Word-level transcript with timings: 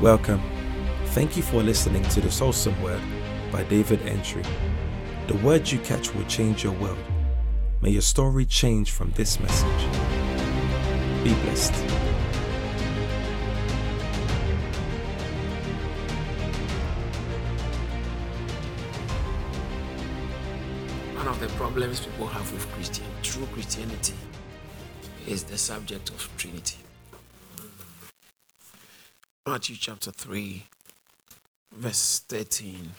Welcome. 0.00 0.40
Thank 1.08 1.36
you 1.36 1.42
for 1.42 1.62
listening 1.62 2.02
to 2.04 2.22
the 2.22 2.28
Soulsome 2.28 2.80
Word 2.80 3.02
by 3.52 3.64
David 3.64 4.00
Entry. 4.06 4.42
The 5.26 5.36
words 5.44 5.74
you 5.74 5.78
catch 5.80 6.14
will 6.14 6.24
change 6.24 6.64
your 6.64 6.72
world. 6.72 6.96
May 7.82 7.90
your 7.90 8.00
story 8.00 8.46
change 8.46 8.92
from 8.92 9.10
this 9.10 9.38
message. 9.38 9.84
Be 11.22 11.34
blessed. 11.42 11.74
One 21.14 21.28
of 21.28 21.38
the 21.40 21.48
problems 21.58 22.00
people 22.00 22.26
have 22.26 22.50
with 22.54 22.66
Christian, 22.72 23.04
true 23.22 23.46
Christianity, 23.52 24.14
is 25.26 25.44
the 25.44 25.58
subject 25.58 26.08
of 26.08 26.26
Trinity. 26.38 26.78
Matthew 29.46 29.76
chapter 29.76 30.10
3, 30.10 30.64
verse 31.74 32.22
13. 32.28 32.90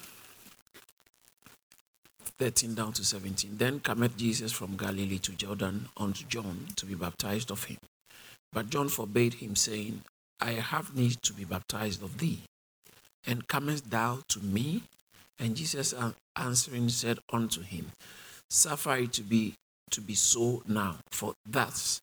13 2.40 2.73
down 2.73 2.91
to 2.94 3.05
17. 3.05 3.58
Then 3.58 3.80
cometh 3.80 4.18
Jesus 4.18 4.52
from 4.52 4.76
Galilee 4.76 5.20
to 5.20 5.34
Jordan 5.34 5.88
unto 5.96 6.26
John 6.26 6.66
to 6.77 6.88
be 6.88 6.96
baptized 6.96 7.52
of 7.52 7.66
him. 7.66 7.77
But 8.52 8.72
John 8.72 8.90
forbade 8.90 9.35
him, 9.35 9.55
saying, 9.55 10.02
I 10.41 10.54
have 10.54 10.96
need 10.96 11.22
to 11.22 11.34
be 11.34 11.46
baptized 11.46 12.02
of 12.02 12.18
thee, 12.18 12.40
and 13.27 13.48
comest 13.48 13.91
thou 13.91 14.21
to 14.30 14.40
me? 14.40 14.82
And 15.38 15.55
Jesus 15.55 15.94
answering 16.35 16.90
said 16.90 17.20
unto 17.32 17.62
him, 17.62 17.91
Suffer 18.49 18.96
it 18.98 19.13
to 19.13 19.21
be 19.21 19.54
to 19.91 20.02
be 20.02 20.16
so 20.16 20.63
now, 20.68 20.96
for 21.12 21.35
thus 21.48 22.02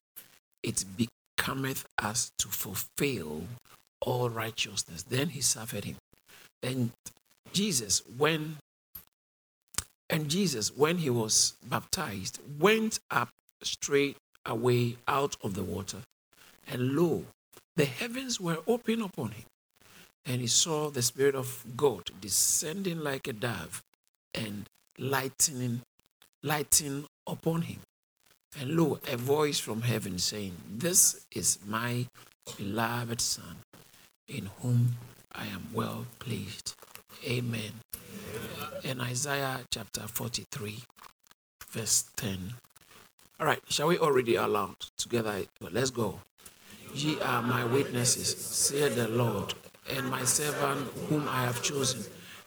it 0.62 0.84
becometh 0.96 1.86
us 2.00 2.30
to 2.38 2.46
fulfill 2.48 3.42
all 4.00 4.30
righteousness. 4.30 5.02
Then 5.02 5.30
he 5.30 5.40
suffered 5.40 5.84
him. 5.84 5.96
And 6.62 6.90
Jesus, 7.52 8.02
when 8.16 8.56
and 10.10 10.28
Jesus, 10.28 10.74
when 10.74 10.98
he 10.98 11.10
was 11.10 11.54
baptized, 11.62 12.40
went 12.58 12.98
up 13.10 13.28
straight 13.62 14.16
away 14.46 14.96
out 15.06 15.36
of 15.42 15.54
the 15.54 15.62
water, 15.62 15.98
and 16.66 16.94
lo, 16.94 17.24
the 17.76 17.84
heavens 17.84 18.40
were 18.40 18.58
open 18.66 19.02
upon 19.02 19.32
him, 19.32 19.44
and 20.24 20.40
he 20.40 20.46
saw 20.46 20.90
the 20.90 21.02
Spirit 21.02 21.34
of 21.34 21.64
God 21.76 22.10
descending 22.20 23.00
like 23.00 23.28
a 23.28 23.32
dove 23.32 23.82
and 24.34 24.64
lightening, 24.98 25.82
lighting 26.42 27.04
upon 27.26 27.62
him. 27.62 27.80
And 28.58 28.76
lo, 28.76 28.98
a 29.10 29.16
voice 29.16 29.58
from 29.58 29.82
heaven 29.82 30.18
saying, 30.18 30.56
This 30.70 31.26
is 31.34 31.58
my 31.66 32.06
beloved 32.56 33.20
Son, 33.20 33.56
in 34.28 34.50
whom 34.60 34.96
I 35.32 35.46
am 35.46 35.68
well 35.72 36.06
pleased. 36.18 36.74
Amen. 37.26 37.80
In 38.84 39.00
Isaiah 39.00 39.60
chapter 39.72 40.02
43, 40.06 40.84
verse 41.70 42.04
10. 42.16 42.54
All 43.40 43.46
right, 43.46 43.62
shall 43.68 43.88
we 43.88 43.98
all 43.98 44.12
read 44.12 44.28
aloud 44.28 44.76
together? 44.96 45.42
Let's 45.60 45.90
go. 45.90 46.20
Ye 46.94 47.20
are 47.20 47.42
my 47.42 47.64
witnesses, 47.64 48.36
saith 48.36 48.96
the 48.96 49.08
Lord, 49.08 49.54
and 49.90 50.10
my 50.10 50.24
servant 50.24 50.88
whom 51.08 51.28
I 51.28 51.44
have 51.44 51.62
chosen, 51.62 52.04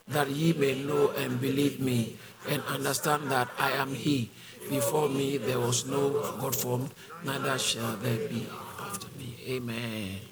that 0.08 0.30
ye 0.30 0.52
may 0.52 0.82
know 0.82 1.10
and 1.10 1.40
believe 1.40 1.80
me, 1.80 2.16
and 2.48 2.62
understand 2.68 3.30
that 3.30 3.48
I 3.58 3.70
am 3.72 3.94
He. 3.94 4.30
Before 4.68 5.08
me 5.08 5.38
there 5.38 5.58
was 5.60 5.86
no 5.86 6.10
God 6.40 6.54
formed, 6.54 6.90
neither 7.24 7.58
shall 7.58 7.96
there 7.96 8.28
be 8.28 8.46
after 8.80 9.08
me. 9.18 9.36
Amen. 9.48 10.31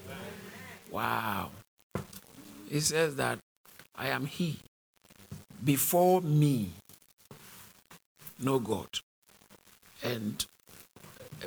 Wow. 0.90 1.50
He 2.68 2.80
says 2.80 3.16
that 3.16 3.38
I 3.96 4.08
am 4.08 4.26
He. 4.26 4.58
Before 5.62 6.20
me, 6.20 6.70
no 8.38 8.58
God. 8.58 8.88
And 10.02 10.44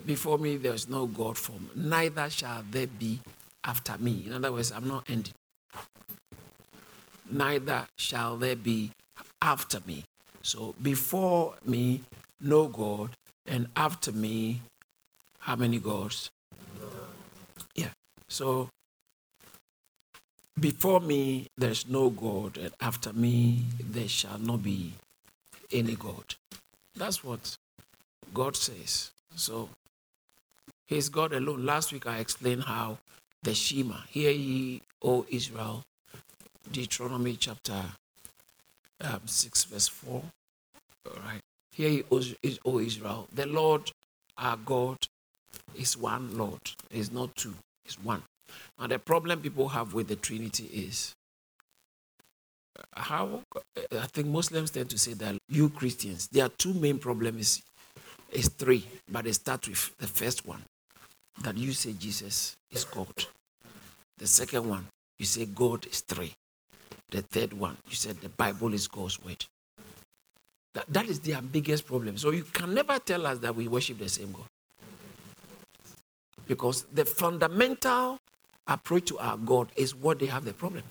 before 0.05 0.37
me, 0.37 0.57
there's 0.57 0.87
no 0.87 1.07
God 1.07 1.37
form. 1.37 1.69
Neither 1.75 2.29
shall 2.29 2.63
there 2.69 2.87
be 2.87 3.19
after 3.63 3.97
me. 3.97 4.23
In 4.27 4.33
other 4.33 4.51
words, 4.51 4.71
I'm 4.71 4.87
not 4.87 5.09
ending. 5.09 5.33
Neither 7.31 7.87
shall 7.97 8.37
there 8.37 8.55
be 8.55 8.91
after 9.41 9.79
me. 9.87 10.03
So 10.41 10.75
before 10.81 11.55
me, 11.65 12.03
no 12.39 12.67
God. 12.67 13.11
And 13.45 13.67
after 13.75 14.11
me, 14.11 14.61
how 15.39 15.55
many 15.55 15.79
gods? 15.79 16.29
Yeah. 17.75 17.89
So 18.27 18.69
before 20.59 20.99
me, 20.99 21.47
there's 21.57 21.87
no 21.87 22.09
God, 22.09 22.57
and 22.57 22.71
after 22.79 23.11
me, 23.13 23.65
there 23.79 24.07
shall 24.07 24.37
not 24.37 24.63
be 24.63 24.93
any 25.71 25.95
God. 25.95 26.35
That's 26.95 27.23
what 27.23 27.57
God 28.33 28.55
says. 28.55 29.11
So, 29.35 29.69
He's 30.87 31.09
God 31.09 31.33
alone. 31.33 31.65
Last 31.65 31.91
week, 31.91 32.05
I 32.05 32.19
explained 32.19 32.63
how 32.63 32.99
the 33.41 33.53
Shema, 33.53 33.95
hear 34.09 34.31
ye, 34.31 34.81
O 35.01 35.25
Israel, 35.29 35.83
Deuteronomy 36.71 37.35
chapter 37.35 37.81
um, 39.01 39.21
6, 39.25 39.63
verse 39.65 39.87
4. 39.87 40.21
All 41.05 41.21
right. 41.25 41.41
Hear 41.71 41.89
ye, 41.89 42.03
O 42.65 42.79
Israel, 42.79 43.27
the 43.33 43.47
Lord 43.47 43.91
our 44.37 44.57
God 44.57 44.97
is 45.75 45.97
one 45.97 46.37
Lord, 46.37 46.61
is 46.91 47.11
not 47.11 47.35
two, 47.35 47.53
is 47.85 47.95
one. 47.99 48.23
And 48.79 48.91
the 48.91 48.99
problem 48.99 49.41
people 49.41 49.69
have 49.69 49.93
with 49.93 50.07
the 50.07 50.15
Trinity 50.15 50.65
is 50.65 51.13
how 52.93 53.41
I 53.91 54.07
think 54.07 54.27
Muslims 54.27 54.71
tend 54.71 54.89
to 54.89 54.97
say 54.97 55.13
that 55.13 55.37
you 55.47 55.69
Christians, 55.69 56.27
there 56.27 56.45
are 56.45 56.49
two 56.49 56.73
main 56.73 56.97
problems. 56.97 57.61
It's 58.31 58.49
three, 58.49 58.85
but 59.11 59.25
they 59.25 59.31
start 59.31 59.67
with 59.67 59.95
the 59.97 60.07
first 60.07 60.47
one 60.47 60.63
that 61.43 61.57
you 61.57 61.71
say 61.71 61.93
Jesus 61.93 62.55
is 62.71 62.83
God. 62.83 63.25
The 64.17 64.27
second 64.27 64.67
one, 64.67 64.87
you 65.19 65.25
say 65.25 65.45
God 65.45 65.85
is 65.85 66.01
three. 66.01 66.33
The 67.11 67.21
third 67.21 67.53
one, 67.53 67.77
you 67.87 67.95
said 67.95 68.19
the 68.21 68.29
Bible 68.29 68.73
is 68.73 68.87
God's 68.87 69.23
word. 69.23 69.45
That, 70.73 70.85
that 70.91 71.05
is 71.05 71.19
their 71.19 71.41
biggest 71.41 71.85
problem. 71.85 72.17
So 72.17 72.31
you 72.31 72.43
can 72.43 72.73
never 72.73 72.97
tell 72.97 73.27
us 73.27 73.37
that 73.39 73.55
we 73.55 73.67
worship 73.67 73.99
the 73.99 74.09
same 74.09 74.31
God. 74.31 74.45
Because 76.47 76.83
the 76.93 77.05
fundamental 77.05 78.17
approach 78.67 79.05
to 79.05 79.19
our 79.19 79.37
God 79.37 79.69
is 79.75 79.95
what 79.95 80.19
they 80.19 80.25
have 80.27 80.45
the 80.45 80.53
problem. 80.53 80.83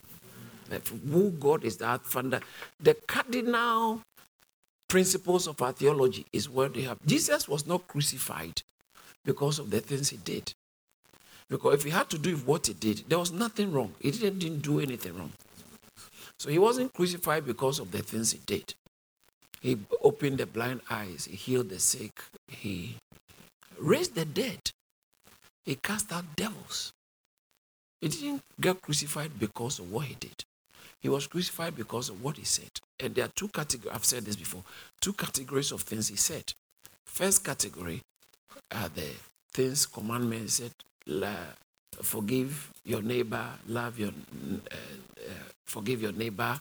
who 1.10 1.30
God 1.32 1.64
is 1.64 1.76
that 1.78 2.04
founder. 2.04 2.40
The 2.80 2.94
cardinal 3.06 4.00
principles 4.88 5.46
of 5.46 5.60
our 5.62 5.72
theology 5.72 6.26
is 6.32 6.48
what 6.48 6.74
they 6.74 6.82
have. 6.82 6.98
Jesus 7.06 7.48
was 7.48 7.66
not 7.66 7.86
crucified 7.88 8.62
because 9.24 9.58
of 9.58 9.70
the 9.70 9.80
things 9.80 10.10
he 10.10 10.16
did. 10.18 10.52
Because 11.48 11.74
if 11.74 11.84
he 11.84 11.90
had 11.90 12.08
to 12.10 12.18
do 12.18 12.32
with 12.32 12.46
what 12.46 12.66
he 12.66 12.74
did, 12.74 13.04
there 13.08 13.18
was 13.18 13.32
nothing 13.32 13.72
wrong. 13.72 13.92
He 14.00 14.10
didn't, 14.10 14.38
didn't 14.38 14.62
do 14.62 14.80
anything 14.80 15.16
wrong. 15.16 15.32
So 16.38 16.50
he 16.50 16.58
wasn't 16.58 16.92
crucified 16.92 17.46
because 17.46 17.78
of 17.78 17.90
the 17.92 17.98
things 17.98 18.32
he 18.32 18.40
did. 18.46 18.74
He 19.60 19.78
opened 20.02 20.38
the 20.38 20.46
blind 20.46 20.80
eyes, 20.90 21.26
he 21.30 21.36
healed 21.36 21.68
the 21.68 21.78
sick, 21.78 22.10
he 22.48 22.96
raised 23.78 24.16
the 24.16 24.24
dead, 24.24 24.58
he 25.64 25.76
cast 25.76 26.12
out 26.12 26.24
devils. 26.34 26.92
He 28.02 28.08
didn't 28.08 28.42
get 28.60 28.82
crucified 28.82 29.30
because 29.38 29.78
of 29.78 29.90
what 29.92 30.06
he 30.06 30.16
did. 30.16 30.44
He 31.00 31.08
was 31.08 31.28
crucified 31.28 31.76
because 31.76 32.08
of 32.08 32.22
what 32.22 32.36
he 32.36 32.44
said. 32.44 32.70
And 32.98 33.14
there 33.14 33.26
are 33.26 33.30
two 33.34 33.48
categories, 33.48 33.94
I've 33.94 34.04
said 34.04 34.24
this 34.24 34.34
before, 34.34 34.64
two 35.00 35.12
categories 35.12 35.70
of 35.70 35.82
things 35.82 36.08
he 36.08 36.16
said. 36.16 36.52
First 37.06 37.44
category 37.44 38.02
are 38.72 38.88
the 38.88 39.08
things, 39.54 39.86
commandments, 39.86 40.54
said, 40.54 40.72
forgive 42.02 42.72
your 42.84 43.02
neighbor, 43.02 43.46
love 43.68 43.98
your, 44.00 44.10
uh, 44.10 44.74
uh, 44.74 45.30
forgive 45.64 46.02
your 46.02 46.12
neighbor. 46.12 46.58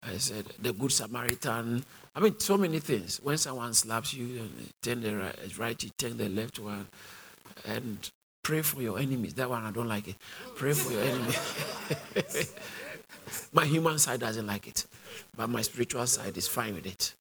I 0.00 0.16
said, 0.18 0.44
the 0.60 0.72
good 0.72 0.92
Samaritan. 0.92 1.84
I 2.14 2.20
mean, 2.20 2.38
so 2.38 2.56
many 2.56 2.78
things. 2.78 3.20
When 3.20 3.36
someone 3.38 3.74
slaps 3.74 4.14
you, 4.14 4.48
turn 4.80 5.00
the 5.00 5.16
right, 5.16 5.58
right 5.58 5.82
you 5.82 5.90
turn 5.98 6.18
the 6.18 6.28
left 6.28 6.60
one. 6.60 6.86
And 7.66 8.10
Pray 8.44 8.60
for 8.60 8.82
your 8.82 8.98
enemies. 8.98 9.32
That 9.34 9.48
one 9.48 9.64
I 9.64 9.70
don't 9.70 9.88
like 9.88 10.06
it. 10.06 10.16
Pray 10.54 10.74
for 10.74 10.92
your 10.92 11.02
enemies. 11.02 12.52
my 13.54 13.64
human 13.64 13.98
side 13.98 14.20
doesn't 14.20 14.46
like 14.46 14.68
it, 14.68 14.84
but 15.34 15.48
my 15.48 15.62
spiritual 15.62 16.06
side 16.06 16.36
is 16.36 16.46
fine 16.46 16.74
with 16.74 16.84
it. 16.84 17.14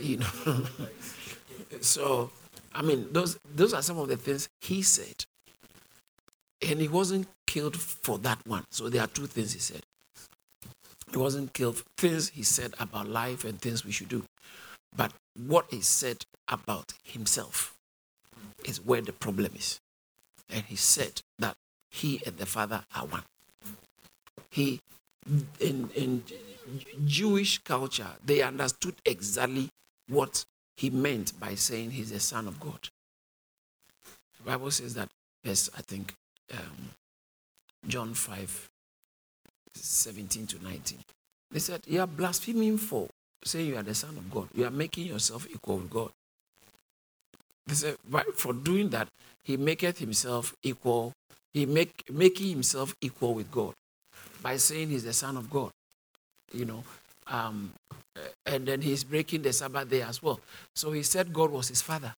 You 0.00 0.16
know. 0.16 0.66
so, 1.82 2.30
I 2.74 2.80
mean, 2.80 3.08
those 3.12 3.38
those 3.54 3.74
are 3.74 3.82
some 3.82 3.98
of 3.98 4.08
the 4.08 4.16
things 4.16 4.48
he 4.62 4.80
said, 4.80 5.26
and 6.66 6.80
he 6.80 6.88
wasn't 6.88 7.28
killed 7.46 7.76
for 7.76 8.16
that 8.20 8.38
one. 8.46 8.64
So 8.70 8.88
there 8.88 9.02
are 9.02 9.08
two 9.08 9.26
things 9.26 9.52
he 9.52 9.58
said. 9.58 9.82
He 11.10 11.18
wasn't 11.18 11.52
killed. 11.52 11.82
Things 11.98 12.30
he 12.30 12.44
said 12.44 12.72
about 12.80 13.08
life 13.08 13.44
and 13.44 13.60
things 13.60 13.84
we 13.84 13.92
should 13.92 14.08
do, 14.08 14.24
but 14.96 15.12
what 15.36 15.66
he 15.68 15.82
said 15.82 16.24
about 16.48 16.94
himself 17.04 17.74
is 18.64 18.80
where 18.80 19.02
the 19.02 19.12
problem 19.12 19.52
is 19.54 19.80
and 20.52 20.64
he 20.64 20.76
said 20.76 21.22
that 21.38 21.56
he 21.90 22.20
and 22.26 22.36
the 22.36 22.46
Father 22.46 22.84
are 22.94 23.06
one. 23.06 23.22
he 24.50 24.80
in 25.60 25.90
in 25.94 26.22
Jewish 27.04 27.58
culture, 27.58 28.06
they 28.24 28.42
understood 28.42 28.94
exactly 29.04 29.68
what 30.08 30.44
he 30.76 30.90
meant 30.90 31.38
by 31.38 31.54
saying 31.54 31.90
he's 31.90 32.10
the 32.10 32.20
son 32.20 32.46
of 32.46 32.58
God. 32.60 32.88
The 34.38 34.44
Bible 34.44 34.70
says 34.70 34.94
that, 34.94 35.08
yes, 35.44 35.68
I 35.76 35.82
think 35.82 36.14
um, 36.52 36.90
John 37.86 38.14
5, 38.14 38.68
17 39.74 40.46
to 40.46 40.64
19. 40.64 40.98
They 41.50 41.58
said, 41.58 41.82
You 41.86 42.00
are 42.00 42.06
blaspheming 42.06 42.78
for 42.78 43.08
saying 43.44 43.68
you 43.68 43.76
are 43.76 43.82
the 43.82 43.94
son 43.94 44.16
of 44.16 44.30
God. 44.30 44.48
You 44.54 44.64
are 44.66 44.70
making 44.70 45.06
yourself 45.06 45.46
equal 45.50 45.78
with 45.78 45.90
God. 45.90 46.10
Said, 47.72 47.96
For 48.34 48.52
doing 48.52 48.90
that, 48.90 49.08
he 49.42 49.56
maketh 49.56 49.98
himself 49.98 50.54
equal, 50.62 51.12
he 51.52 51.66
make 51.66 52.10
making 52.10 52.48
himself 52.48 52.94
equal 53.00 53.34
with 53.34 53.50
God 53.50 53.74
by 54.42 54.56
saying 54.56 54.88
he's 54.88 55.04
the 55.04 55.12
son 55.12 55.36
of 55.36 55.50
God 55.50 55.72
you 56.52 56.64
know. 56.64 56.84
Um, 57.26 57.72
and 58.44 58.66
then 58.66 58.80
he's 58.80 59.04
breaking 59.04 59.42
the 59.42 59.52
Sabbath 59.52 59.88
day 59.88 60.02
as 60.02 60.22
well. 60.22 60.40
So 60.74 60.92
he 60.92 61.02
said 61.02 61.32
God 61.32 61.50
was 61.50 61.68
his 61.68 61.80
father. 61.80 62.14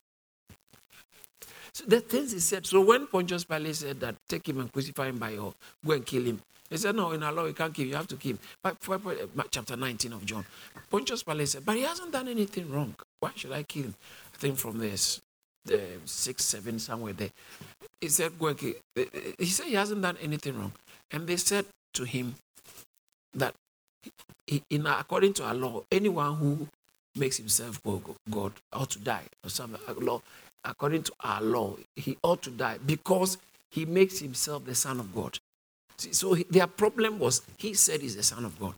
So 1.74 1.84
the 1.86 2.00
things 2.00 2.32
he 2.32 2.40
said. 2.40 2.66
So 2.66 2.80
when 2.80 3.06
Pontius 3.06 3.44
Pilate 3.44 3.76
said 3.76 4.00
that, 4.00 4.16
take 4.28 4.48
him 4.48 4.60
and 4.60 4.72
crucify 4.72 5.08
him 5.08 5.18
by 5.18 5.30
your, 5.30 5.54
go 5.84 5.92
and 5.92 6.04
kill 6.04 6.24
him. 6.24 6.40
He 6.68 6.78
said, 6.78 6.96
no, 6.96 7.12
in 7.12 7.22
our 7.22 7.32
law, 7.32 7.44
you 7.44 7.52
can't 7.52 7.74
kill. 7.74 7.86
You 7.86 7.96
have 7.96 8.08
to 8.08 8.16
kill 8.16 8.32
him. 8.32 8.38
But, 8.62 8.78
chapter 9.50 9.76
19 9.76 10.12
of 10.14 10.24
John. 10.24 10.44
Pontius 10.90 11.22
Pilate 11.22 11.48
said, 11.48 11.66
but 11.66 11.76
he 11.76 11.82
hasn't 11.82 12.12
done 12.12 12.28
anything 12.28 12.70
wrong. 12.70 12.94
Why 13.20 13.30
should 13.34 13.52
I 13.52 13.62
kill 13.62 13.84
him? 13.84 13.94
I 14.34 14.38
think 14.38 14.56
from 14.56 14.78
this, 14.78 15.20
the 15.64 15.80
six, 16.04 16.44
seven, 16.44 16.78
somewhere 16.78 17.12
there. 17.12 17.30
He 18.00 18.08
said, 18.08 18.38
go 18.38 18.48
and 18.48 18.58
kill. 18.58 18.74
He 19.38 19.46
said 19.46 19.66
he 19.66 19.74
hasn't 19.74 20.02
done 20.02 20.16
anything 20.20 20.58
wrong. 20.58 20.72
And 21.10 21.26
they 21.26 21.36
said 21.36 21.66
to 21.94 22.04
him 22.04 22.34
that 23.34 23.54
in 24.70 24.86
according 24.86 25.34
to 25.34 25.44
our 25.44 25.54
law, 25.54 25.82
anyone 25.90 26.34
who 26.36 26.68
makes 27.14 27.36
himself 27.36 27.80
God 28.30 28.52
ought 28.72 28.90
to 28.90 28.98
die. 28.98 29.24
Or 29.44 29.50
some 29.50 29.76
law, 29.98 30.22
according 30.64 31.04
to 31.04 31.12
our 31.20 31.42
law, 31.42 31.76
he 31.96 32.16
ought 32.22 32.42
to 32.42 32.50
die 32.50 32.78
because 32.84 33.38
he 33.70 33.84
makes 33.84 34.18
himself 34.18 34.64
the 34.64 34.74
son 34.74 35.00
of 35.00 35.14
God. 35.14 35.38
See, 35.98 36.12
so 36.12 36.34
he, 36.34 36.44
their 36.44 36.66
problem 36.66 37.18
was 37.18 37.42
he 37.58 37.74
said 37.74 38.00
he's 38.00 38.16
the 38.16 38.22
son 38.22 38.44
of 38.44 38.58
God, 38.58 38.74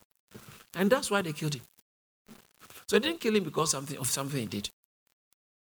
and 0.77 0.91
that's 0.91 1.11
why 1.11 1.23
they 1.23 1.33
killed 1.33 1.55
him. 1.55 1.63
So 2.87 2.99
they 2.99 3.09
didn't 3.09 3.21
kill 3.21 3.35
him 3.35 3.45
because 3.45 3.71
something 3.71 3.97
of 3.97 4.09
something 4.09 4.41
he 4.41 4.47
did. 4.47 4.69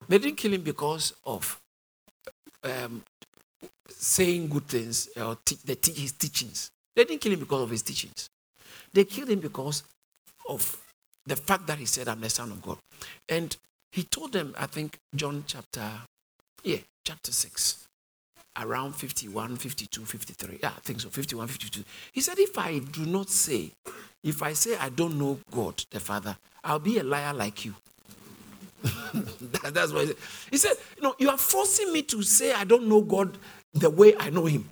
They 0.09 0.19
didn't 0.19 0.37
kill 0.37 0.53
him 0.55 0.62
because 0.62 1.15
of 1.25 1.61
um, 2.65 3.03
saying 3.89 4.49
good 4.49 4.67
things 4.67 5.09
or 5.17 5.37
te- 5.45 5.59
the 5.65 5.77
te- 5.77 5.93
his 5.93 6.12
teachings. 6.12 6.71
They 6.97 7.05
didn't 7.05 7.21
kill 7.21 7.33
him 7.33 7.41
because 7.41 7.62
of 7.62 7.71
his 7.71 7.83
teachings. 7.83 8.29
They 8.93 9.05
killed 9.05 9.31
him 9.31 9.41
because 9.41 9.83
of 10.49 10.79
the 11.27 11.37
fact 11.37 11.67
that 11.67 11.79
he 11.79 11.87
said, 11.87 12.09
I'm 12.09 12.21
the 12.21 12.31
Son 12.31 12.51
of 12.51 12.62
God. 12.62 12.79
And 13.29 13.56
he 13.93 14.05
told 14.05 14.33
them, 14.33 14.55
I 14.59 14.67
think, 14.67 14.99
John 15.15 15.45
chapter, 15.47 15.91
yeah, 16.62 16.79
chapter 17.05 17.33
6, 17.33 17.87
around 18.61 18.95
51, 18.95 19.56
52, 19.56 20.05
53. 20.05 20.59
Yeah, 20.62 20.69
I 20.77 20.81
think 20.81 21.01
so, 21.01 21.09
51, 21.09 21.49
52. 21.49 21.85
He 22.12 22.21
said, 22.21 22.39
If 22.39 22.59
I 22.59 22.79
do 22.79 23.06
not 23.06 23.31
say, 23.31 23.71
if 24.23 24.43
I 24.43 24.53
say 24.53 24.77
I 24.77 24.89
don't 24.91 25.19
know 25.19 25.39
God 25.51 25.85
the 25.91 26.01
Father, 26.01 26.37
I'll 26.62 26.79
be 26.79 26.99
a 26.99 27.05
liar 27.05 27.35
like 27.35 27.65
you. 27.65 27.75
That's 29.72 29.92
what 29.92 30.02
he 30.02 30.06
said. 30.08 30.16
He 30.50 30.56
said, 30.56 30.76
You 30.96 31.02
know, 31.02 31.14
you 31.19 31.31
are 31.31 31.38
forcing 31.38 31.92
me 31.92 32.02
to 32.02 32.22
say 32.22 32.52
I 32.52 32.64
don't 32.64 32.86
know 32.88 33.00
God 33.00 33.38
the 33.72 33.90
way 33.90 34.14
I 34.19 34.31
know 34.31 34.44
Him. 34.44 34.69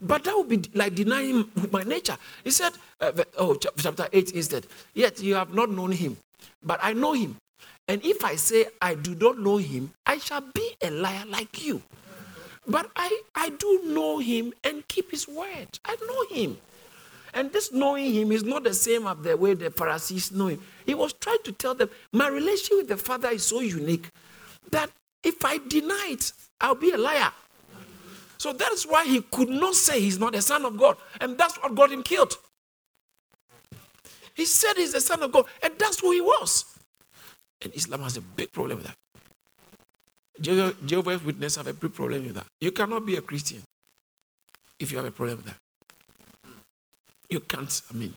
But 0.00 0.24
that 0.24 0.36
would 0.36 0.48
be 0.48 0.62
like 0.74 0.94
denying 0.94 1.48
my 1.70 1.82
nature. 1.82 2.16
He 2.42 2.50
said, 2.50 2.72
uh, 3.00 3.12
oh, 3.38 3.54
chapter 3.54 4.06
8 4.12 4.32
instead, 4.32 4.66
yet 4.92 5.20
you 5.22 5.34
have 5.34 5.54
not 5.54 5.70
known 5.70 5.92
him, 5.92 6.16
but 6.62 6.78
I 6.82 6.92
know 6.92 7.12
him. 7.14 7.36
And 7.88 8.04
if 8.04 8.24
I 8.24 8.36
say 8.36 8.66
I 8.82 8.96
do 8.96 9.14
not 9.14 9.38
know 9.38 9.56
him, 9.56 9.92
I 10.04 10.18
shall 10.18 10.42
be 10.52 10.76
a 10.82 10.90
liar 10.90 11.24
like 11.26 11.64
you. 11.64 11.82
But 12.66 12.90
I, 12.96 13.22
I 13.34 13.50
do 13.50 13.82
know 13.84 14.18
him 14.18 14.52
and 14.62 14.86
keep 14.88 15.10
his 15.10 15.28
word. 15.28 15.68
I 15.84 15.96
know 16.06 16.36
him. 16.36 16.58
And 17.34 17.52
this 17.52 17.72
knowing 17.72 18.14
him 18.14 18.30
is 18.30 18.44
not 18.44 18.62
the 18.62 18.72
same 18.72 19.06
as 19.08 19.16
the 19.18 19.36
way 19.36 19.54
the 19.54 19.70
Pharisees 19.70 20.30
know 20.30 20.46
him. 20.46 20.62
He 20.86 20.94
was 20.94 21.12
trying 21.14 21.42
to 21.44 21.52
tell 21.52 21.74
them, 21.74 21.90
my 22.12 22.28
relationship 22.28 22.76
with 22.76 22.88
the 22.88 22.96
Father 22.96 23.30
is 23.30 23.44
so 23.44 23.60
unique 23.60 24.08
that 24.70 24.88
if 25.22 25.44
I 25.44 25.58
deny 25.58 26.10
it, 26.10 26.32
I'll 26.60 26.76
be 26.76 26.92
a 26.92 26.96
liar. 26.96 27.32
So 28.38 28.52
that's 28.52 28.86
why 28.86 29.04
he 29.04 29.20
could 29.20 29.48
not 29.48 29.74
say 29.74 30.00
he's 30.00 30.18
not 30.18 30.32
the 30.32 30.42
Son 30.42 30.64
of 30.64 30.78
God. 30.78 30.96
And 31.20 31.36
that's 31.36 31.56
what 31.56 31.74
got 31.74 31.90
him 31.90 32.04
killed. 32.04 32.34
He 34.34 34.44
said 34.44 34.74
he's 34.76 34.92
the 34.92 35.00
Son 35.00 35.22
of 35.22 35.32
God, 35.32 35.46
and 35.62 35.74
that's 35.78 36.00
who 36.00 36.12
he 36.12 36.20
was. 36.20 36.64
And 37.62 37.74
Islam 37.74 38.02
has 38.02 38.16
a 38.16 38.20
big 38.20 38.52
problem 38.52 38.78
with 38.78 38.86
that. 38.86 38.96
Jehovah's 40.86 41.24
Witnesses 41.24 41.56
have 41.56 41.66
a 41.68 41.72
big 41.72 41.94
problem 41.94 42.24
with 42.26 42.34
that. 42.34 42.46
You 42.60 42.72
cannot 42.72 43.06
be 43.06 43.16
a 43.16 43.22
Christian 43.22 43.62
if 44.78 44.92
you 44.92 44.98
have 44.98 45.06
a 45.06 45.10
problem 45.10 45.38
with 45.38 45.46
that. 45.46 45.56
You 47.34 47.40
can't, 47.40 47.82
I 47.90 47.94
mean, 47.96 48.14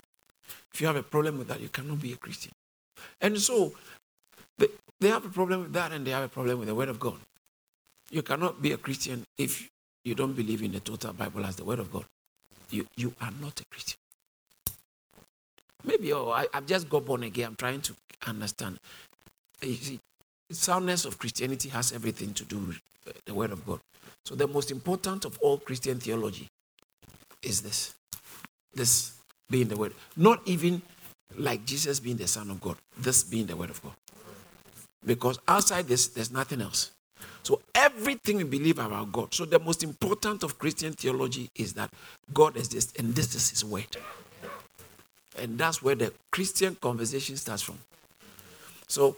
if 0.72 0.80
you 0.80 0.86
have 0.86 0.96
a 0.96 1.02
problem 1.02 1.40
with 1.40 1.48
that, 1.48 1.60
you 1.60 1.70
cannot 1.70 2.00
be 2.00 2.14
a 2.14 2.18
Christian. 2.18 2.52
And 3.20 3.36
so, 3.40 3.74
they, 4.60 4.68
they 5.00 5.08
have 5.08 5.26
a 5.26 5.30
problem 5.30 5.62
with 5.62 5.74
that 5.74 5.92
and 5.92 6.06
they 6.06 6.12
have 6.12 6.26
a 6.26 6.28
problem 6.28 6.60
with 6.60 6.68
the 6.68 6.76
Word 6.76 6.90
of 6.90 7.00
God. 7.00 7.18
You 8.12 8.22
cannot 8.22 8.62
be 8.62 8.74
a 8.74 8.78
Christian 8.78 9.26
if 9.36 9.72
you 10.06 10.14
don't 10.14 10.34
believe 10.34 10.62
in 10.62 10.72
the 10.72 10.82
total 10.82 11.14
Bible 11.14 11.44
as 11.48 11.56
the 11.56 11.64
Word 11.64 11.80
of 11.80 11.92
God, 11.92 12.06
you, 12.70 12.86
you 12.96 13.12
are 13.20 13.32
not 13.42 13.60
a 13.60 13.66
Christian. 13.72 13.98
Maybe 15.84 16.14
oh, 16.14 16.30
I, 16.30 16.46
have 16.54 16.68
just 16.68 16.88
got 16.88 17.04
born 17.04 17.24
again. 17.24 17.48
I'm 17.48 17.56
trying 17.56 17.82
to 17.82 17.96
understand. 18.28 18.78
You 19.64 19.74
see, 19.74 20.00
soundness 20.52 21.06
of 21.06 21.18
Christianity 21.18 21.70
has 21.70 21.92
everything 21.92 22.36
to 22.36 22.46
do 22.46 22.60
with 22.60 22.80
the 23.26 23.34
Word 23.34 23.52
of 23.52 23.66
God. 23.66 23.80
So 24.26 24.36
the 24.36 24.48
most 24.48 24.70
important 24.70 25.26
of 25.26 25.40
all 25.40 25.58
Christian 25.58 26.00
theology 26.00 26.48
is 27.42 27.64
this. 27.64 27.97
This 28.78 29.20
being 29.50 29.68
the 29.68 29.76
Word. 29.76 29.94
Not 30.16 30.42
even 30.46 30.82
like 31.38 31.66
Jesus 31.66 32.00
being 32.00 32.18
the 32.18 32.28
Son 32.28 32.50
of 32.52 32.62
God. 32.62 32.78
This 32.98 33.24
being 33.24 33.48
the 33.48 33.56
Word 33.56 33.72
of 33.72 33.82
God. 33.82 33.94
Because 35.06 35.40
outside 35.48 35.88
this, 35.88 36.08
there's 36.08 36.32
nothing 36.32 36.62
else. 36.62 36.92
So 37.44 37.62
everything 37.74 38.38
we 38.38 38.44
believe 38.44 38.78
about 38.78 39.12
God. 39.12 39.34
So 39.34 39.46
the 39.46 39.60
most 39.60 39.84
important 39.84 40.44
of 40.44 40.60
Christian 40.60 40.92
theology 40.94 41.50
is 41.56 41.74
that 41.74 41.90
God 42.34 42.58
exists 42.58 42.94
and 43.00 43.16
this 43.16 43.34
is 43.36 43.50
his 43.50 43.64
word. 43.64 43.96
And 45.40 45.58
that's 45.58 45.82
where 45.82 45.96
the 45.96 46.12
Christian 46.32 46.76
conversation 46.76 47.38
starts 47.38 47.62
from. 47.62 47.78
So 48.88 49.16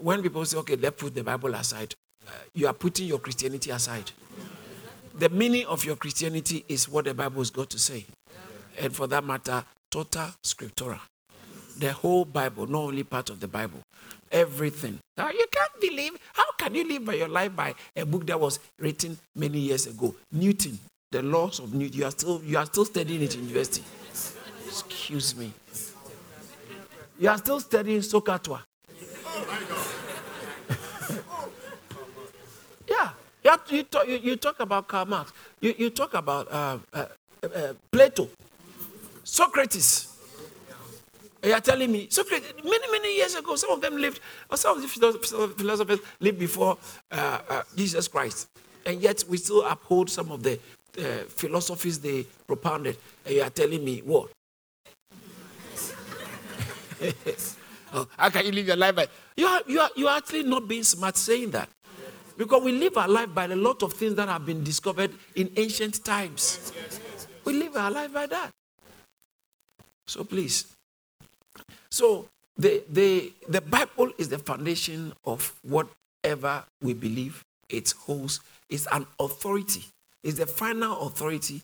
when 0.00 0.22
people 0.22 0.44
say, 0.44 0.56
okay, 0.58 0.74
let's 0.74 1.00
put 1.00 1.14
the 1.14 1.22
Bible 1.22 1.54
aside, 1.54 1.94
uh, 2.26 2.30
you 2.52 2.66
are 2.66 2.72
putting 2.72 3.06
your 3.06 3.20
Christianity 3.20 3.70
aside. 3.70 4.10
The 5.16 5.28
meaning 5.28 5.66
of 5.66 5.84
your 5.84 5.96
Christianity 5.96 6.64
is 6.68 6.88
what 6.88 7.04
the 7.04 7.14
Bible 7.14 7.38
has 7.40 7.50
got 7.50 7.70
to 7.70 7.78
say. 7.78 8.06
And 8.80 8.94
for 8.94 9.06
that 9.08 9.24
matter, 9.24 9.64
total 9.90 10.28
scriptura. 10.44 11.00
The 11.78 11.92
whole 11.92 12.24
Bible, 12.24 12.66
not 12.66 12.78
only 12.80 13.04
part 13.04 13.30
of 13.30 13.40
the 13.40 13.48
Bible 13.48 13.80
everything. 14.30 14.98
Now 15.16 15.30
you 15.30 15.46
can't 15.50 15.80
believe. 15.80 16.12
How 16.32 16.52
can 16.58 16.74
you 16.74 16.86
live 16.86 17.04
by 17.04 17.14
your 17.14 17.28
life 17.28 17.54
by 17.54 17.74
a 17.96 18.04
book 18.06 18.26
that 18.26 18.38
was 18.38 18.60
written 18.78 19.18
many 19.34 19.58
years 19.58 19.86
ago? 19.86 20.14
Newton, 20.32 20.78
the 21.10 21.22
laws 21.22 21.58
of 21.60 21.74
Newton. 21.74 21.98
You 21.98 22.04
are 22.04 22.10
still 22.10 22.42
you 22.44 22.58
are 22.58 22.66
still 22.66 22.84
studying 22.84 23.22
it 23.22 23.34
in 23.34 23.44
university. 23.48 23.84
Excuse 24.66 25.34
me. 25.36 25.52
You 27.18 27.30
are 27.30 27.38
still 27.38 27.58
studying 27.58 28.00
SOHCAHTOA. 28.00 28.60
yeah. 32.88 33.10
You, 33.70 33.82
talk, 33.82 34.06
you, 34.06 34.16
you, 34.18 34.36
talk 34.36 34.60
about 34.60 34.86
Karl 34.86 35.06
Marx. 35.06 35.32
You, 35.60 35.74
you 35.76 35.90
talk 35.90 36.14
about 36.14 36.52
uh, 36.52 36.78
uh, 36.92 37.06
uh, 37.42 37.72
Plato, 37.90 38.28
Socrates. 39.28 40.08
You 41.44 41.52
are 41.52 41.60
telling 41.60 41.92
me, 41.92 42.08
Socrates, 42.10 42.50
many, 42.64 42.90
many 42.90 43.16
years 43.16 43.34
ago, 43.34 43.56
some 43.56 43.70
of 43.70 43.80
them 43.82 43.96
lived, 43.98 44.20
or 44.50 44.56
some 44.56 44.76
of 44.76 44.82
the 44.82 44.88
philosophers 45.56 46.00
lived 46.18 46.38
before 46.38 46.78
uh, 47.12 47.40
uh, 47.48 47.62
Jesus 47.76 48.08
Christ. 48.08 48.48
And 48.86 49.02
yet 49.02 49.22
we 49.28 49.36
still 49.36 49.64
uphold 49.66 50.08
some 50.08 50.32
of 50.32 50.42
the 50.42 50.58
uh, 50.98 51.24
philosophies 51.28 52.00
they 52.00 52.24
propounded. 52.46 52.96
And 53.26 53.34
you 53.34 53.42
are 53.42 53.50
telling 53.50 53.84
me 53.84 54.00
what? 54.00 54.30
oh, 57.92 58.08
how 58.16 58.30
can 58.30 58.46
you 58.46 58.52
live 58.52 58.66
your 58.66 58.76
life 58.76 58.96
by? 58.96 59.08
You 59.36 59.46
are, 59.46 59.62
you, 59.66 59.80
are, 59.80 59.90
you 59.94 60.08
are 60.08 60.16
actually 60.16 60.44
not 60.44 60.66
being 60.66 60.84
smart 60.84 61.18
saying 61.18 61.50
that. 61.50 61.68
Because 62.38 62.62
we 62.62 62.72
live 62.72 62.96
our 62.96 63.08
life 63.08 63.34
by 63.34 63.44
a 63.44 63.56
lot 63.56 63.82
of 63.82 63.92
things 63.92 64.14
that 64.14 64.28
have 64.28 64.46
been 64.46 64.64
discovered 64.64 65.12
in 65.34 65.50
ancient 65.56 66.02
times. 66.02 66.72
We 67.44 67.52
live 67.52 67.76
our 67.76 67.90
life 67.90 68.12
by 68.12 68.26
that. 68.26 68.52
So 70.08 70.24
please, 70.24 70.64
so 71.90 72.28
the, 72.56 72.82
the, 72.88 73.30
the 73.46 73.60
Bible 73.60 74.10
is 74.16 74.30
the 74.30 74.38
foundation 74.38 75.12
of 75.26 75.54
whatever 75.62 76.64
we 76.82 76.94
believe. 76.94 77.44
It 77.68 77.92
holds, 77.92 78.40
it's 78.70 78.86
an 78.90 79.06
authority. 79.20 79.84
It's 80.24 80.38
the 80.38 80.46
final 80.46 81.06
authority 81.06 81.60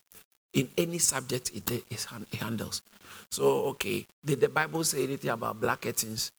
in 0.53 0.69
any 0.77 0.99
subject 0.99 1.51
it, 1.55 1.69
it 1.71 2.07
handles. 2.39 2.83
So, 3.31 3.65
okay, 3.69 4.05
did 4.23 4.41
the 4.41 4.49
Bible 4.49 4.83
say 4.83 5.03
anything 5.03 5.31
about 5.31 5.59
black 5.59 5.81
curtains? 5.81 6.31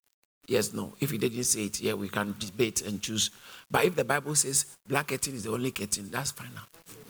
Yes, 0.47 0.73
no. 0.73 0.93
If 1.01 1.13
it 1.13 1.19
didn't 1.19 1.43
say 1.43 1.65
it, 1.65 1.81
yeah, 1.81 1.95
we 1.95 2.09
can 2.09 2.37
debate 2.39 2.83
and 2.83 3.03
choose. 3.03 3.31
But 3.69 3.85
if 3.85 3.97
the 3.97 4.05
Bible 4.05 4.37
says 4.37 4.77
black 4.87 5.09
curtain 5.09 5.35
is 5.35 5.43
the 5.43 5.51
only 5.51 5.73
curtain, 5.73 6.09
that's 6.11 6.31
fine 6.31 6.55
now. 6.55 6.63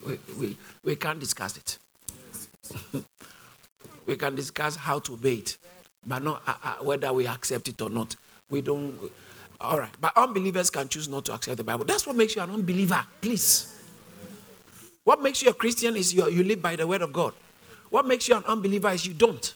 We, 0.07 0.19
we, 0.41 0.57
we 0.83 0.97
can't 0.97 1.21
discuss 1.21 1.59
it. 1.59 1.79
we 4.07 4.17
can 4.17 4.35
discuss 4.35 4.77
how 4.77 4.99
to 5.01 5.15
obey 5.15 5.35
it, 5.35 5.59
but 6.07 6.23
not 6.23 6.43
uh, 6.47 6.55
uh, 6.63 6.75
whether 6.83 7.13
we 7.13 7.27
accept 7.27 7.69
it 7.69 7.81
or 7.81 7.91
not. 7.91 8.17
We 8.49 8.63
don't. 8.63 8.99
All 9.61 9.79
right. 9.79 9.91
But 10.01 10.13
unbelievers 10.17 10.71
can 10.71 10.89
choose 10.89 11.09
not 11.09 11.25
to 11.27 11.35
accept 11.35 11.57
the 11.57 11.65
Bible. 11.65 11.85
That's 11.85 12.07
what 12.07 12.17
makes 12.17 12.37
you 12.37 12.43
an 12.43 12.51
unbeliever, 12.51 13.05
please. 13.21 13.75
What 15.05 15.23
makes 15.23 15.43
you 15.43 15.51
a 15.51 15.55
Christian 15.55 15.97
is 15.97 16.13
you, 16.13 16.29
you 16.29 16.43
live 16.43 16.61
by 16.61 16.77
the 16.77 16.87
word 16.87 17.03
of 17.03 17.13
God. 17.13 17.33
What 17.91 18.07
makes 18.07 18.29
you 18.29 18.37
an 18.37 18.45
unbeliever 18.47 18.91
is 18.91 19.07
you 19.07 19.15
don't. 19.15 19.55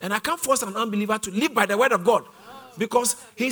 And 0.00 0.12
I 0.12 0.18
can't 0.18 0.38
force 0.38 0.62
an 0.62 0.76
unbeliever 0.76 1.18
to 1.18 1.30
live 1.30 1.54
by 1.54 1.66
the 1.66 1.78
word 1.78 1.92
of 1.92 2.04
God 2.04 2.24
because 2.76 3.16
he, 3.36 3.50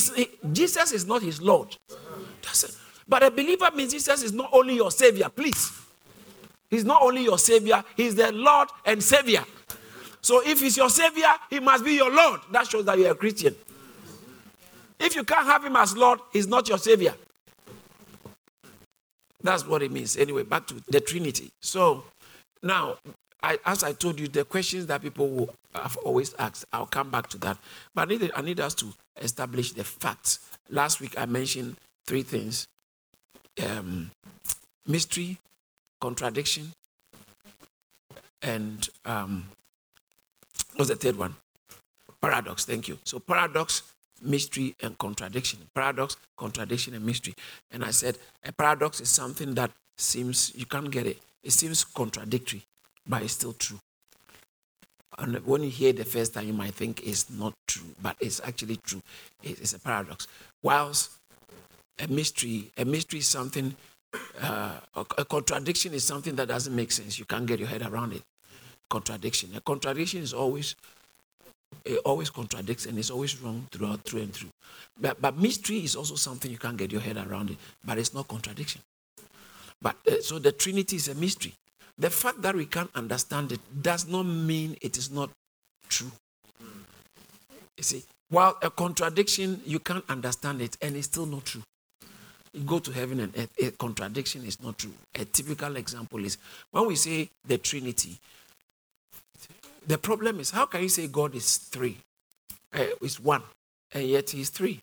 Jesus 0.52 0.92
is 0.92 1.06
not 1.06 1.22
his 1.22 1.40
Lord. 1.40 1.76
But 3.08 3.22
a 3.22 3.30
believer 3.30 3.70
means 3.74 3.92
Jesus 3.92 4.22
is 4.22 4.32
not 4.32 4.50
only 4.52 4.74
your 4.74 4.90
Savior, 4.90 5.28
please. 5.28 5.70
He's 6.70 6.84
not 6.84 7.02
only 7.02 7.22
your 7.22 7.38
Savior, 7.38 7.84
He's 7.96 8.14
the 8.14 8.32
Lord 8.32 8.68
and 8.86 9.02
Savior. 9.02 9.44
So 10.22 10.42
if 10.44 10.60
He's 10.60 10.76
your 10.76 10.90
Savior, 10.90 11.28
He 11.50 11.60
must 11.60 11.84
be 11.84 11.94
your 11.94 12.12
Lord. 12.14 12.40
That 12.50 12.66
shows 12.66 12.84
that 12.86 12.98
you're 12.98 13.12
a 13.12 13.14
Christian. 13.14 13.54
If 14.98 15.16
you 15.16 15.24
can't 15.24 15.46
have 15.46 15.64
Him 15.64 15.76
as 15.76 15.96
Lord, 15.96 16.20
He's 16.32 16.46
not 16.46 16.68
your 16.68 16.78
Savior. 16.78 17.14
That's 19.42 19.66
what 19.66 19.82
it 19.82 19.90
means. 19.90 20.16
Anyway, 20.16 20.44
back 20.44 20.66
to 20.68 20.74
the 20.88 21.00
Trinity. 21.00 21.50
So 21.60 22.04
now, 22.62 22.98
I, 23.42 23.58
as 23.66 23.82
I 23.82 23.92
told 23.92 24.20
you, 24.20 24.28
the 24.28 24.44
questions 24.44 24.86
that 24.86 25.02
people 25.02 25.28
will 25.28 25.54
have 25.74 25.96
always 25.98 26.32
asked, 26.38 26.64
I'll 26.72 26.86
come 26.86 27.10
back 27.10 27.28
to 27.30 27.38
that. 27.38 27.58
But 27.94 28.02
I 28.02 28.14
need, 28.14 28.32
I 28.36 28.42
need 28.42 28.60
us 28.60 28.74
to 28.74 28.86
establish 29.20 29.72
the 29.72 29.82
facts. 29.82 30.38
Last 30.70 31.00
week 31.00 31.14
I 31.18 31.26
mentioned 31.26 31.76
three 32.06 32.22
things 32.22 32.66
um, 33.66 34.10
mystery, 34.86 35.38
contradiction, 36.00 36.72
and 38.40 38.88
um, 39.04 39.46
what's 40.76 40.90
the 40.90 40.96
third 40.96 41.16
one? 41.16 41.34
Paradox. 42.20 42.64
Thank 42.64 42.88
you. 42.88 42.98
So, 43.04 43.18
paradox, 43.18 43.82
mystery, 44.22 44.76
and 44.82 44.96
contradiction. 44.98 45.60
Paradox, 45.74 46.16
contradiction, 46.36 46.94
and 46.94 47.04
mystery. 47.04 47.34
And 47.70 47.84
I 47.84 47.90
said 47.90 48.18
a 48.44 48.52
paradox 48.52 49.00
is 49.00 49.08
something 49.08 49.54
that 49.54 49.70
seems 49.98 50.52
you 50.54 50.66
can't 50.66 50.90
get 50.90 51.06
it. 51.06 51.18
It 51.42 51.52
seems 51.52 51.84
contradictory, 51.84 52.62
but 53.06 53.22
it's 53.22 53.32
still 53.32 53.52
true. 53.52 53.80
And 55.18 55.44
when 55.44 55.62
you 55.62 55.70
hear 55.70 55.92
the 55.92 56.04
first 56.04 56.34
time, 56.34 56.46
you 56.46 56.52
might 56.52 56.74
think 56.74 57.06
it's 57.06 57.28
not 57.28 57.54
true, 57.66 57.94
but 58.00 58.16
it's 58.20 58.40
actually 58.44 58.76
true. 58.76 59.02
It's 59.42 59.74
a 59.74 59.78
paradox. 59.78 60.26
Whilst 60.62 61.10
a 61.98 62.08
mystery, 62.08 62.70
a 62.78 62.84
mystery 62.84 63.18
is 63.18 63.26
something, 63.26 63.74
uh, 64.40 64.78
a 64.94 65.24
contradiction 65.24 65.92
is 65.92 66.04
something 66.04 66.34
that 66.36 66.48
doesn't 66.48 66.74
make 66.74 66.92
sense. 66.92 67.18
You 67.18 67.24
can't 67.26 67.46
get 67.46 67.58
your 67.58 67.68
head 67.68 67.82
around 67.82 68.14
it. 68.14 68.22
Contradiction. 68.92 69.48
A 69.56 69.60
contradiction 69.62 70.20
is 70.20 70.34
always, 70.34 70.76
it 71.86 71.98
always 72.04 72.28
contradicts 72.28 72.84
and 72.84 72.98
it's 72.98 73.10
always 73.10 73.40
wrong 73.40 73.66
throughout, 73.72 74.00
through 74.04 74.20
and 74.20 74.34
through. 74.34 74.50
But, 75.00 75.18
but 75.18 75.38
mystery 75.38 75.78
is 75.78 75.96
also 75.96 76.14
something 76.14 76.50
you 76.50 76.58
can't 76.58 76.76
get 76.76 76.92
your 76.92 77.00
head 77.00 77.16
around 77.16 77.48
it, 77.48 77.56
but 77.82 77.96
it's 77.96 78.12
not 78.12 78.28
contradiction. 78.28 78.82
But 79.80 79.96
uh, 80.06 80.20
so 80.20 80.38
the 80.38 80.52
Trinity 80.52 80.96
is 80.96 81.08
a 81.08 81.14
mystery. 81.14 81.54
The 81.98 82.10
fact 82.10 82.42
that 82.42 82.54
we 82.54 82.66
can't 82.66 82.90
understand 82.94 83.52
it 83.52 83.60
does 83.80 84.06
not 84.06 84.24
mean 84.24 84.76
it 84.82 84.98
is 84.98 85.10
not 85.10 85.30
true. 85.88 86.12
You 86.60 87.84
see, 87.84 88.02
while 88.28 88.58
a 88.60 88.68
contradiction, 88.68 89.62
you 89.64 89.78
can't 89.78 90.04
understand 90.10 90.60
it 90.60 90.76
and 90.82 90.96
it's 90.96 91.06
still 91.06 91.24
not 91.24 91.46
true. 91.46 91.62
You 92.52 92.64
go 92.64 92.78
to 92.78 92.92
heaven 92.92 93.20
and 93.20 93.32
earth, 93.38 93.52
a 93.58 93.70
contradiction 93.70 94.44
is 94.44 94.62
not 94.62 94.76
true. 94.76 94.92
A 95.18 95.24
typical 95.24 95.76
example 95.76 96.22
is 96.22 96.36
when 96.70 96.86
we 96.86 96.96
say 96.96 97.30
the 97.46 97.56
Trinity, 97.56 98.18
the 99.86 99.98
problem 99.98 100.40
is 100.40 100.50
how 100.50 100.66
can 100.66 100.82
you 100.82 100.88
say 100.88 101.06
God 101.06 101.34
is 101.34 101.56
three? 101.56 101.98
Uh, 102.74 102.86
is 103.02 103.20
one, 103.20 103.42
and 103.92 104.04
yet 104.04 104.30
he's 104.30 104.48
three. 104.48 104.80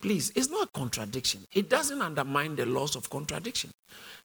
Please, 0.00 0.32
it's 0.34 0.50
not 0.50 0.68
a 0.68 0.78
contradiction. 0.78 1.46
It 1.54 1.68
doesn't 1.68 2.00
undermine 2.00 2.56
the 2.56 2.66
laws 2.66 2.96
of 2.96 3.08
contradiction. 3.10 3.70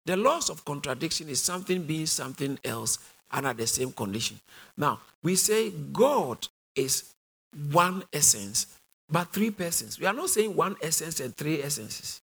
The 0.06 0.16
laws 0.16 0.50
of 0.50 0.64
contradiction 0.66 1.28
is 1.30 1.42
something 1.42 1.84
being 1.84 2.06
something 2.06 2.58
else 2.64 3.00
under 3.32 3.54
the 3.54 3.68
same 3.68 3.92
condition. 3.92 4.40
Now, 4.78 5.00
we 5.24 5.36
say 5.36 5.72
God 5.92 6.48
is 6.76 7.14
one 7.72 8.04
essence, 8.14 8.68
but 9.10 9.34
three 9.34 9.52
persons. 9.52 10.00
We 10.00 10.06
are 10.06 10.14
not 10.14 10.30
saying 10.30 10.56
one 10.56 10.76
essence 10.82 11.20
and 11.20 11.36
three 11.36 11.62
essences. 11.62 12.22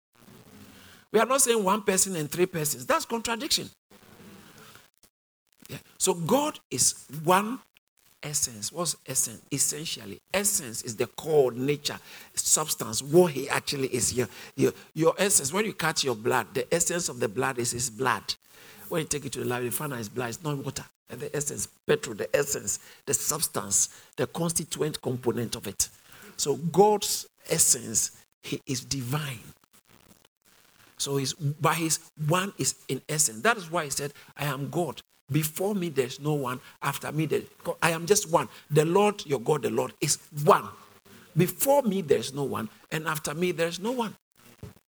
We 1.11 1.19
are 1.19 1.25
not 1.25 1.41
saying 1.41 1.63
one 1.63 1.83
person 1.83 2.15
and 2.15 2.29
three 2.29 2.45
persons. 2.45 2.85
That's 2.85 3.05
contradiction. 3.05 3.69
Yeah. 5.69 5.77
So 5.97 6.13
God 6.13 6.59
is 6.69 7.05
one 7.23 7.59
essence. 8.21 8.71
What's 8.71 8.95
essence? 9.05 9.41
Essentially, 9.51 10.21
essence 10.33 10.81
is 10.83 10.95
the 10.95 11.07
core, 11.07 11.51
nature, 11.51 11.97
substance, 12.33 13.01
what 13.01 13.31
he 13.31 13.49
actually 13.49 13.87
is. 13.87 14.13
Your, 14.13 14.27
your, 14.55 14.73
your 14.93 15.15
essence, 15.17 15.53
when 15.53 15.65
you 15.65 15.73
cut 15.73 16.03
your 16.03 16.15
blood, 16.15 16.47
the 16.53 16.71
essence 16.73 17.09
of 17.09 17.19
the 17.19 17.29
blood 17.29 17.57
is 17.59 17.71
his 17.71 17.89
blood. 17.89 18.35
When 18.89 19.01
you 19.01 19.07
take 19.07 19.25
it 19.25 19.31
to 19.33 19.39
the 19.39 19.45
lab, 19.45 19.63
you 19.63 19.71
find 19.71 19.93
out 19.93 20.13
blood 20.13 20.29
it's 20.29 20.43
not 20.43 20.57
water. 20.57 20.85
And 21.09 21.19
the 21.19 21.35
essence, 21.35 21.67
petrol, 21.85 22.15
the 22.15 22.35
essence, 22.35 22.79
the 23.05 23.13
substance, 23.13 23.89
the 24.15 24.27
constituent 24.27 25.01
component 25.01 25.55
of 25.55 25.67
it. 25.67 25.89
So 26.37 26.55
God's 26.55 27.27
essence, 27.49 28.11
he 28.41 28.59
is 28.65 28.83
divine. 28.83 29.39
So 30.97 31.17
he's 31.17 31.33
by 31.33 31.73
his 31.73 31.99
one 32.27 32.53
is 32.57 32.75
in 32.87 33.01
essence. 33.09 33.41
That 33.41 33.57
is 33.57 33.69
why 33.69 33.83
he 33.83 33.89
said, 33.89 34.13
I 34.37 34.45
am 34.45 34.69
God. 34.69 35.01
Before 35.31 35.73
me, 35.73 35.89
there's 35.89 36.19
no 36.19 36.33
one. 36.33 36.59
After 36.81 37.11
me, 37.11 37.25
there, 37.25 37.41
I 37.81 37.91
am 37.91 38.05
just 38.05 38.29
one. 38.29 38.47
The 38.69 38.85
Lord, 38.85 39.25
your 39.25 39.39
God, 39.39 39.63
the 39.63 39.69
Lord, 39.69 39.93
is 40.01 40.19
one. 40.43 40.67
Before 41.35 41.81
me, 41.81 42.01
there's 42.01 42.33
no 42.33 42.43
one. 42.43 42.69
And 42.91 43.07
after 43.07 43.33
me, 43.33 43.51
there's 43.51 43.79
no 43.79 43.91
one. 43.91 44.15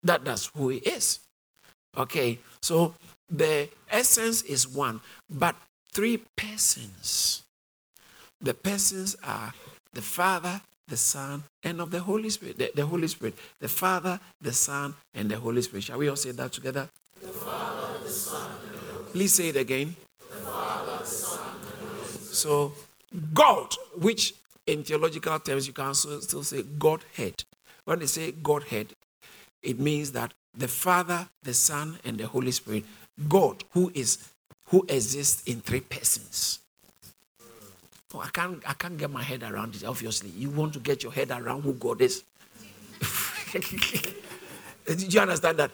That, 0.02 0.24
that's 0.24 0.46
who 0.54 0.68
he 0.68 0.78
is. 0.78 1.20
Okay, 1.96 2.38
so 2.62 2.94
the 3.30 3.68
essence 3.90 4.42
is 4.42 4.68
one, 4.68 5.00
but 5.28 5.56
three 5.92 6.18
persons. 6.36 7.42
The 8.40 8.54
persons 8.54 9.16
are 9.24 9.52
the 9.92 10.02
Father, 10.02 10.60
the 10.86 10.96
Son, 10.96 11.42
and 11.64 11.80
of 11.80 11.90
the 11.90 12.00
Holy 12.00 12.30
Spirit. 12.30 12.58
The, 12.58 12.70
the, 12.74 12.86
Holy 12.86 13.08
Spirit. 13.08 13.34
The 13.58 13.68
Father, 13.68 14.20
the 14.40 14.52
Son, 14.52 14.94
and 15.14 15.28
the 15.28 15.38
Holy 15.38 15.62
Spirit. 15.62 15.84
Shall 15.84 15.98
we 15.98 16.08
all 16.08 16.16
say 16.16 16.30
that 16.30 16.52
together? 16.52 16.88
The 17.20 17.28
Father, 17.28 18.04
the 18.04 18.10
Son, 18.10 18.50
Please 19.12 19.34
say 19.34 19.48
it 19.48 19.56
again. 19.56 19.96
So, 22.38 22.72
God, 23.34 23.74
which 23.96 24.34
in 24.66 24.84
theological 24.84 25.38
terms 25.40 25.66
you 25.66 25.72
can 25.72 25.92
still 25.92 26.44
say 26.44 26.62
Godhead. 26.62 27.42
When 27.84 27.98
they 27.98 28.06
say 28.06 28.30
Godhead, 28.30 28.94
it 29.60 29.80
means 29.80 30.12
that 30.12 30.34
the 30.56 30.68
Father, 30.68 31.28
the 31.42 31.52
Son, 31.52 31.98
and 32.04 32.16
the 32.16 32.28
Holy 32.28 32.52
Spirit, 32.52 32.84
God, 33.28 33.64
who 33.72 33.90
is 33.92 34.18
who 34.66 34.84
exists 34.88 35.42
in 35.48 35.60
three 35.62 35.80
persons. 35.80 36.60
Oh, 38.14 38.20
I 38.20 38.28
can't 38.28 38.62
I 38.68 38.74
can't 38.74 38.96
get 38.96 39.10
my 39.10 39.22
head 39.22 39.42
around 39.42 39.74
it, 39.74 39.84
obviously. 39.84 40.30
You 40.30 40.50
want 40.50 40.74
to 40.74 40.78
get 40.78 41.02
your 41.02 41.12
head 41.12 41.32
around 41.32 41.62
who 41.62 41.72
God 41.74 42.00
is. 42.00 42.22
Did 44.86 45.12
you 45.12 45.20
understand 45.20 45.58
that? 45.58 45.72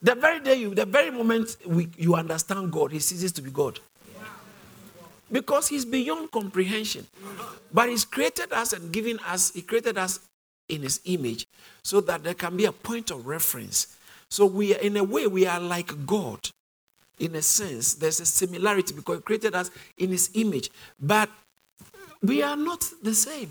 The 0.00 0.14
very 0.14 0.40
day 0.40 0.54
you, 0.56 0.74
the 0.74 0.86
very 0.86 1.10
moment 1.10 1.56
we, 1.66 1.88
you 1.96 2.14
understand 2.14 2.72
God, 2.72 2.92
He 2.92 3.00
ceases 3.00 3.32
to 3.32 3.42
be 3.42 3.50
God 3.50 3.80
because 5.34 5.66
he's 5.66 5.84
beyond 5.84 6.30
comprehension. 6.30 7.04
But 7.72 7.88
he's 7.88 8.04
created 8.04 8.52
us 8.52 8.72
and 8.72 8.92
given 8.92 9.18
us, 9.26 9.50
he 9.50 9.62
created 9.62 9.98
us 9.98 10.20
in 10.68 10.82
his 10.82 11.00
image 11.06 11.48
so 11.82 12.00
that 12.02 12.22
there 12.22 12.34
can 12.34 12.56
be 12.56 12.66
a 12.66 12.72
point 12.72 13.10
of 13.10 13.26
reference. 13.26 13.96
So 14.30 14.46
we 14.46 14.76
are, 14.76 14.78
in 14.78 14.96
a 14.96 15.02
way, 15.02 15.26
we 15.26 15.44
are 15.44 15.58
like 15.58 16.06
God. 16.06 16.38
In 17.18 17.34
a 17.34 17.42
sense, 17.42 17.94
there's 17.94 18.20
a 18.20 18.26
similarity 18.26 18.94
because 18.94 19.16
he 19.16 19.22
created 19.22 19.56
us 19.56 19.72
in 19.98 20.10
his 20.10 20.30
image. 20.34 20.70
But 21.00 21.28
we 22.22 22.40
are 22.40 22.56
not 22.56 22.88
the 23.02 23.14
same. 23.14 23.50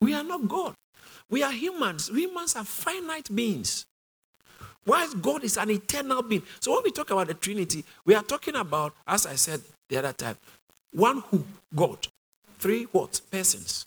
We 0.00 0.14
are 0.14 0.24
not 0.24 0.46
God. 0.46 0.74
We 1.28 1.42
are 1.42 1.52
humans. 1.52 2.10
Humans 2.10 2.54
are 2.54 2.64
finite 2.64 3.34
beings. 3.34 3.86
Whilst 4.86 5.20
God 5.20 5.42
is 5.42 5.56
an 5.56 5.70
eternal 5.70 6.22
being. 6.22 6.42
So 6.60 6.74
when 6.74 6.84
we 6.84 6.92
talk 6.92 7.10
about 7.10 7.26
the 7.26 7.34
Trinity, 7.34 7.84
we 8.04 8.14
are 8.14 8.22
talking 8.22 8.54
about, 8.54 8.94
as 9.04 9.26
I 9.26 9.34
said 9.34 9.62
the 9.88 9.96
other 9.96 10.12
time, 10.12 10.36
one 10.92 11.20
who? 11.30 11.44
God. 11.74 12.08
Three 12.58 12.84
what? 12.84 13.20
Persons. 13.30 13.86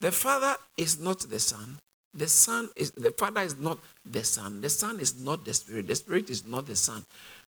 The 0.00 0.12
Father 0.12 0.56
is 0.76 0.98
not 0.98 1.20
the 1.20 1.38
Son. 1.38 1.78
The 2.14 2.28
Son 2.28 2.68
is 2.76 2.90
the 2.92 3.12
Father 3.12 3.42
is 3.42 3.58
not 3.58 3.78
the 4.04 4.24
Son. 4.24 4.60
The 4.60 4.70
Son 4.70 5.00
is 5.00 5.20
not 5.20 5.44
the 5.44 5.54
Spirit. 5.54 5.86
The 5.86 5.94
Spirit 5.94 6.30
is 6.30 6.46
not 6.46 6.66
the 6.66 6.76
Son. 6.76 7.04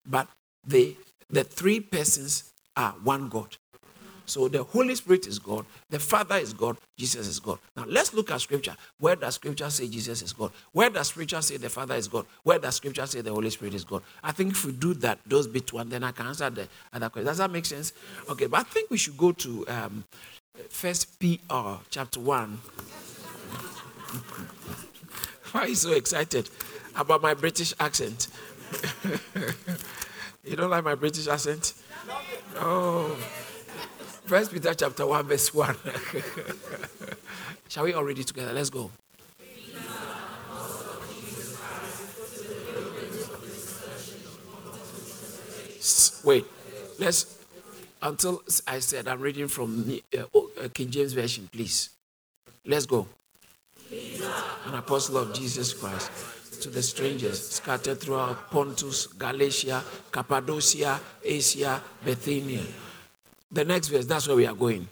But 0.06 0.28
the 0.66 0.96
the 1.30 1.44
three 1.44 1.80
persons 1.80 2.52
are 2.76 2.92
one 3.02 3.28
God. 3.28 3.56
So 4.26 4.48
the 4.48 4.62
Holy 4.62 4.94
Spirit 4.94 5.26
is 5.26 5.38
God, 5.38 5.66
the 5.90 5.98
Father 5.98 6.36
is 6.36 6.52
God, 6.52 6.76
Jesus 6.96 7.26
is 7.26 7.40
God. 7.40 7.58
Now 7.76 7.84
let's 7.86 8.14
look 8.14 8.30
at 8.30 8.40
Scripture. 8.40 8.76
Where 8.98 9.16
does 9.16 9.34
Scripture 9.34 9.68
say 9.70 9.88
Jesus 9.88 10.22
is 10.22 10.32
God? 10.32 10.52
Where 10.72 10.90
does 10.90 11.08
Scripture 11.08 11.42
say 11.42 11.56
the 11.56 11.68
Father 11.68 11.94
is 11.94 12.08
God? 12.08 12.26
Where 12.42 12.58
does 12.58 12.76
Scripture 12.76 13.06
say 13.06 13.20
the 13.20 13.32
Holy 13.32 13.50
Spirit 13.50 13.74
is 13.74 13.84
God? 13.84 14.02
I 14.22 14.32
think 14.32 14.52
if 14.52 14.64
we 14.64 14.72
do 14.72 14.94
that, 14.94 15.18
those 15.26 15.46
bit 15.46 15.72
one, 15.72 15.88
then 15.88 16.04
I 16.04 16.12
can 16.12 16.26
answer 16.26 16.48
the 16.50 16.68
other 16.92 17.08
question. 17.08 17.26
Does 17.26 17.38
that 17.38 17.50
make 17.50 17.66
sense? 17.66 17.92
Okay, 18.28 18.46
but 18.46 18.60
I 18.60 18.62
think 18.64 18.90
we 18.90 18.96
should 18.96 19.16
go 19.16 19.32
to 19.32 19.66
um, 19.68 20.04
First 20.68 21.18
Peter 21.18 21.78
chapter 21.90 22.20
one. 22.20 22.60
Why 25.52 25.62
are 25.62 25.68
you 25.68 25.74
so 25.74 25.92
excited 25.92 26.48
about 26.96 27.22
my 27.22 27.34
British 27.34 27.74
accent? 27.78 28.28
you 30.44 30.56
don't 30.56 30.70
like 30.70 30.84
my 30.84 30.94
British 30.94 31.26
accent? 31.28 31.74
Oh. 32.56 33.16
First 34.32 34.50
Peter 34.50 34.72
chapter 34.72 35.06
1, 35.06 35.26
verse 35.26 35.52
1. 35.52 35.76
Shall 37.68 37.84
we 37.84 37.92
all 37.92 38.02
read 38.02 38.18
it 38.18 38.28
together? 38.28 38.54
Let's 38.54 38.70
go. 38.70 38.90
Wait, 46.24 46.46
let's 46.98 47.44
until 48.00 48.42
I 48.66 48.78
said 48.78 49.06
I'm 49.06 49.20
reading 49.20 49.48
from 49.48 50.00
uh, 50.16 50.22
uh, 50.22 50.68
King 50.72 50.88
James 50.88 51.12
Version, 51.12 51.46
please. 51.52 51.90
Let's 52.64 52.86
go. 52.86 53.06
An 53.90 54.76
apostle 54.76 55.18
of 55.18 55.34
Jesus 55.34 55.74
Christ 55.74 56.10
to 56.62 56.70
the 56.70 56.82
strangers 56.82 57.50
scattered 57.50 58.00
throughout 58.00 58.50
Pontus, 58.50 59.08
Galatia, 59.08 59.84
Cappadocia, 60.10 60.98
Asia, 61.22 61.82
Bithynia 62.02 62.62
the 63.52 63.64
next 63.64 63.88
verse, 63.88 64.06
that's 64.06 64.26
where 64.26 64.36
we 64.36 64.46
are 64.46 64.54
going. 64.54 64.88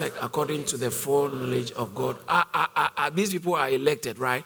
Like 0.00 0.14
according 0.22 0.64
to 0.66 0.76
the 0.76 0.90
foreknowledge 0.90 1.72
of 1.72 1.94
God. 1.94 2.16
Ah, 2.28 2.48
ah, 2.54 2.70
ah, 2.76 2.92
ah, 2.96 3.10
these 3.10 3.32
people 3.32 3.56
are 3.56 3.68
elected, 3.68 4.18
right? 4.18 4.44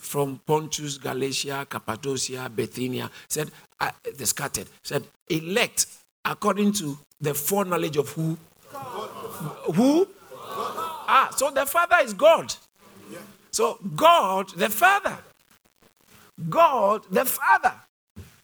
From 0.00 0.40
Pontus, 0.46 0.98
Galatia, 0.98 1.66
Cappadocia, 1.68 2.50
Bithynia. 2.54 3.10
Said, 3.28 3.50
uh, 3.80 3.90
they 4.16 4.26
scattered. 4.26 4.66
Said, 4.82 5.04
elect 5.30 5.86
according 6.24 6.72
to 6.72 6.98
the 7.20 7.32
foreknowledge 7.32 7.96
of 7.96 8.10
who? 8.10 8.36
God. 8.70 9.08
Who? 9.74 10.04
God. 10.04 10.10
Ah, 11.08 11.34
so 11.34 11.50
the 11.50 11.64
Father 11.64 11.96
is 12.02 12.12
God. 12.12 12.54
So 13.52 13.78
God, 13.94 14.48
the 14.56 14.68
Father. 14.68 15.16
God, 16.48 17.04
the 17.10 17.24
Father. 17.24 17.74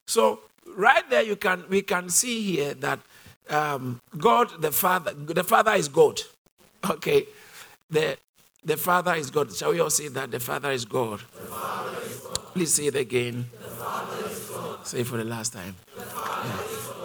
So 0.07 0.41
right 0.77 1.09
there, 1.11 1.23
you 1.23 1.37
can 1.37 1.65
we 1.69 1.83
can 1.83 2.09
see 2.11 2.43
here 2.43 2.75
that 2.75 3.01
um, 3.49 4.00
God 4.17 4.61
the 4.61 4.73
Father, 4.73 5.12
the 5.14 5.45
Father 5.45 5.73
is 5.73 5.88
God. 5.88 6.21
Okay. 6.88 7.26
The, 7.90 8.17
the 8.64 8.76
Father 8.76 9.14
is 9.14 9.31
God. 9.31 9.55
Shall 9.55 9.73
we 9.73 9.81
all 9.81 9.90
say 9.90 10.09
that? 10.09 10.31
The 10.31 10.40
Father 10.40 10.71
is 10.71 10.85
God. 10.85 11.21
Father 11.21 11.99
is 12.02 12.19
God. 12.21 12.38
Please 12.55 12.75
say 12.75 12.87
it 12.87 12.97
again. 12.97 13.47
Say 14.85 15.00
it 15.00 15.07
for 15.07 15.17
the 15.17 15.25
last 15.25 15.52
time. 15.52 15.76
Yeah. 15.97 16.57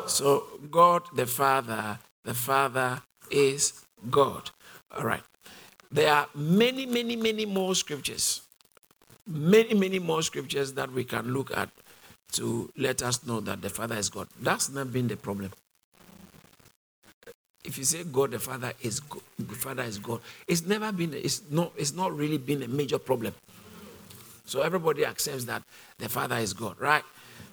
So, 0.08 0.46
God 0.70 1.04
the 1.16 1.26
Father, 1.26 2.00
the 2.24 2.34
Father 2.34 3.02
is 3.32 3.86
God. 4.10 4.52
All 4.96 5.04
right. 5.04 5.24
There 5.92 6.12
are 6.12 6.28
many, 6.36 6.86
many, 6.86 7.16
many 7.16 7.46
more 7.46 7.76
scriptures. 7.76 8.42
Many, 9.26 9.74
many 9.74 10.00
more 10.00 10.22
scriptures 10.22 10.74
that 10.74 10.92
we 10.92 11.04
can 11.04 11.34
look 11.34 11.56
at 11.56 11.70
to 12.34 12.70
let 12.78 13.02
us 13.02 13.26
know 13.26 13.40
that 13.42 13.62
the 13.62 13.70
Father 13.70 13.96
is 13.96 14.10
God. 14.10 14.28
That's 14.42 14.70
not 14.70 14.92
been 14.92 15.08
the 15.08 15.16
problem 15.16 15.52
if 17.64 17.78
you 17.78 17.84
say 17.84 18.04
God 18.04 18.32
the 18.32 18.40
Father 18.40 18.74
is 18.82 19.00
God, 19.00 19.22
the 19.40 19.56
Father 19.56 19.84
is 19.84 19.98
God, 19.98 20.22
it's 20.48 20.66
never 20.66 20.92
been, 20.92 21.14
it's 21.14 21.42
not, 21.50 21.72
it's 21.78 21.94
not 21.94 22.16
really 22.16 22.38
been 22.38 22.64
a 22.64 22.68
major 22.68 23.00
problem. 23.00 23.34
So 24.46 24.62
everybody 24.62 25.06
accepts 25.06 25.46
that 25.46 25.64
the 25.98 26.10
Father 26.10 26.36
is 26.36 26.54
God, 26.54 26.80
right? 26.80 27.04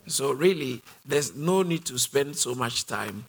So 0.07 0.33
really, 0.33 0.83
there's 1.07 1.37
no 1.37 1.63
need 1.63 1.85
to 1.87 1.99
spend 1.99 2.37
so 2.37 2.55
much 2.55 2.87
time 2.87 3.25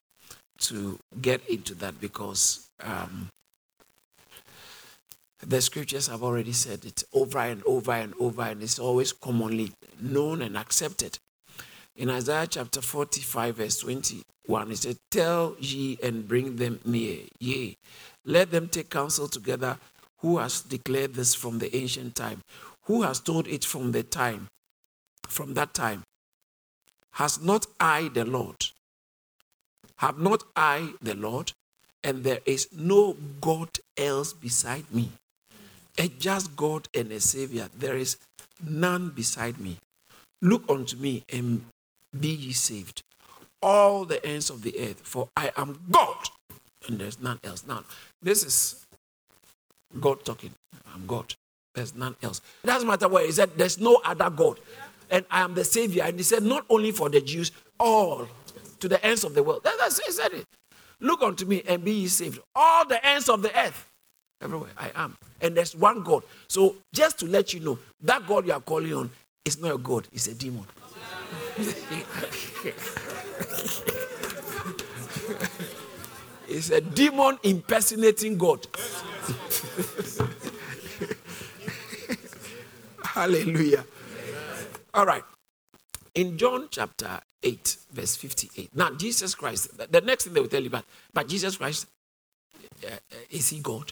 to 0.62 1.00
get 1.22 1.48
into 1.48 1.76
that 1.76 2.00
because 2.02 2.68
um, 2.84 3.30
the 5.46 5.62
scriptures 5.62 6.08
have 6.08 6.24
already 6.24 6.54
said 6.54 6.86
it 6.86 7.04
over 7.14 7.40
and 7.40 7.64
over 7.66 7.92
and 7.92 8.14
over, 8.20 8.44
and 8.44 8.64
it's 8.64 8.80
always 8.80 9.12
commonly 9.12 9.72
known 10.00 10.42
and 10.42 10.58
accepted. 10.58 11.18
In 11.96 12.10
Isaiah 12.10 12.48
chapter 12.48 12.82
45, 12.82 13.58
verse 13.58 13.84
21, 14.46 14.70
he 14.70 14.76
said, 14.76 14.98
Tell 15.10 15.56
ye 15.60 15.98
and 16.04 16.28
bring 16.28 16.56
them 16.56 16.80
near, 16.86 17.20
yea, 17.40 17.76
let 18.26 18.52
them 18.52 18.68
take 18.68 18.90
counsel 18.90 19.28
together. 19.28 19.78
Who 20.20 20.38
has 20.38 20.62
declared 20.62 21.16
this 21.16 21.34
from 21.34 21.60
the 21.60 21.76
ancient 21.76 22.16
time? 22.16 22.42
Who 22.84 23.02
has 23.04 23.20
told 23.20 23.48
it 23.48 23.66
from 23.66 23.92
the 23.92 24.04
time, 24.04 24.48
from 25.28 25.54
that 25.56 25.74
time? 25.74 26.04
Has 27.14 27.42
not 27.42 27.66
I 27.80 28.10
the 28.14 28.26
Lord? 28.26 28.58
Have 29.98 30.20
not 30.20 30.44
I 30.56 30.94
the 31.02 31.16
Lord? 31.16 31.54
And 32.04 32.24
there 32.24 32.40
is 32.46 32.68
no 32.76 33.16
God 33.40 33.70
else 33.98 34.34
beside 34.34 34.92
me. 34.92 35.12
A 35.98 36.08
just 36.08 36.56
God 36.56 36.88
and 36.96 37.12
a 37.12 37.20
Savior. 37.20 37.70
There 37.78 37.96
is 37.98 38.18
none 38.64 39.10
beside 39.10 39.60
me. 39.60 39.78
Look 40.42 40.64
unto 40.70 40.98
me 40.98 41.24
and 41.32 41.64
be 42.18 42.30
ye 42.30 42.54
saved, 42.54 43.04
all 43.62 44.06
the 44.06 44.24
ends 44.26 44.50
of 44.50 44.62
the 44.62 44.78
earth, 44.80 45.02
for 45.04 45.30
I 45.36 45.52
am 45.58 45.80
God, 45.90 46.30
and 46.88 47.00
there's 47.00 47.22
none 47.22 47.40
else. 47.44 47.66
Now, 47.68 47.84
this 48.22 48.44
is 48.44 48.86
God 50.00 50.24
talking. 50.26 50.54
I'm 50.94 51.06
God. 51.06 51.34
There's 51.74 51.96
none 51.96 52.16
else. 52.22 52.42
It 52.64 52.68
doesn't 52.68 52.88
matter 52.88 53.08
where. 53.08 53.26
He 53.26 53.32
said, 53.32 53.52
There's 53.56 53.80
no 53.80 54.02
other 54.04 54.30
God. 54.30 54.60
And 55.10 55.26
I 55.30 55.42
am 55.42 55.54
the 55.54 55.64
Savior. 55.64 56.04
And 56.04 56.18
he 56.18 56.24
said, 56.24 56.44
Not 56.44 56.66
only 56.70 56.92
for 56.92 57.10
the 57.10 57.22
Jews, 57.22 57.52
all 57.80 58.28
to 58.80 58.88
the 58.88 59.04
ends 59.06 59.24
of 59.24 59.34
the 59.34 59.44
world. 59.44 59.62
That's 59.64 60.06
he 60.06 60.12
said 60.12 60.34
it. 60.34 60.46
Look 61.00 61.22
unto 61.22 61.46
me 61.46 61.64
and 61.68 61.84
be 61.84 61.92
ye 61.92 62.08
saved. 62.08 62.40
All 62.56 62.86
the 62.86 63.04
ends 63.06 63.30
of 63.30 63.42
the 63.42 63.58
earth. 63.58 63.88
Everywhere 64.42 64.72
I 64.78 64.92
am. 64.96 65.16
And 65.40 65.56
there's 65.56 65.76
one 65.76 66.04
God. 66.04 66.24
So 66.48 66.76
just 66.94 67.20
to 67.20 67.26
let 67.26 67.54
you 67.54 67.60
know, 67.60 67.80
that 68.02 68.28
God 68.28 68.46
you 68.46 68.54
are 68.54 68.60
calling 68.60 68.94
on 68.94 69.10
is 69.46 69.60
not 69.60 69.76
a 69.76 69.78
God, 69.78 70.08
it's 70.12 70.28
a 70.28 70.36
demon. 70.36 70.66
it's 76.48 76.70
a 76.70 76.82
demon 76.82 77.40
impersonating 77.44 78.38
God. 78.38 78.68
Hallelujah. 83.04 83.84
All 84.94 85.06
right. 85.06 85.24
In 86.14 86.38
John 86.38 86.68
chapter 86.70 87.20
8, 87.42 87.78
verse 87.92 88.16
58. 88.16 88.76
Now, 88.76 88.92
Jesus 88.92 89.34
Christ, 89.34 89.92
the 89.92 90.02
next 90.02 90.26
thing 90.26 90.34
they 90.34 90.40
will 90.40 90.48
tell 90.48 90.62
you 90.62 90.68
about, 90.68 90.86
but 91.14 91.28
Jesus 91.28 91.58
Christ, 91.58 91.88
uh, 92.84 92.88
uh, 92.90 93.16
is 93.30 93.50
he 93.50 93.60
God? 93.60 93.92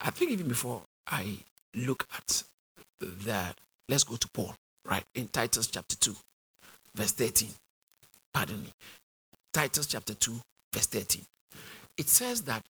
I 0.00 0.10
think 0.10 0.30
even 0.30 0.48
before 0.48 0.82
I 1.06 1.38
look 1.74 2.06
at 2.16 2.44
that, 3.00 3.58
let's 3.88 4.04
go 4.04 4.16
to 4.16 4.28
Paul 4.28 4.54
right? 4.88 5.04
In 5.14 5.28
Titus 5.28 5.66
chapter 5.66 5.96
2, 5.96 6.14
verse 6.94 7.12
13. 7.12 7.48
Pardon 8.32 8.62
me. 8.62 8.72
Titus 9.52 9.86
chapter 9.86 10.14
2, 10.14 10.32
verse 10.72 10.86
13. 10.86 11.22
It 11.98 12.08
says 12.08 12.42
that, 12.42 12.62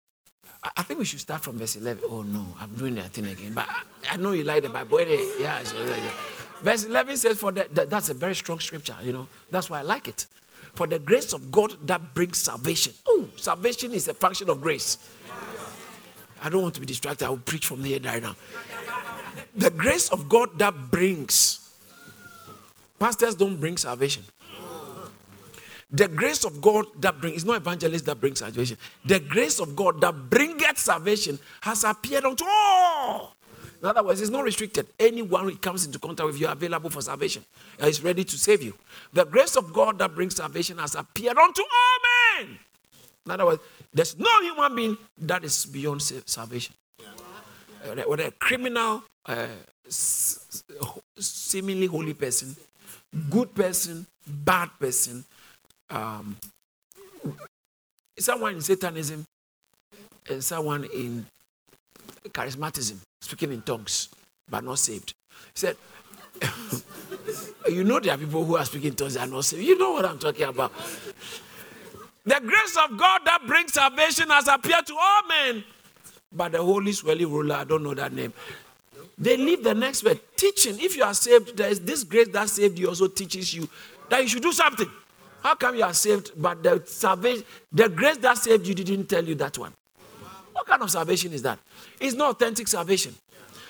I 0.75 0.83
think 0.83 0.99
we 0.99 1.05
should 1.05 1.19
start 1.19 1.41
from 1.43 1.59
verse 1.59 1.75
11. 1.75 2.03
Oh 2.09 2.21
no, 2.23 2.45
I'm 2.59 2.73
doing 2.75 2.95
that 2.95 3.11
thing 3.11 3.25
again. 3.27 3.53
But 3.53 3.67
I, 4.09 4.17
know 4.17 4.31
you 4.31 4.43
like 4.43 4.63
the 4.63 4.69
Bible. 4.69 4.99
Yeah, 5.39 5.61
verse 6.61 6.85
11 6.85 7.17
says, 7.17 7.37
for 7.37 7.51
that, 7.51 7.89
that's 7.89 8.09
a 8.09 8.13
very 8.13 8.35
strong 8.35 8.59
scripture, 8.59 8.95
you 9.03 9.13
know. 9.13 9.27
That's 9.51 9.69
why 9.69 9.79
I 9.79 9.81
like 9.83 10.07
it. 10.07 10.25
For 10.73 10.87
the 10.87 10.99
grace 10.99 11.33
of 11.33 11.51
God 11.51 11.75
that 11.87 12.13
brings 12.13 12.37
salvation. 12.37 12.93
Oh, 13.07 13.27
salvation 13.35 13.93
is 13.93 14.07
a 14.07 14.13
function 14.13 14.49
of 14.49 14.61
grace. 14.61 14.97
I 16.43 16.49
don't 16.49 16.61
want 16.61 16.75
to 16.75 16.79
be 16.79 16.85
distracted. 16.85 17.25
I 17.25 17.29
will 17.29 17.37
preach 17.37 17.65
from 17.65 17.83
here 17.83 17.99
right 18.03 18.21
now. 18.21 18.35
The 19.55 19.69
grace 19.69 20.09
of 20.09 20.27
God 20.27 20.57
that 20.59 20.91
brings 20.91 21.65
Pastors 22.99 23.35
don't 23.35 23.57
bring 23.57 23.77
salvation. 23.77 24.23
The 25.91 26.07
grace 26.07 26.43
of 26.43 26.61
God 26.61 26.85
that 26.99 27.21
brings, 27.21 27.37
it's 27.37 27.45
not 27.45 27.57
evangelists 27.57 28.01
that 28.03 28.19
bring 28.19 28.35
salvation. 28.35 28.77
The 29.05 29.19
grace 29.19 29.59
of 29.59 29.75
God 29.75 30.01
that 30.01 30.29
bringeth 30.29 30.77
salvation 30.77 31.39
has 31.61 31.83
appeared 31.83 32.25
unto 32.25 32.43
all. 32.47 33.35
In 33.81 33.89
other 33.89 34.03
words, 34.03 34.19
it's 34.21 34.31
not 34.31 34.43
restricted. 34.43 34.87
Anyone 34.99 35.43
who 35.43 35.55
comes 35.57 35.85
into 35.85 35.99
contact 35.99 36.25
with 36.25 36.39
you 36.39 36.47
available 36.47 36.89
for 36.89 37.01
salvation 37.01 37.45
is 37.79 38.01
ready 38.03 38.23
to 38.23 38.37
save 38.37 38.63
you. 38.63 38.73
The 39.13 39.25
grace 39.25 39.55
of 39.55 39.71
God 39.73 39.99
that 39.99 40.15
brings 40.15 40.35
salvation 40.35 40.77
has 40.79 40.95
appeared 40.95 41.37
unto 41.37 41.61
all 41.61 42.43
men. 42.43 42.59
In 43.25 43.31
other 43.31 43.45
words, 43.45 43.61
there's 43.93 44.17
no 44.17 44.41
human 44.41 44.75
being 44.75 44.97
that 45.19 45.43
is 45.43 45.65
beyond 45.65 46.01
salvation. 46.01 46.73
Whether 47.85 48.23
a 48.25 48.31
criminal, 48.31 49.03
uh, 49.25 49.47
seemingly 51.17 51.87
holy 51.87 52.13
person, 52.13 52.55
good 53.29 53.53
person, 53.53 54.07
bad 54.27 54.69
person, 54.79 55.23
um, 55.89 56.37
someone 58.17 58.55
in 58.55 58.61
Satanism 58.61 59.25
and 60.29 60.43
someone 60.43 60.85
in 60.93 61.25
charismatism, 62.29 62.97
speaking 63.21 63.51
in 63.51 63.61
tongues, 63.61 64.09
but 64.49 64.63
not 64.63 64.79
saved. 64.79 65.13
He 65.53 65.59
said, 65.59 65.77
You 67.69 67.83
know, 67.83 67.99
there 67.99 68.13
are 68.13 68.17
people 68.17 68.45
who 68.45 68.57
are 68.57 68.65
speaking 68.65 68.93
tongues 68.93 69.15
and 69.15 69.31
not 69.31 69.45
saved. 69.45 69.63
You 69.63 69.77
know 69.77 69.93
what 69.93 70.05
I'm 70.05 70.19
talking 70.19 70.45
about. 70.45 70.71
The 72.25 72.39
grace 72.39 72.77
of 72.83 72.97
God 72.97 73.21
that 73.25 73.41
brings 73.45 73.73
salvation 73.73 74.29
has 74.29 74.47
appeared 74.47 74.85
to 74.87 74.95
all 74.95 75.27
men. 75.27 75.63
But 76.31 76.51
the 76.51 76.61
Holy 76.61 76.91
Swelly 76.91 77.25
ruler, 77.25 77.55
I 77.55 77.63
don't 77.63 77.83
know 77.83 77.93
that 77.93 78.13
name. 78.13 78.33
They 79.17 79.37
leave 79.37 79.63
the 79.63 79.73
next 79.73 80.03
word. 80.03 80.19
Teaching. 80.35 80.79
If 80.79 80.97
you 80.97 81.03
are 81.03 81.13
saved, 81.13 81.55
there 81.55 81.69
is 81.69 81.79
this 81.79 82.03
grace 82.03 82.27
that 82.29 82.49
saved 82.49 82.77
you 82.77 82.89
also 82.89 83.07
teaches 83.07 83.53
you 83.53 83.69
that 84.09 84.21
you 84.21 84.27
should 84.27 84.43
do 84.43 84.51
something. 84.51 84.89
How 85.41 85.55
come 85.55 85.75
you 85.75 85.83
are 85.83 85.93
saved, 85.93 86.31
but 86.35 86.63
the 86.63 86.81
salvation, 86.85 87.43
the 87.71 87.87
grace 87.87 88.17
that 88.17 88.37
saved 88.37 88.67
you 88.67 88.73
didn't 88.73 89.07
tell 89.07 89.23
you 89.23 89.35
that 89.35 89.57
one? 89.57 89.73
What 90.53 90.65
kind 90.65 90.81
of 90.81 90.89
salvation 90.89 91.33
is 91.33 91.41
that? 91.43 91.59
It's 91.99 92.15
not 92.15 92.31
authentic 92.31 92.67
salvation. 92.67 93.13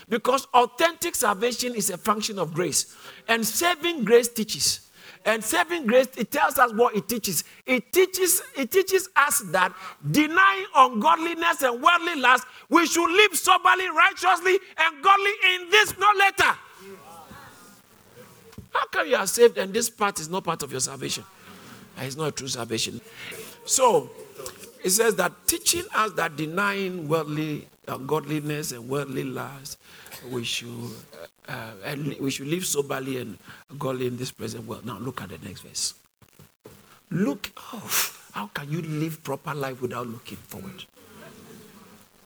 Because 0.08 0.48
authentic 0.54 1.16
salvation 1.16 1.76
is 1.76 1.90
a 1.90 1.98
function 1.98 2.40
of 2.40 2.54
grace. 2.54 2.96
And 3.28 3.46
saving 3.46 4.04
grace 4.04 4.28
teaches. 4.28 4.85
And 5.26 5.44
saving 5.44 5.88
grace, 5.88 6.08
it 6.18 6.32
tells 6.32 6.60
us 6.60 6.72
what 6.74 6.96
it 6.96 7.10
teaches. 7.10 7.44
It 7.66 7.92
teaches, 7.92 8.44
it 8.56 8.72
teaches 8.72 9.10
us 9.16 9.40
that 9.48 9.74
denying 10.12 10.66
ungodliness 10.76 11.64
and 11.64 11.82
worldly 11.82 12.16
lust, 12.16 12.46
we 12.70 12.86
should 12.86 13.10
live 13.10 13.36
soberly, 13.36 13.90
righteously, 13.90 14.60
and 14.78 15.04
godly 15.04 15.32
in 15.56 15.70
this 15.72 15.98
no 15.98 16.08
letter. 16.20 16.58
How 18.72 18.86
come 18.92 19.08
you 19.08 19.16
are 19.16 19.26
saved 19.26 19.58
and 19.58 19.74
this 19.74 19.90
part 19.90 20.20
is 20.20 20.30
not 20.30 20.44
part 20.44 20.62
of 20.62 20.72
your 20.72 20.82
salvation? 20.82 21.24
It's 21.98 22.16
not 22.16 22.28
a 22.28 22.32
true 22.32 22.48
salvation. 22.48 23.02
So 23.66 24.12
it 24.86 24.92
says 24.92 25.16
that 25.16 25.34
teaching 25.48 25.84
us 25.96 26.12
that 26.12 26.38
denying 26.38 27.08
worldly 27.08 27.68
ungodliness 27.88 28.72
and 28.72 28.88
worldly 28.88 29.24
lust, 29.24 29.80
we 30.30 30.44
should 30.44 30.70
uh, 31.48 31.72
and 31.84 32.16
we 32.20 32.30
should 32.30 32.46
live 32.46 32.64
soberly 32.64 33.18
and 33.18 33.40
godly 33.80 34.06
in 34.06 34.16
this 34.16 34.32
present 34.32 34.68
world. 34.68 34.86
Now 34.86 35.00
look 35.00 35.24
at 35.24 35.30
the 35.30 35.40
next 35.40 35.62
verse. 35.62 35.96
Look, 37.10 37.52
oh, 37.74 38.12
how 38.34 38.46
can 38.54 38.72
you 38.72 38.84
live 38.84 39.24
proper 39.24 39.56
life 39.56 39.82
without 39.82 40.06
looking 40.06 40.38
forward? 40.38 40.86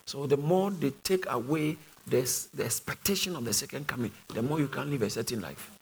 So 0.05 0.27
the 0.27 0.37
more 0.37 0.69
they 0.69 0.91
take 1.03 1.31
away 1.31 1.77
this, 2.07 2.47
the 2.47 2.65
expectation 2.65 3.37
of 3.37 3.45
the 3.45 3.53
second 3.53 3.87
coming, 3.87 4.11
the 4.33 4.41
more 4.41 4.59
you 4.59 4.67
can 4.67 4.89
live 4.91 5.03
a 5.03 5.09
certain 5.09 5.39
life. 5.39 5.78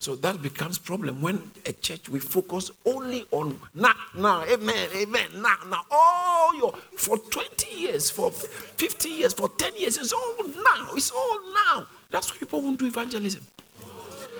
So 0.00 0.14
that 0.16 0.40
becomes 0.42 0.78
problem 0.78 1.20
when 1.20 1.50
a 1.66 1.72
church 1.72 2.08
we 2.08 2.20
focus 2.20 2.70
only 2.86 3.26
on 3.32 3.58
now, 3.74 3.94
now, 4.16 4.44
amen, 4.44 4.88
amen, 4.96 5.28
now, 5.36 5.56
now. 5.68 5.82
All 5.90 6.54
your 6.54 6.72
for 6.96 7.18
20 7.18 7.76
years, 7.76 8.10
for 8.10 8.30
50 8.30 9.08
years, 9.08 9.32
for 9.32 9.48
10 9.48 9.76
years, 9.76 9.98
it's 9.98 10.12
all 10.12 10.36
now. 10.46 10.90
It's 10.94 11.10
all 11.10 11.40
now. 11.66 11.86
That's 12.10 12.30
why 12.30 12.38
people 12.38 12.62
won't 12.62 12.78
do 12.78 12.86
evangelism. 12.86 13.44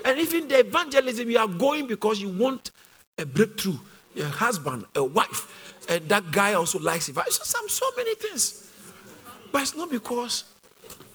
And 0.05 0.19
even 0.19 0.49
the 0.49 0.61
evangelism, 0.61 1.29
you 1.29 1.39
are 1.39 1.49
going 1.49 1.87
because 1.87 2.21
you 2.21 2.29
want 2.29 2.71
a 3.19 3.27
breakthrough, 3.27 3.79
a 4.17 4.25
husband, 4.25 4.87
a 4.95 5.03
wife, 5.03 5.85
and 5.89 6.09
that 6.09 6.31
guy 6.31 6.55
also 6.55 6.79
likes 6.79 7.09
evangelism. 7.09 7.45
Some 7.45 7.69
so 7.69 7.87
many 7.97 8.15
things. 8.15 8.71
But 9.51 9.63
it's 9.63 9.77
not 9.77 9.91
because 9.91 10.45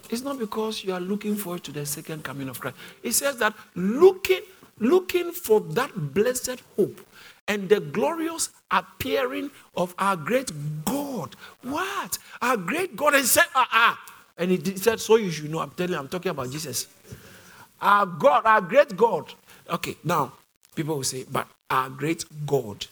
it's 0.10 0.22
not 0.22 0.40
because 0.40 0.84
you 0.84 0.94
are 0.94 1.00
looking 1.00 1.36
forward 1.36 1.64
to 1.64 1.72
the 1.72 1.86
second 1.86 2.24
coming 2.24 2.50
of 2.50 2.60
Christ. 2.60 2.78
It 3.02 3.14
says 3.14 3.38
that 3.38 3.54
looking, 3.76 4.42
looking 4.80 5.32
for 5.32 5.62
that 5.62 6.14
blessed 6.14 6.62
hope 6.76 7.00
and 7.48 7.70
the 7.70 7.80
glorious 7.80 8.50
appearing 8.72 9.52
of 9.76 9.94
our 9.98 10.16
great 10.16 10.52
God. 10.86 11.36
What? 11.62 12.18
Our 12.42 12.58
great 12.58 12.96
God. 12.96 13.16
And 13.16 13.26
said, 13.26 13.46
ah, 13.56 13.68
ah. 13.72 14.00
And 14.38 14.52
he 14.52 14.76
said, 14.78 15.00
so 15.00 15.18
you 15.18 15.30
should 15.30 15.52
know. 15.52 15.60
I'm 15.60 15.72
telling 15.72 15.94
you, 15.94 16.00
I'm 16.00 16.08
talking 16.08 16.32
about 16.32 16.50
Jesus. 16.50 16.88
Our 17.82 18.06
God, 18.06 18.46
our 18.46 18.62
great 18.62 18.96
God. 18.96 19.34
Okay, 19.70 19.98
now 20.04 20.34
people 20.76 20.96
will 20.96 21.04
say, 21.04 21.26
but 21.30 21.48
our 21.70 21.90
great 21.90 22.24
God 22.46 22.88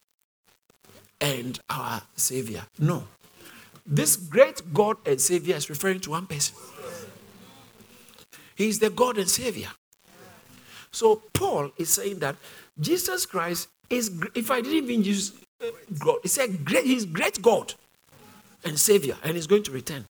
and 1.19 1.60
our 1.69 2.02
Savior. 2.15 2.63
No. 2.80 3.08
This 3.86 4.15
great 4.15 4.62
God 4.74 4.97
and 5.06 5.19
Savior 5.19 5.56
is 5.56 5.69
referring 5.69 6.00
to 6.02 6.12
one 6.12 6.28
person. 6.28 6.56
He's 8.62 8.80
the 8.80 8.89
God 8.89 9.17
and 9.17 9.30
Savior. 9.30 9.69
So 10.91 11.21
Paul 11.34 11.71
is 11.78 11.89
saying 11.89 12.19
that 12.19 12.36
Jesus 12.80 13.26
Christ 13.26 13.69
is, 13.89 14.12
if 14.36 14.52
I 14.52 14.62
didn't 14.62 14.89
even 14.89 15.04
use 15.04 15.34
uh, 15.62 15.67
God, 15.97 16.17
he 16.21 16.28
said 16.28 16.63
great, 16.63 16.86
he's 16.86 17.06
great 17.06 17.41
God 17.41 17.74
and 18.63 18.80
Savior, 18.80 19.15
and 19.24 19.36
he's 19.36 19.47
going 19.47 19.63
to 19.63 19.71
return. 19.71 20.06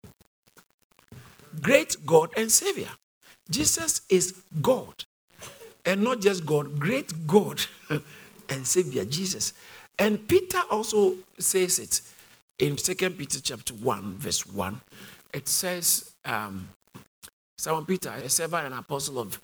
Great 1.62 1.96
God 2.06 2.32
and 2.36 2.52
Savior. 2.52 2.90
Jesus 3.50 4.02
is 4.10 4.42
God, 4.62 5.06
and 5.86 6.04
not 6.04 6.20
just 6.22 6.46
God, 6.46 6.80
great 6.80 7.28
God 7.28 7.62
and 8.50 8.68
Savior, 8.68 9.06
Jesus. 9.06 9.54
And 9.98 10.28
Peter 10.28 10.62
also 10.70 11.16
says 11.38 11.80
it 11.80 12.02
in 12.60 12.78
Second 12.78 13.18
Peter 13.18 13.40
chapter 13.40 13.74
1, 13.74 14.18
verse 14.18 14.46
1. 14.46 14.82
It 15.34 15.48
says, 15.48 16.12
um, 16.26 16.70
Simon 17.62 17.86
Peter, 17.86 18.10
a 18.10 18.28
servant 18.28 18.66
and 18.66 18.74
apostle 18.74 19.20
of 19.20 19.40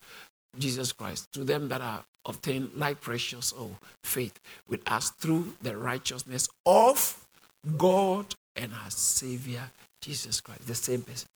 Jesus 0.58 0.92
Christ, 0.92 1.32
to 1.34 1.44
them 1.44 1.68
that 1.68 1.80
are 1.80 2.02
obtained 2.26 2.70
like 2.74 3.00
precious 3.00 3.54
oh, 3.56 3.70
faith 4.02 4.40
with 4.68 4.80
us 4.90 5.10
through 5.10 5.54
the 5.62 5.76
righteousness 5.76 6.48
of 6.66 7.24
God 7.76 8.26
and 8.56 8.72
our 8.82 8.90
Savior 8.90 9.62
Jesus 10.00 10.40
Christ, 10.40 10.66
the 10.66 10.74
same 10.74 11.02
person. 11.02 11.28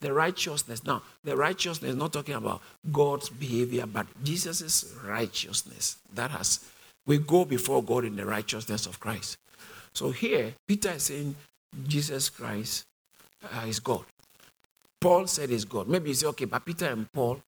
The 0.00 0.12
righteousness. 0.12 0.84
Now, 0.84 1.02
the 1.24 1.36
righteousness 1.36 1.90
is 1.90 1.96
not 1.96 2.12
talking 2.12 2.36
about 2.36 2.62
God's 2.92 3.28
behavior, 3.28 3.84
but 3.84 4.06
Jesus' 4.22 4.94
righteousness. 5.04 5.96
That 6.14 6.30
has, 6.30 6.64
we 7.06 7.18
go 7.18 7.44
before 7.44 7.82
God 7.82 8.04
in 8.04 8.14
the 8.14 8.24
righteousness 8.24 8.86
of 8.86 9.00
Christ. 9.00 9.36
So 9.94 10.10
here, 10.12 10.54
Peter 10.68 10.90
is 10.90 11.02
saying 11.02 11.34
Jesus 11.88 12.28
Christ 12.30 12.84
uh, 13.42 13.66
is 13.66 13.80
God. 13.80 14.04
Paul 15.04 15.26
said 15.26 15.50
is 15.50 15.66
God. 15.66 15.86
Maybe 15.86 16.08
you 16.08 16.14
say, 16.14 16.26
okay, 16.28 16.46
but 16.46 16.64
Peter 16.64 16.86
and 16.86 17.12
Paul, 17.12 17.38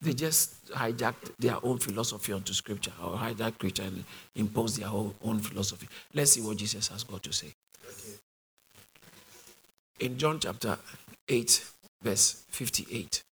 they 0.00 0.14
just 0.14 0.70
hijacked 0.70 1.36
their 1.38 1.58
own 1.62 1.76
philosophy 1.76 2.32
onto 2.32 2.54
scripture 2.54 2.92
or 3.02 3.18
hijacked 3.18 3.56
scripture 3.56 3.82
and 3.82 4.04
imposed 4.34 4.80
their 4.80 4.88
own, 4.88 5.12
own 5.22 5.38
philosophy. 5.38 5.86
Let's 6.14 6.32
see 6.32 6.40
what 6.40 6.56
Jesus 6.56 6.88
has 6.88 7.04
got 7.04 7.22
to 7.24 7.30
say. 7.30 7.48
In 10.00 10.16
John 10.16 10.40
chapter 10.40 10.78
8, 11.28 11.64
verse 12.02 12.42
58. 12.48 13.22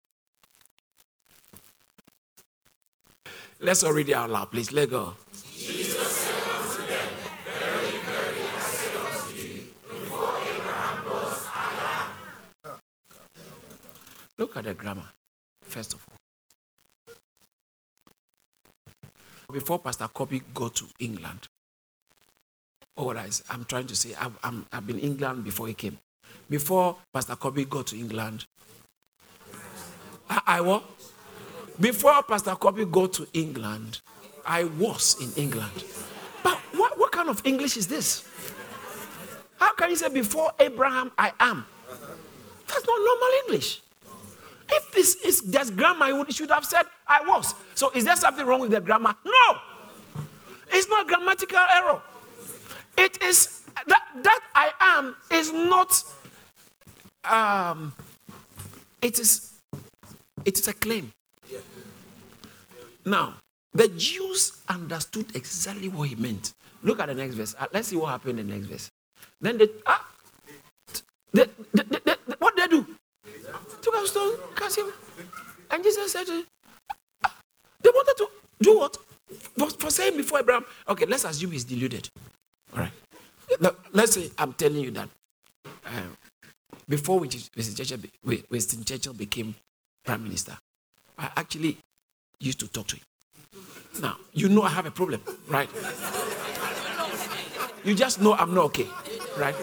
Let's 3.61 3.83
all 3.85 3.95
read 3.95 4.11
it 4.11 4.15
out 4.15 4.29
loud, 4.29 4.51
please. 4.51 4.71
Let 4.71 4.91
go. 4.91 5.15
Jesus 5.57 6.22
Look 14.43 14.57
at 14.57 14.65
the 14.65 14.75
grammar, 14.75 15.07
first 15.63 15.95
of 15.95 16.05
all. 16.11 17.15
Before 19.53 19.79
Pastor 19.79 20.09
Kobe 20.09 20.41
got 20.53 20.75
to 20.75 20.87
England, 20.99 21.47
all 22.97 23.15
right, 23.15 23.41
I'm 23.49 23.65
trying 23.67 23.87
to 23.87 23.95
say, 23.95 24.17
I've, 24.21 24.37
i 24.43 24.53
have 24.73 24.85
been 24.85 24.99
England 24.99 25.45
before 25.45 25.69
he 25.69 25.75
came. 25.75 25.97
Before 26.51 26.97
Pastor 27.15 27.37
Kobe 27.37 27.67
got 27.67 27.87
to 27.87 27.97
England, 27.97 28.47
I, 30.29 30.41
I 30.45 30.61
was. 30.61 30.83
Before 31.79 32.21
Pastor 32.25 32.57
Kobe 32.57 32.85
got 32.87 33.13
to 33.13 33.29
England, 33.35 34.01
I 34.45 34.65
was 34.65 35.19
in 35.23 35.31
England. 35.41 35.85
But 36.43 36.59
what, 36.75 36.99
what 36.99 37.13
kind 37.13 37.29
of 37.29 37.41
English 37.47 37.77
is 37.77 37.87
this? 37.87 38.29
How 39.61 39.73
can 39.75 39.91
you 39.91 39.97
say 39.97 40.09
before 40.09 40.51
Abraham 40.59 41.13
I 41.17 41.31
am? 41.39 41.65
That's 42.67 42.85
not 42.85 42.99
normal 42.99 43.29
English. 43.47 43.83
If 44.75 44.93
this 44.93 45.15
is 45.17 45.43
just 45.43 45.77
grammar, 45.77 46.09
you 46.09 46.25
should 46.31 46.51
have 46.51 46.65
said, 46.65 46.85
I 47.07 47.21
was. 47.27 47.55
So 47.75 47.91
is 47.95 48.05
there 48.05 48.17
something 48.17 48.47
wrong 48.47 48.61
with 48.61 48.71
the 48.71 48.81
grammar? 48.81 49.15
No. 49.25 49.59
It's 50.73 50.89
not 50.89 51.07
grammatical 51.07 51.59
error. 51.59 52.01
It 52.97 53.23
is 53.23 53.63
that, 53.87 54.03
that 54.23 54.41
I 54.55 54.71
am 54.81 55.17
is 55.31 55.53
not 55.53 56.03
um 57.25 57.93
it 59.01 59.19
is 59.19 59.53
it 60.45 60.59
is 60.59 60.69
a 60.69 60.73
claim. 60.73 61.13
Now, 63.05 63.35
the 63.75 63.89
Jews 63.89 64.63
understood 64.69 65.35
exactly 65.35 65.89
what 65.89 66.09
he 66.09 66.15
meant. 66.15 66.55
Look 66.83 67.01
at 67.01 67.07
the 67.07 67.15
next 67.15 67.35
verse. 67.35 67.55
Uh, 67.59 67.67
let's 67.73 67.89
see 67.89 67.97
what 67.97 68.11
happened 68.11 68.39
in 68.39 68.49
the 68.49 68.55
next 68.55 68.67
verse. 68.67 68.91
Then 69.41 69.59
they, 69.59 69.69
ah, 69.87 70.07
they, 71.33 71.47
they, 71.75 71.83
they? 71.83 71.99
Stone. 74.07 74.35
And 75.71 75.83
Jesus 75.83 76.13
said, 76.13 76.27
They 76.27 77.91
wanted 77.91 78.15
to 78.19 78.29
do 78.61 78.79
what? 78.79 78.97
For, 79.79 79.91
saying 79.91 80.17
before 80.17 80.41
Abraham, 80.41 80.65
okay, 80.89 81.07
let's 81.07 81.25
assume 81.25 81.53
he's 81.53 81.65
deluded. 81.65 82.09
All 82.75 82.81
right. 82.81 82.93
Let's 83.93 84.15
say 84.15 84.31
I'm 84.39 84.53
telling 84.53 84.83
you 84.83 84.91
that 84.93 85.09
uh, 85.87 85.91
before 86.89 87.21
Winston 87.21 87.75
Churchill, 87.75 87.99
Winston 88.51 88.85
Churchill 88.85 89.15
became 89.15 89.55
prime 90.05 90.23
minister, 90.23 90.57
I 91.19 91.31
actually 91.37 91.79
used 92.41 92.61
to 92.61 92.69
talk 92.69 92.87
to 92.89 92.97
him. 92.97 93.05
Now, 94.01 94.17
you 94.33 94.49
know 94.49 94.63
I 94.63 94.71
have 94.71 94.87
a 94.87 94.91
problem, 94.91 95.23
right? 95.49 95.69
You 97.85 97.95
just 97.95 98.21
know 98.21 98.35
I'm 98.35 98.55
not 98.55 98.65
okay, 98.67 98.87
right? 99.39 99.55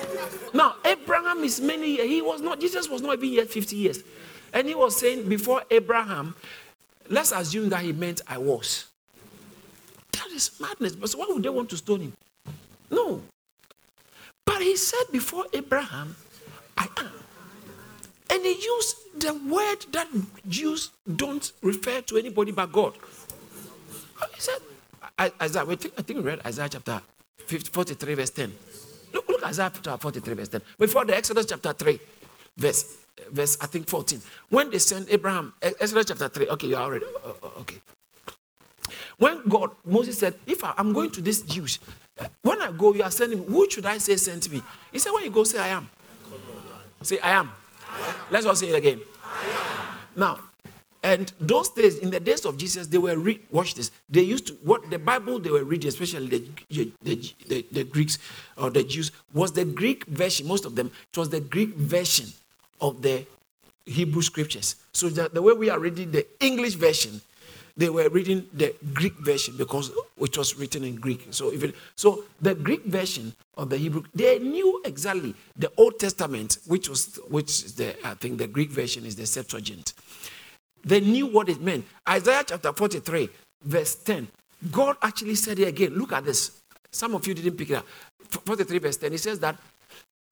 Now, 0.53 0.75
Abraham 0.85 1.43
is 1.43 1.61
many 1.61 1.95
years. 1.95 2.07
He 2.07 2.21
was 2.21 2.41
not, 2.41 2.59
Jesus 2.59 2.89
was 2.89 3.01
not 3.01 3.17
even 3.17 3.29
yet 3.29 3.49
50 3.49 3.75
years. 3.75 4.03
And 4.53 4.67
he 4.67 4.75
was 4.75 4.99
saying, 4.99 5.29
before 5.29 5.63
Abraham, 5.69 6.35
let's 7.09 7.31
assume 7.31 7.69
that 7.69 7.81
he 7.81 7.93
meant 7.93 8.21
I 8.27 8.37
was. 8.37 8.85
That 10.13 10.27
is 10.31 10.51
madness. 10.59 10.95
But 10.95 11.11
why 11.11 11.25
would 11.29 11.43
they 11.43 11.49
want 11.49 11.69
to 11.69 11.77
stone 11.77 12.01
him? 12.01 12.13
No. 12.89 13.21
But 14.45 14.61
he 14.61 14.75
said, 14.75 15.05
before 15.11 15.45
Abraham, 15.53 16.15
I 16.77 16.87
am. 16.97 17.11
And 18.31 18.45
he 18.45 18.53
used 18.53 18.97
the 19.19 19.33
word 19.33 19.85
that 19.91 20.07
Jews 20.47 20.91
don't 21.15 21.51
refer 21.61 22.01
to 22.01 22.17
anybody 22.17 22.51
but 22.51 22.71
God. 22.71 22.93
He 24.35 24.41
said, 24.41 24.59
Isaiah, 25.41 25.65
I 25.67 25.75
think, 25.75 25.93
I 25.97 26.01
think 26.01 26.19
we 26.19 26.25
read 26.25 26.41
Isaiah 26.45 26.69
chapter 26.69 27.01
50, 27.45 27.71
43, 27.71 28.13
verse 28.13 28.29
10. 28.29 28.53
Look, 29.13 29.27
look 29.27 29.43
Isaiah 29.43 29.71
chapter 29.73 29.97
43, 29.97 30.33
verse 30.33 30.47
10. 30.49 30.61
Before 30.77 31.05
the 31.05 31.15
Exodus 31.17 31.45
chapter 31.45 31.73
3, 31.73 31.99
verse, 32.57 32.97
verse 33.31 33.57
I 33.61 33.65
think 33.67 33.87
14. 33.87 34.21
When 34.49 34.69
they 34.69 34.79
sent 34.79 35.09
Abraham, 35.11 35.53
Exodus 35.61 36.05
chapter 36.07 36.29
3, 36.29 36.47
okay, 36.49 36.67
you 36.67 36.75
are 36.75 36.83
already, 36.83 37.05
uh, 37.05 37.29
uh, 37.29 37.59
okay. 37.61 37.81
When 39.17 39.47
God, 39.47 39.71
Moses 39.85 40.17
said, 40.17 40.35
If 40.47 40.63
I, 40.63 40.73
am 40.77 40.93
going 40.93 41.11
to 41.11 41.21
this 41.21 41.41
Jews, 41.41 41.79
when 42.41 42.61
I 42.61 42.71
go, 42.71 42.93
you 42.93 43.03
are 43.03 43.11
sending 43.11 43.39
me, 43.39 43.45
who 43.45 43.69
should 43.69 43.85
I 43.85 43.97
say 43.97 44.15
sent 44.15 44.49
me? 44.51 44.61
He 44.91 44.99
said, 44.99 45.11
When 45.11 45.23
you 45.23 45.29
go, 45.29 45.43
say, 45.43 45.59
I 45.59 45.67
am. 45.69 45.89
Say, 47.01 47.19
I 47.19 47.31
am. 47.31 47.51
Let's 48.29 48.45
all 48.45 48.55
say 48.55 48.69
it 48.69 48.75
again. 48.75 49.01
Now, 50.15 50.39
and 51.01 51.31
those 51.39 51.69
days, 51.69 51.97
in 51.99 52.09
the 52.09 52.19
days 52.19 52.45
of 52.45 52.57
Jesus, 52.57 52.87
they 52.87 52.97
were 52.97 53.17
read. 53.17 53.39
Watch 53.51 53.73
this. 53.75 53.89
They 54.09 54.21
used 54.21 54.47
to 54.47 54.53
what 54.63 54.89
the 54.89 54.99
Bible 54.99 55.39
they 55.39 55.49
were 55.49 55.63
reading, 55.63 55.87
especially 55.87 56.27
the, 56.27 56.91
the, 57.01 57.33
the, 57.47 57.65
the, 57.71 57.83
Greeks 57.85 58.17
or 58.57 58.69
the 58.69 58.83
Jews, 58.83 59.11
was 59.33 59.53
the 59.53 59.63
Greek 59.63 60.05
version. 60.05 60.47
Most 60.47 60.65
of 60.65 60.75
them, 60.75 60.91
it 61.13 61.17
was 61.17 61.29
the 61.29 61.39
Greek 61.39 61.69
version 61.75 62.27
of 62.81 63.01
the 63.01 63.25
Hebrew 63.85 64.21
scriptures. 64.21 64.75
So 64.93 65.09
the, 65.09 65.29
the 65.29 65.41
way 65.41 65.53
we 65.53 65.69
are 65.69 65.79
reading 65.79 66.11
the 66.11 66.25
English 66.39 66.75
version, 66.75 67.21
they 67.75 67.89
were 67.89 68.09
reading 68.09 68.45
the 68.53 68.75
Greek 68.93 69.13
version 69.19 69.55
because 69.57 69.91
it 70.17 70.37
was 70.37 70.57
written 70.57 70.83
in 70.83 70.95
Greek. 70.95 71.27
So 71.31 71.49
it, 71.49 71.75
so 71.95 72.25
the 72.41 72.55
Greek 72.55 72.85
version 72.85 73.33
of 73.57 73.69
the 73.69 73.77
Hebrew, 73.77 74.03
they 74.13 74.39
knew 74.39 74.81
exactly 74.85 75.33
the 75.55 75.71
Old 75.77 75.99
Testament, 75.99 76.59
which 76.67 76.89
was 76.89 77.19
which 77.29 77.63
is 77.63 77.75
the 77.75 77.95
I 78.05 78.13
think 78.15 78.37
the 78.37 78.47
Greek 78.47 78.69
version 78.69 79.05
is 79.05 79.15
the 79.15 79.25
Septuagint. 79.25 79.93
They 80.83 81.01
knew 81.01 81.27
what 81.27 81.49
it 81.49 81.61
meant. 81.61 81.85
Isaiah 82.07 82.43
chapter 82.45 82.71
43, 82.71 83.29
verse 83.63 83.95
10. 83.95 84.27
God 84.71 84.97
actually 85.01 85.35
said 85.35 85.59
it 85.59 85.67
again. 85.67 85.93
Look 85.93 86.13
at 86.13 86.25
this. 86.25 86.61
Some 86.91 87.15
of 87.15 87.25
you 87.27 87.33
didn't 87.33 87.57
pick 87.57 87.69
it 87.71 87.75
up. 87.75 87.85
43, 88.29 88.79
verse 88.79 88.97
10. 88.97 89.11
He 89.11 89.17
says 89.17 89.39
that 89.39 89.57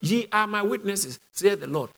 ye 0.01 0.27
are 0.31 0.47
my 0.47 0.62
witnesses, 0.62 1.19
saith 1.31 1.60
the 1.60 1.67
Lord, 1.67 1.89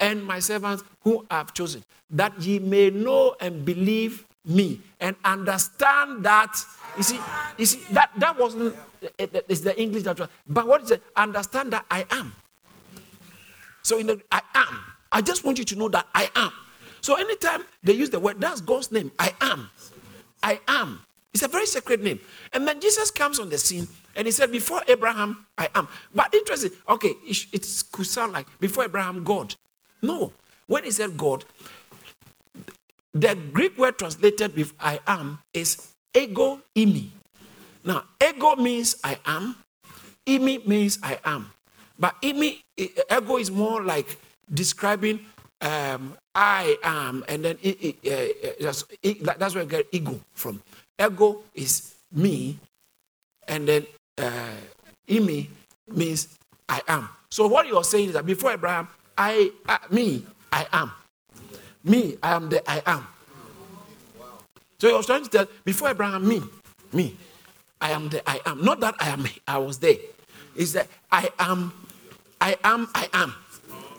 and 0.00 0.24
my 0.24 0.38
servants 0.38 0.82
who 1.02 1.26
I 1.30 1.38
have 1.38 1.54
chosen, 1.54 1.84
that 2.10 2.40
ye 2.40 2.58
may 2.58 2.90
know 2.90 3.36
and 3.40 3.64
believe 3.64 4.24
me 4.44 4.80
and 5.00 5.16
understand 5.24 6.24
that 6.24 6.54
you 6.96 7.02
see 7.02 7.18
you 7.56 7.66
see 7.66 7.80
that 7.92 8.10
that 8.18 8.38
wasn't 8.38 8.74
eh, 9.18 9.26
eh, 9.32 9.40
it's 9.48 9.60
the 9.60 9.78
english 9.80 10.02
that 10.02 10.18
was 10.18 10.28
but 10.46 10.66
what 10.66 10.82
is 10.82 10.90
it? 10.90 11.02
Understand 11.16 11.72
that 11.72 11.84
i 11.90 12.04
am. 12.10 12.34
So 13.82 13.98
in 13.98 14.06
the 14.06 14.20
i 14.30 14.42
am. 14.54 14.80
I 15.10 15.22
just 15.22 15.44
want 15.44 15.58
you 15.58 15.64
to 15.64 15.76
know 15.76 15.88
that 15.88 16.06
i 16.14 16.30
am. 16.36 16.52
So 17.00 17.14
anytime 17.14 17.64
they 17.82 17.94
use 17.94 18.10
the 18.10 18.20
word 18.20 18.40
that's 18.40 18.60
god's 18.60 18.92
name 18.92 19.10
i 19.18 19.32
am. 19.40 19.70
I 20.42 20.60
am. 20.68 21.00
It's 21.32 21.42
a 21.42 21.48
very 21.48 21.66
sacred 21.66 22.02
name. 22.02 22.20
And 22.52 22.68
then 22.68 22.80
jesus 22.80 23.10
comes 23.10 23.38
on 23.38 23.48
the 23.48 23.58
scene 23.58 23.88
and 24.14 24.26
he 24.26 24.30
said 24.30 24.52
before 24.52 24.82
abraham 24.88 25.46
i 25.56 25.68
am. 25.74 25.88
But 26.14 26.34
interesting 26.34 26.72
okay 26.88 27.14
it, 27.24 27.46
it 27.52 27.84
could 27.92 28.06
sound 28.06 28.32
like 28.32 28.46
before 28.60 28.84
abraham 28.84 29.24
god 29.24 29.54
no 30.04 30.32
when 30.66 30.84
he 30.84 30.90
said 30.90 31.16
god 31.16 31.44
the 33.14 33.38
Greek 33.52 33.78
word 33.78 33.96
translated 33.96 34.56
with 34.56 34.74
I 34.80 34.98
am 35.06 35.38
is 35.54 35.94
ego 36.12 36.60
eimi. 36.76 37.10
Now, 37.84 38.04
ego 38.20 38.56
means 38.56 38.96
I 39.04 39.18
am, 39.24 39.56
eimi 40.26 40.66
means 40.66 40.98
I 41.02 41.18
am. 41.24 41.50
But 41.98 42.20
eimi, 42.22 42.58
ego 42.76 43.36
is 43.38 43.50
more 43.50 43.82
like 43.82 44.18
describing 44.52 45.20
um, 45.60 46.16
I 46.34 46.76
am, 46.82 47.24
and 47.28 47.44
then 47.44 47.58
it, 47.62 47.78
it, 47.80 47.96
uh, 48.04 48.50
that's, 48.60 48.84
it, 49.00 49.22
that's 49.38 49.54
where 49.54 49.62
I 49.62 49.66
get 49.66 49.86
ego 49.92 50.18
from. 50.34 50.60
Ego 51.00 51.42
is 51.54 51.94
me, 52.12 52.58
and 53.46 53.68
then 53.68 53.86
uh, 54.18 54.58
eimi 55.08 55.48
means 55.88 56.36
I 56.68 56.82
am. 56.88 57.08
So 57.30 57.46
what 57.46 57.68
you're 57.68 57.84
saying 57.84 58.08
is 58.08 58.12
that 58.14 58.26
before 58.26 58.52
Abraham, 58.52 58.88
I, 59.16 59.50
uh, 59.68 59.78
me, 59.90 60.24
I 60.52 60.66
am. 60.72 60.92
Me, 61.84 62.16
I 62.22 62.32
am 62.32 62.48
the 62.48 62.68
I 62.70 62.82
am. 62.86 63.06
So 64.78 64.88
he 64.88 64.94
was 64.94 65.06
trying 65.06 65.24
to 65.24 65.30
tell 65.30 65.46
before 65.64 65.90
Abraham, 65.90 66.26
me, 66.26 66.42
me, 66.92 67.16
I 67.80 67.90
am 67.90 68.08
the 68.08 68.28
I 68.28 68.40
am. 68.46 68.64
Not 68.64 68.80
that 68.80 68.94
I 68.98 69.08
am, 69.10 69.26
I 69.46 69.58
was 69.58 69.78
there. 69.78 69.96
It's 70.56 70.72
that 70.72 70.88
I 71.10 71.30
am, 71.38 71.72
I 72.40 72.56
am, 72.64 72.88
I 72.94 73.08
am. 73.12 73.34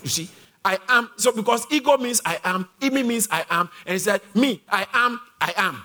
You 0.04 0.10
see, 0.10 0.30
I 0.64 0.80
am. 0.90 1.10
So 1.18 1.32
because 1.32 1.66
ego 1.72 1.98
means 1.98 2.22
I 2.26 2.40
am, 2.44 2.68
eimi 2.82 3.06
means 3.06 3.28
I 3.32 3.46
am, 3.50 3.70
and 3.86 3.94
he 3.94 4.00
said, 4.00 4.22
me, 4.34 4.62
I 4.70 4.88
am, 4.94 5.20
I 5.40 5.54
am. 5.58 5.82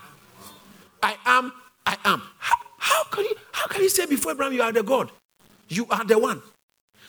I 1.02 1.16
am, 1.26 1.52
I 1.86 1.96
am. 2.04 2.22
How, 2.38 2.56
how 2.78 3.04
can 3.04 3.24
you 3.24 3.34
how 3.52 3.66
can 3.66 3.82
you 3.82 3.88
say 3.88 4.06
before 4.06 4.32
Abraham 4.32 4.54
you 4.54 4.62
are 4.62 4.72
the 4.72 4.82
God? 4.82 5.10
You 5.68 5.86
are 5.90 6.04
the 6.04 6.18
one. 6.18 6.42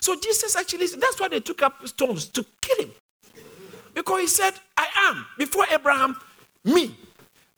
So 0.02 0.16
Jesus 0.16 0.56
actually, 0.56 0.88
that's 0.88 1.20
why 1.20 1.28
they 1.28 1.40
took 1.40 1.62
up 1.62 1.88
stones 1.88 2.26
to 2.30 2.46
kill 2.62 2.86
him. 2.86 2.92
Because 3.94 4.22
he 4.22 4.28
said, 4.28 4.54
I 4.76 4.88
am. 5.10 5.26
Before 5.38 5.66
Abraham, 5.72 6.18
me. 6.64 6.96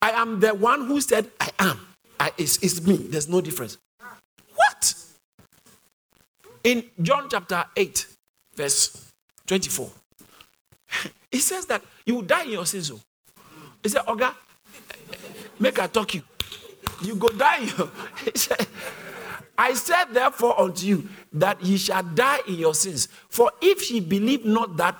I 0.01 0.11
am 0.11 0.39
the 0.39 0.53
one 0.53 0.85
who 0.85 0.99
said, 0.99 1.31
I 1.39 1.49
am. 1.59 1.79
I, 2.19 2.31
it's, 2.37 2.57
it's 2.61 2.85
me. 2.85 2.97
There's 2.97 3.29
no 3.29 3.39
difference. 3.39 3.77
What? 4.55 4.93
In 6.63 6.83
John 7.01 7.29
chapter 7.29 7.63
8, 7.75 8.07
verse 8.55 9.11
24, 9.47 9.89
he 11.31 11.39
says 11.39 11.65
that 11.67 11.81
you 12.05 12.15
will 12.15 12.21
die 12.23 12.43
in 12.43 12.51
your 12.51 12.65
sins. 12.65 12.91
He 13.81 13.89
said, 13.89 14.01
Oga, 14.01 14.33
make 15.59 15.79
I 15.79 15.87
talk 15.87 16.13
you. 16.13 16.21
You 17.01 17.15
go 17.15 17.29
die. 17.29 17.65
He 18.25 18.31
said, 18.35 18.67
I 19.57 19.73
said 19.73 20.05
therefore 20.11 20.59
unto 20.59 20.85
you 20.85 21.09
that 21.33 21.63
ye 21.63 21.77
shall 21.77 22.03
die 22.03 22.39
in 22.47 22.55
your 22.55 22.73
sins. 22.73 23.07
For 23.29 23.51
if 23.61 23.91
ye 23.91 23.99
believe 23.99 24.45
not 24.45 24.77
that, 24.77 24.97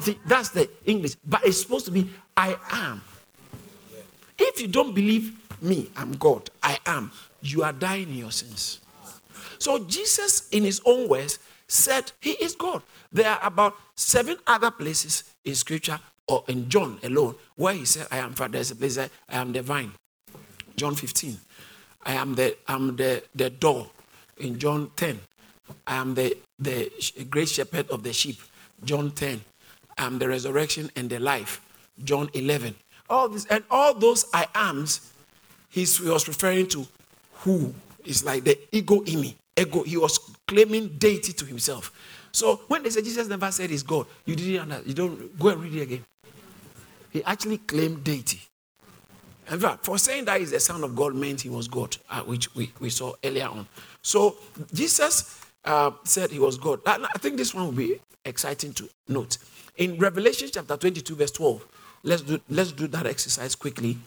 see, 0.00 0.18
that's 0.26 0.50
the 0.50 0.68
English, 0.84 1.16
but 1.26 1.44
it's 1.44 1.62
supposed 1.62 1.86
to 1.86 1.90
be 1.90 2.10
I 2.36 2.56
am. 2.70 3.02
If 4.38 4.60
you 4.60 4.68
don't 4.68 4.94
believe 4.94 5.36
me, 5.60 5.90
I'm 5.96 6.12
God, 6.12 6.50
I 6.62 6.78
am, 6.86 7.10
you 7.42 7.62
are 7.62 7.72
dying 7.72 8.08
in 8.10 8.16
your 8.16 8.30
sins. 8.30 8.80
So 9.58 9.84
Jesus, 9.84 10.48
in 10.50 10.64
his 10.64 10.80
own 10.84 11.08
words, 11.08 11.38
said 11.66 12.12
he 12.20 12.32
is 12.32 12.54
God. 12.54 12.82
There 13.12 13.28
are 13.28 13.40
about 13.42 13.74
seven 13.96 14.36
other 14.46 14.70
places 14.70 15.24
in 15.44 15.54
scripture 15.54 15.98
or 16.28 16.44
in 16.46 16.68
John 16.68 16.98
alone 17.02 17.34
where 17.56 17.74
he 17.74 17.84
said, 17.84 18.06
I 18.10 18.18
am 18.18 18.34
Father. 18.34 18.52
There's 18.52 18.70
a 18.70 18.76
place 18.76 18.96
that 18.96 19.10
I 19.28 19.38
am 19.38 19.52
divine. 19.52 19.92
John 20.76 20.94
15. 20.94 21.38
I 22.04 22.14
am 22.14 22.34
the 22.34 22.56
I'm 22.66 22.96
the, 22.96 23.22
the 23.34 23.50
door 23.50 23.88
in 24.38 24.58
John 24.58 24.90
10. 24.96 25.20
I 25.86 25.96
am 25.96 26.14
the, 26.14 26.36
the 26.58 26.90
great 27.28 27.48
shepherd 27.48 27.88
of 27.90 28.02
the 28.02 28.12
sheep. 28.12 28.40
John 28.84 29.10
10. 29.10 29.40
I 29.96 30.04
am 30.04 30.18
the 30.18 30.28
resurrection 30.28 30.90
and 30.96 31.10
the 31.10 31.18
life. 31.18 31.60
John 32.02 32.30
11. 32.32 32.74
All 33.10 33.28
this 33.28 33.46
and 33.46 33.64
all 33.70 33.94
those 33.94 34.26
I 34.32 34.46
ams, 34.54 35.12
he 35.68 35.80
was 35.80 36.28
referring 36.28 36.68
to 36.68 36.86
who 37.40 37.74
is 38.04 38.24
like 38.24 38.44
the 38.44 38.58
ego 38.72 39.00
in 39.02 39.20
me. 39.20 39.36
Ego. 39.56 39.82
He 39.82 39.96
was 39.96 40.18
claiming 40.46 40.88
deity 40.98 41.32
to 41.32 41.44
himself. 41.44 41.92
So 42.32 42.62
when 42.68 42.82
they 42.82 42.90
say 42.90 43.02
Jesus 43.02 43.26
never 43.28 43.50
said 43.50 43.70
he's 43.70 43.82
God, 43.82 44.06
you 44.24 44.36
didn't 44.36 44.60
understand. 44.60 44.86
You 44.86 44.94
don't 44.94 45.38
go 45.38 45.48
and 45.48 45.62
read 45.62 45.74
it 45.74 45.82
again. 45.82 46.04
He 47.10 47.24
actually 47.24 47.58
claimed 47.58 48.04
deity. 48.04 48.40
In 49.50 49.58
fact, 49.60 49.84
for 49.84 49.98
saying 49.98 50.26
that 50.26 50.40
he's 50.40 50.50
the 50.50 50.60
son 50.60 50.84
of 50.84 50.94
God 50.94 51.14
meant 51.14 51.40
he 51.40 51.48
was 51.48 51.68
God, 51.68 51.96
uh, 52.10 52.20
which 52.22 52.54
we, 52.54 52.70
we 52.80 52.90
saw 52.90 53.14
earlier 53.24 53.46
on. 53.46 53.66
So 54.02 54.36
Jesus 54.72 55.42
uh, 55.64 55.90
said 56.04 56.30
he 56.30 56.38
was 56.38 56.58
God. 56.58 56.80
I, 56.86 57.06
I 57.14 57.18
think 57.18 57.36
this 57.36 57.54
one 57.54 57.64
will 57.64 57.72
be 57.72 57.98
exciting 58.24 58.74
to 58.74 58.88
note. 59.08 59.38
In 59.76 59.96
Revelation 59.98 60.48
chapter 60.52 60.76
22, 60.76 61.16
verse 61.16 61.30
12, 61.30 61.64
Let's 62.02 62.22
do, 62.22 62.40
let's 62.48 62.72
do 62.72 62.86
that 62.88 63.06
exercise 63.06 63.54
quickly. 63.54 63.98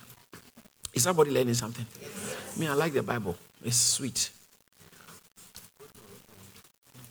Is 0.94 1.04
somebody 1.04 1.32
learning 1.32 1.56
something? 1.56 1.86
Yes. 2.02 2.58
Me, 2.58 2.68
I 2.68 2.74
like 2.74 2.94
the 2.94 3.04
Bible. 3.04 3.36
It's 3.64 3.78
sweet. 3.78 4.32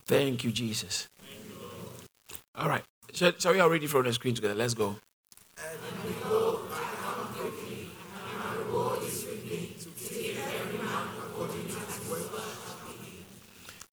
Thank 0.06 0.44
you, 0.44 0.50
Jesus. 0.50 1.08
All 2.54 2.68
right. 2.68 2.82
So, 3.12 3.32
so 3.38 3.52
we 3.52 3.60
are 3.60 3.70
ready 3.70 3.86
from 3.86 4.04
the 4.04 4.12
screen 4.12 4.34
together. 4.34 4.54
Let's 4.54 4.74
go. 4.74 4.96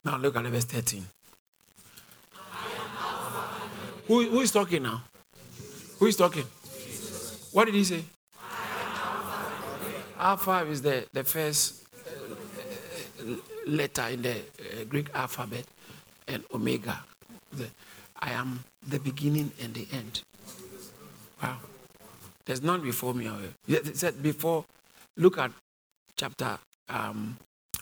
Now 0.08 0.15
look 0.15 0.38
at 0.38 0.46
verse 0.46 0.63
13. 0.63 1.06
Who, 4.08 4.30
who 4.30 4.39
is 4.39 4.54
talking 4.54 4.84
now? 4.84 5.04
Who 6.00 6.06
is 6.06 6.15
talking? 6.15 6.46
What 7.52 7.65
did 7.65 7.74
he 7.74 7.84
say? 7.84 8.06
Alpha 10.17 10.65
is 10.70 10.82
the, 10.82 11.06
the 11.12 11.26
first 11.26 11.84
uh, 13.20 13.36
letter 13.65 14.04
in 14.04 14.22
the 14.22 14.32
uh, 14.32 14.86
Greek 14.88 15.10
alphabet, 15.13 15.65
and 16.26 16.41
Omega. 16.54 17.04
The, 17.52 17.67
I 18.17 18.32
am 18.32 18.63
the 18.88 19.00
beginning 19.00 19.52
and 19.62 19.74
the 19.74 19.88
end. 19.91 20.22
Wow. 21.43 21.58
There's 22.46 22.63
none 22.63 22.82
before 22.82 23.13
me. 23.13 23.30
It 23.67 23.98
said 23.98 24.24
before, 24.24 24.63
look 25.17 25.38
at 25.38 25.52
chapter 26.15 26.58
um, 26.88 27.36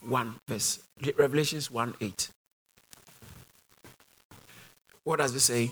1, 0.07 0.35
verse, 0.47 0.79
Revelations 1.17 1.71
1 1.71 1.95
8. 1.99 2.29
What 5.03 5.19
does 5.19 5.35
it 5.35 5.39
say? 5.39 5.71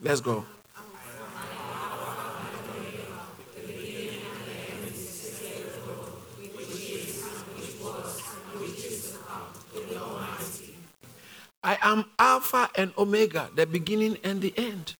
Let's 0.00 0.20
go. 0.20 0.44
I 11.64 11.78
am 11.80 12.04
Alpha 12.18 12.68
and 12.74 12.92
Omega, 12.98 13.48
the 13.54 13.66
beginning 13.66 14.18
and 14.24 14.42
the 14.42 14.52
end. 14.56 14.94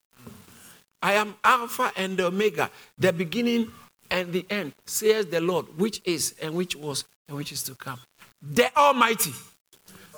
I 1.03 1.15
am 1.15 1.35
Alpha 1.43 1.91
and 1.97 2.21
Omega, 2.21 2.71
the 2.97 3.13
beginning 3.13 3.73
and 4.11 4.33
the 4.33 4.47
end, 4.49 4.75
says 4.87 5.27
the 5.27 5.41
Lord, 5.41 5.67
which 5.77 6.01
is 6.05 6.37
and 6.41 6.55
which 6.55 6.77
was 6.77 7.05
and 7.27 7.37
which 7.37 7.51
is 7.51 7.65
to 7.65 7.75
come. 7.75 7.99
The 8.43 8.77
Almighty. 8.77 9.33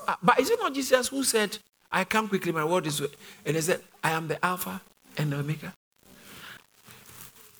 Uh, 0.06 0.16
but 0.22 0.40
is 0.40 0.50
it 0.50 0.58
not 0.60 0.74
Jesus 0.74 1.08
who 1.08 1.22
said, 1.22 1.58
I 1.92 2.04
come 2.04 2.28
quickly, 2.28 2.52
my 2.52 2.64
word 2.64 2.86
is, 2.86 3.00
and 3.44 3.54
he 3.54 3.60
said, 3.60 3.80
I 4.02 4.10
am 4.12 4.28
the 4.28 4.42
Alpha 4.44 4.80
and 5.16 5.32
the 5.32 5.38
Omega? 5.38 5.72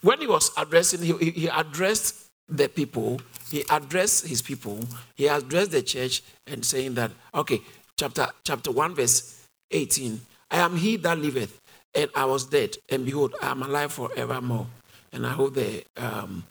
When 0.03 0.21
he 0.21 0.27
was 0.27 0.51
addressing, 0.57 1.01
he, 1.03 1.31
he 1.31 1.47
addressed 1.49 2.27
the 2.49 2.69
people, 2.69 3.21
he 3.51 3.65
addressed 3.71 4.27
his 4.27 4.43
people, 4.43 4.81
he 5.15 5.27
addressed 5.29 5.71
the 5.71 5.83
church 5.83 6.23
and 6.47 6.65
saying 6.65 6.95
that, 6.95 7.11
okay, 7.35 7.61
chapter, 7.97 8.27
chapter 8.45 8.71
1, 8.71 8.95
verse 8.95 9.47
18. 9.71 10.21
I 10.51 10.59
am 10.59 10.77
he 10.77 10.97
that 10.97 11.19
liveth, 11.19 11.61
and 11.95 12.11
I 12.15 12.25
was 12.27 12.45
dead, 12.45 12.77
and 12.91 13.05
behold, 13.05 13.35
I 13.41 13.51
am 13.51 13.63
alive 13.63 13.93
forevermore. 13.93 14.67
And 15.13 15.27
I 15.27 15.31
hold 15.31 15.55
the 15.55 15.85
um, 15.97 16.45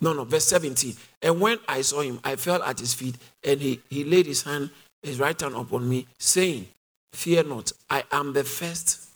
no, 0.00 0.12
no, 0.12 0.24
verse 0.24 0.44
17. 0.46 0.94
And 1.22 1.40
when 1.40 1.58
I 1.66 1.82
saw 1.82 2.00
him, 2.00 2.20
I 2.22 2.36
fell 2.36 2.62
at 2.62 2.78
his 2.78 2.94
feet, 2.94 3.16
and 3.44 3.60
he, 3.60 3.80
he 3.90 4.04
laid 4.04 4.26
his 4.26 4.42
hand, 4.42 4.70
his 5.02 5.18
right 5.18 5.38
hand 5.40 5.54
upon 5.56 5.88
me, 5.88 6.06
saying, 6.18 6.68
Fear 7.12 7.44
not, 7.44 7.72
I 7.90 8.04
am 8.12 8.32
the 8.32 8.44
first 8.44 9.08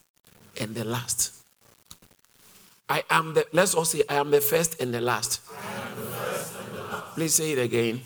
and 0.60 0.74
the 0.74 0.84
last. 0.84 1.34
I 2.88 3.04
am 3.10 3.34
the, 3.34 3.46
let's 3.52 3.74
all 3.74 3.84
say, 3.84 4.02
I 4.08 4.16
am 4.16 4.30
the 4.30 4.40
first 4.40 4.80
and 4.80 4.92
the 4.92 5.00
last. 5.00 5.40
The 5.46 5.54
and 5.54 6.76
the 6.76 6.82
last. 6.82 7.14
Please 7.14 7.34
say 7.34 7.52
it 7.52 7.58
again. 7.58 8.00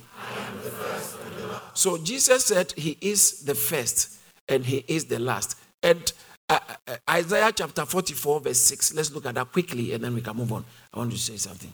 So 1.75 1.99
Jesus 1.99 2.47
said 2.47 2.73
he 2.73 2.97
is 3.01 3.41
the 3.41 3.55
first 3.55 4.19
and 4.49 4.65
he 4.65 4.85
is 4.89 5.07
the 5.07 5.19
last. 5.19 5.59
And 5.83 6.13
uh, 6.49 6.59
uh, 6.87 6.97
Isaiah 7.11 7.53
chapter 7.55 7.85
44, 7.85 8.41
verse 8.41 8.61
6, 8.61 8.95
let's 8.95 9.13
look 9.13 9.27
at 9.27 9.35
that 9.35 9.53
quickly 9.53 9.93
and 9.93 10.03
then 10.03 10.15
we 10.15 10.21
can 10.21 10.37
move 10.37 10.53
on. 10.53 10.65
I 10.95 10.99
want 10.99 11.13
to 11.13 11.19
say 11.19 11.37
something. 11.37 11.73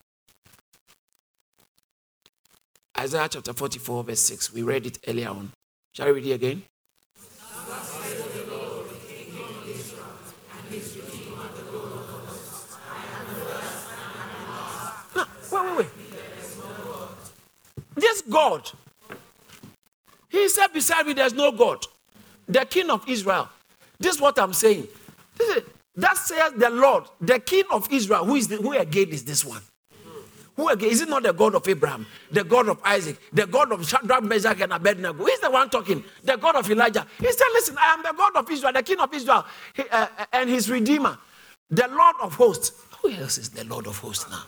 Isaiah 3.03 3.29
chapter 3.29 3.53
44, 3.53 4.05
verse 4.05 4.21
6, 4.21 4.53
we 4.53 4.63
read 4.63 4.87
it 4.87 4.99
earlier 5.09 5.31
on. 5.31 5.51
Shall 5.93 6.07
we 6.07 6.13
read 6.13 6.27
it 6.27 6.33
again? 6.35 6.63
No, 15.17 15.25
wait, 15.51 15.65
wait, 15.65 15.77
wait. 15.77 15.87
This 17.97 18.23
God 18.23 18.71
he 20.33 20.49
said, 20.49 20.69
Beside 20.69 21.07
me, 21.07 21.13
there's 21.13 21.35
no 21.35 21.53
God. 21.53 21.85
The 22.49 22.65
king 22.65 22.89
of 22.89 23.09
Israel. 23.09 23.49
This 23.99 24.15
is 24.15 24.21
what 24.21 24.39
I'm 24.39 24.53
saying. 24.53 24.89
Is, 25.41 25.63
that 25.97 26.17
says 26.17 26.53
the 26.57 26.71
Lord, 26.71 27.05
the 27.21 27.39
king 27.39 27.65
of 27.71 27.93
Israel. 27.93 28.25
Who 28.25 28.37
is 28.37 28.49
the, 28.49 28.57
who 28.57 28.73
again 28.73 29.09
is 29.09 29.25
this 29.25 29.45
one? 29.45 29.61
Who 30.57 30.69
again? 30.69 30.91
Is 30.91 31.01
it 31.01 31.09
not 31.09 31.23
the 31.23 31.33
God 31.33 31.55
of 31.55 31.67
Abraham, 31.67 32.07
the 32.31 32.45
God 32.45 32.69
of 32.69 32.79
Isaac, 32.85 33.19
the 33.33 33.47
God 33.47 33.73
of 33.73 33.89
Shadrach, 33.89 34.23
Meshach, 34.23 34.61
and 34.61 34.73
Abednego? 34.73 35.25
He's 35.25 35.41
the 35.41 35.51
one 35.51 35.71
talking, 35.71 36.05
the 36.23 36.37
God 36.37 36.57
of 36.57 36.71
Elijah. 36.71 37.07
He 37.19 37.33
said, 37.33 37.47
Listen, 37.53 37.77
I 37.79 37.95
am 37.95 38.03
the 38.03 38.15
God 38.17 38.37
of 38.37 38.51
Israel, 38.51 38.73
the 38.73 38.83
king 38.83 38.99
of 38.99 39.13
Israel, 39.15 39.45
he, 39.75 39.83
uh, 39.91 40.07
and 40.33 40.51
his 40.51 40.71
redeemer, 40.71 41.19
the 41.71 41.89
Lord 41.89 42.17
of 42.21 42.35
hosts. 42.35 42.73
Who 43.01 43.11
else 43.11 43.39
is 43.39 43.49
the 43.49 43.65
Lord 43.65 43.87
of 43.87 43.99
hosts 43.99 44.31
now? 44.31 44.45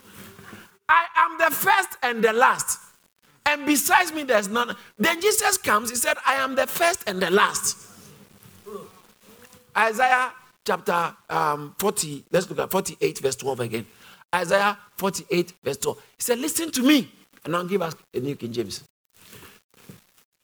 I 0.88 1.06
am 1.16 1.38
the 1.38 1.54
first 1.54 1.96
and 2.02 2.22
the 2.22 2.32
last 2.32 2.78
and 3.46 3.66
besides 3.66 4.12
me, 4.12 4.22
there's 4.22 4.48
none. 4.48 4.74
Then 4.98 5.20
Jesus 5.20 5.58
comes, 5.58 5.90
he 5.90 5.96
said, 5.96 6.16
I 6.26 6.34
am 6.34 6.54
the 6.54 6.66
first 6.66 7.04
and 7.06 7.20
the 7.20 7.30
last. 7.30 7.76
Isaiah 9.76 10.32
chapter 10.64 11.14
um, 11.28 11.74
40, 11.78 12.24
let's 12.30 12.48
look 12.48 12.58
at 12.60 12.70
48, 12.70 13.18
verse 13.18 13.36
12 13.36 13.60
again. 13.60 13.86
Isaiah 14.34 14.78
48, 14.96 15.52
verse 15.62 15.76
12. 15.78 15.98
He 15.98 16.22
said, 16.22 16.38
Listen 16.38 16.70
to 16.72 16.82
me. 16.82 17.10
And 17.44 17.54
I'll 17.54 17.64
give 17.64 17.82
us 17.82 17.94
a 18.12 18.20
New 18.20 18.36
King 18.36 18.52
James. 18.52 18.82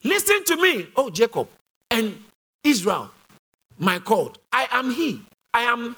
Listen 0.03 0.43
to 0.45 0.55
me, 0.57 0.87
oh 0.95 1.09
Jacob 1.09 1.47
and 1.89 2.23
Israel, 2.63 3.11
my 3.77 3.99
called. 3.99 4.39
I 4.51 4.67
am 4.71 4.91
he. 4.91 5.21
I 5.53 5.61
am. 5.61 5.95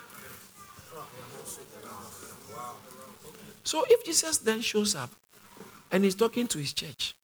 So 3.63 3.85
if 3.89 4.03
Jesus 4.03 4.39
then 4.39 4.61
shows 4.61 4.95
up 4.95 5.09
and 5.91 6.03
he's 6.03 6.15
talking 6.15 6.47
to 6.47 6.57
his 6.57 6.73
church. 6.73 7.15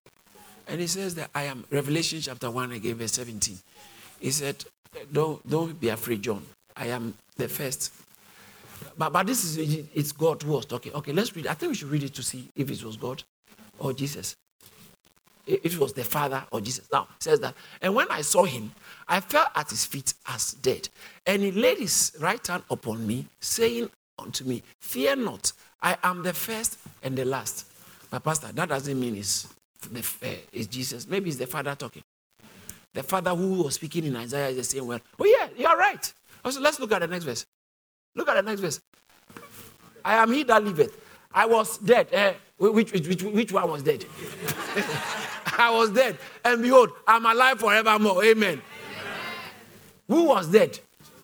And 0.67 0.79
he 0.79 0.87
says 0.87 1.15
that 1.15 1.31
I 1.33 1.45
am, 1.45 1.65
Revelation 1.71 2.21
chapter 2.21 2.49
1 2.49 2.71
again, 2.73 2.95
verse 2.95 3.13
17. 3.13 3.57
He 4.19 4.31
said, 4.31 4.63
Don't, 5.11 5.47
don't 5.49 5.79
be 5.79 5.89
afraid, 5.89 6.21
John. 6.21 6.45
I 6.77 6.87
am 6.87 7.15
the 7.37 7.47
first. 7.47 7.91
But, 8.97 9.13
but 9.13 9.27
this 9.27 9.43
is, 9.43 9.85
it's 9.93 10.11
God 10.11 10.41
who 10.43 10.53
was 10.53 10.65
talking. 10.65 10.93
Okay, 10.93 11.11
let's 11.11 11.35
read. 11.35 11.47
I 11.47 11.53
think 11.53 11.71
we 11.71 11.75
should 11.75 11.89
read 11.89 12.03
it 12.03 12.13
to 12.15 12.23
see 12.23 12.49
if 12.55 12.69
it 12.69 12.83
was 12.83 12.97
God 12.97 13.23
or 13.79 13.93
Jesus. 13.93 14.35
If 15.45 15.73
it 15.73 15.79
was 15.79 15.93
the 15.93 16.03
Father 16.03 16.43
or 16.51 16.61
Jesus. 16.61 16.87
Now, 16.91 17.07
says 17.19 17.39
that. 17.39 17.55
And 17.81 17.95
when 17.95 18.07
I 18.11 18.21
saw 18.21 18.43
him, 18.43 18.71
I 19.07 19.19
fell 19.19 19.47
at 19.55 19.69
his 19.69 19.85
feet 19.85 20.13
as 20.27 20.53
dead. 20.53 20.89
And 21.25 21.41
he 21.41 21.51
laid 21.51 21.79
his 21.79 22.11
right 22.19 22.45
hand 22.45 22.63
upon 22.69 23.05
me, 23.05 23.25
saying 23.39 23.89
unto 24.19 24.43
me, 24.43 24.61
Fear 24.81 25.15
not, 25.17 25.51
I 25.81 25.97
am 26.03 26.23
the 26.23 26.33
first 26.33 26.77
and 27.01 27.17
the 27.17 27.25
last. 27.25 27.65
But 28.11 28.23
Pastor, 28.23 28.51
that 28.53 28.69
doesn't 28.69 28.99
mean 28.99 29.15
it's, 29.15 29.47
the, 29.91 29.99
uh, 29.99 30.35
it's 30.51 30.67
Jesus. 30.67 31.07
Maybe 31.07 31.29
it's 31.29 31.39
the 31.39 31.47
Father 31.47 31.73
talking. 31.75 32.03
The 32.93 33.03
Father 33.03 33.31
who 33.31 33.63
was 33.63 33.75
speaking 33.75 34.05
in 34.05 34.15
Isaiah 34.15 34.49
is 34.49 34.57
the 34.57 34.63
same 34.63 34.87
word. 34.87 35.01
Oh, 35.19 35.25
yeah, 35.25 35.47
you're 35.57 35.77
right. 35.77 36.11
Also, 36.43 36.59
let's 36.59 36.79
look 36.79 36.91
at 36.91 37.01
the 37.01 37.07
next 37.07 37.23
verse. 37.23 37.45
Look 38.15 38.27
at 38.29 38.35
the 38.35 38.41
next 38.41 38.61
verse. 38.61 38.81
I 40.03 40.15
am 40.15 40.31
he 40.31 40.43
that 40.43 40.63
liveth. 40.63 40.97
I 41.33 41.45
was 41.45 41.77
dead. 41.77 42.13
Uh, 42.13 42.33
which, 42.57 42.91
which, 42.91 43.07
which, 43.07 43.23
which 43.23 43.51
one 43.51 43.69
was 43.69 43.83
dead? 43.83 44.05
I 45.57 45.71
was 45.71 45.91
dead. 45.91 46.17
And 46.43 46.61
behold, 46.61 46.91
I'm 47.07 47.25
alive 47.25 47.59
forevermore. 47.59 48.23
Amen. 48.23 48.53
Amen. 48.53 48.61
Who 50.07 50.23
was 50.25 50.47
dead? 50.47 50.79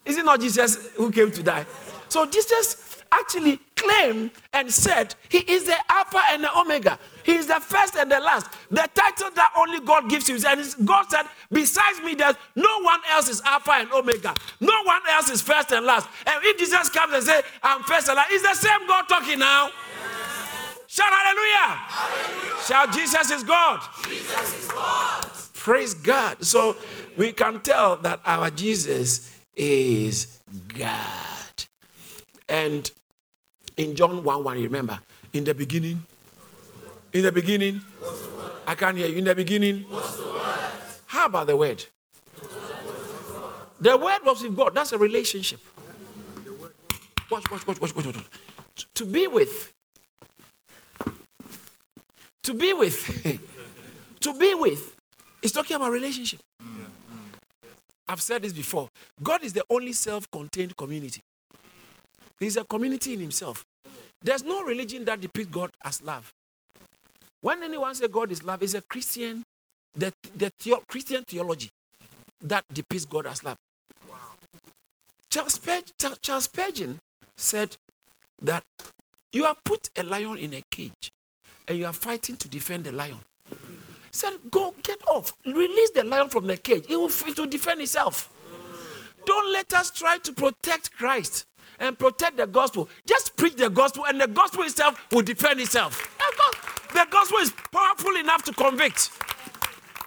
Is 0.05 0.17
it 0.17 0.25
not 0.25 0.39
Jesus 0.39 0.91
who 0.95 1.11
came 1.11 1.31
to 1.31 1.43
die? 1.43 1.65
So 2.09 2.25
Jesus 2.25 2.94
actually 3.19 3.59
claimed 3.75 4.31
and 4.53 4.71
said 4.71 5.15
he 5.29 5.39
is 5.39 5.65
the 5.65 5.75
Alpha 5.89 6.21
and 6.31 6.43
the 6.43 6.57
Omega. 6.57 6.97
He 7.23 7.35
is 7.35 7.47
the 7.47 7.59
first 7.59 7.95
and 7.95 8.11
the 8.11 8.19
last. 8.19 8.47
The 8.69 8.87
title 8.93 9.31
that 9.35 9.51
only 9.57 9.79
God 9.79 10.09
gives 10.09 10.29
you. 10.29 10.37
And 10.47 10.63
God 10.85 11.05
said, 11.09 11.23
besides 11.51 12.01
me, 12.03 12.15
there's 12.15 12.35
no 12.55 12.81
one 12.81 12.99
else 13.11 13.29
is 13.29 13.41
Alpha 13.45 13.71
and 13.71 13.91
Omega. 13.91 14.35
No 14.59 14.83
one 14.83 15.01
else 15.09 15.29
is 15.29 15.41
first 15.41 15.71
and 15.71 15.85
last. 15.85 16.07
And 16.25 16.35
if 16.43 16.57
Jesus 16.57 16.89
comes 16.89 17.13
and 17.13 17.23
says, 17.23 17.43
I'm 17.63 17.83
first 17.83 18.07
and 18.07 18.15
last, 18.15 18.31
it's 18.31 18.43
the 18.43 18.67
same 18.67 18.87
God 18.87 19.05
talking 19.07 19.39
now. 19.39 19.69
Shout 20.87 21.11
hallelujah. 21.11 21.55
hallelujah. 21.57 22.61
Shout 22.63 22.93
Jesus 22.93 23.31
is 23.31 23.43
God. 23.43 23.81
Jesus 24.07 24.63
is 24.63 24.71
God. 24.71 25.25
Praise 25.53 25.93
God. 25.93 26.45
So 26.45 26.77
we 27.17 27.31
can 27.31 27.59
tell 27.61 27.97
that 27.97 28.21
our 28.25 28.49
Jesus 28.51 29.35
is 29.55 30.39
God. 30.67 31.65
And 32.47 32.91
in 33.77 33.95
John 33.95 34.23
1 34.23 34.43
1, 34.43 34.63
remember, 34.63 34.99
in 35.33 35.43
the 35.43 35.53
beginning 35.53 36.03
In 37.15 37.23
the 37.23 37.31
beginning, 37.31 37.79
I 38.67 38.75
can't 38.75 38.97
hear 38.97 39.07
you. 39.07 39.15
In 39.15 39.23
the 39.23 39.33
beginning, 39.33 39.85
how 41.05 41.27
about 41.27 41.47
the 41.47 41.55
word? 41.55 41.85
The 43.79 43.95
word 43.95 44.19
was 44.25 44.43
with 44.43 44.53
God. 44.53 44.75
That's 44.75 44.91
a 44.91 44.97
relationship. 44.97 45.61
Watch, 47.31 47.49
watch, 47.49 47.65
watch, 47.65 47.79
watch, 47.79 47.95
watch, 47.95 48.05
watch. 48.05 48.87
To 48.95 49.05
be 49.05 49.27
with. 49.27 49.71
To 52.43 52.53
be 52.53 52.73
with. 52.73 53.39
to 54.19 54.37
be 54.37 54.53
with. 54.53 54.97
It's 55.41 55.53
talking 55.53 55.77
about 55.77 55.91
relationship. 55.91 56.41
I've 58.09 58.21
said 58.21 58.41
this 58.41 58.51
before. 58.51 58.89
God 59.23 59.41
is 59.41 59.53
the 59.53 59.63
only 59.69 59.93
self 59.93 60.29
contained 60.29 60.75
community. 60.75 61.21
He's 62.39 62.57
a 62.57 62.63
community 62.63 63.13
in 63.13 63.19
himself. 63.19 63.65
There's 64.21 64.43
no 64.43 64.63
religion 64.63 65.05
that 65.05 65.21
depicts 65.21 65.51
God 65.51 65.71
as 65.83 66.01
love. 66.01 66.33
When 67.41 67.61
anyone 67.63 67.93
says 67.93 68.09
God 68.11 68.31
is 68.31 68.43
love, 68.43 68.63
it's 68.63 68.73
a 68.73 68.81
Christian, 68.81 69.43
the, 69.95 70.11
the 70.35 70.51
Christian 70.87 71.23
theology 71.27 71.69
that 72.41 72.63
depicts 72.73 73.05
God 73.05 73.27
as 73.27 73.43
love. 73.43 73.57
Charles, 75.29 75.53
Spurgeon, 75.53 76.17
Charles 76.21 76.49
said 77.35 77.77
that 78.41 78.63
you 79.33 79.43
have 79.43 79.57
put 79.63 79.89
a 79.97 80.03
lion 80.03 80.37
in 80.37 80.53
a 80.53 80.63
cage 80.71 81.11
and 81.67 81.77
you 81.77 81.85
are 81.85 81.93
fighting 81.93 82.37
to 82.37 82.47
defend 82.47 82.85
the 82.85 82.91
lion. 82.91 83.19
He 83.49 83.57
said, 84.11 84.33
Go 84.49 84.73
get 84.81 84.99
off. 85.07 85.33
Release 85.45 85.91
the 85.91 86.03
lion 86.03 86.29
from 86.29 86.47
the 86.47 86.57
cage. 86.57 86.85
It 86.89 86.95
will, 86.95 87.09
it 87.09 87.37
will 87.37 87.47
defend 87.47 87.81
itself. 87.81 88.31
Don't 89.25 89.51
let 89.51 89.73
us 89.73 89.91
try 89.91 90.17
to 90.19 90.31
protect 90.31 90.93
Christ 90.93 91.45
and 91.79 91.97
protect 91.97 92.37
the 92.37 92.47
gospel. 92.47 92.89
Just 93.05 93.35
preach 93.35 93.55
the 93.55 93.69
gospel, 93.69 94.05
and 94.05 94.19
the 94.19 94.27
gospel 94.27 94.63
itself 94.63 95.05
will 95.11 95.21
defend 95.21 95.59
itself. 95.59 96.11
The 96.93 97.05
gospel 97.09 97.39
is 97.39 97.51
powerful 97.71 98.15
enough 98.15 98.43
to 98.43 98.53
convict. 98.53 99.11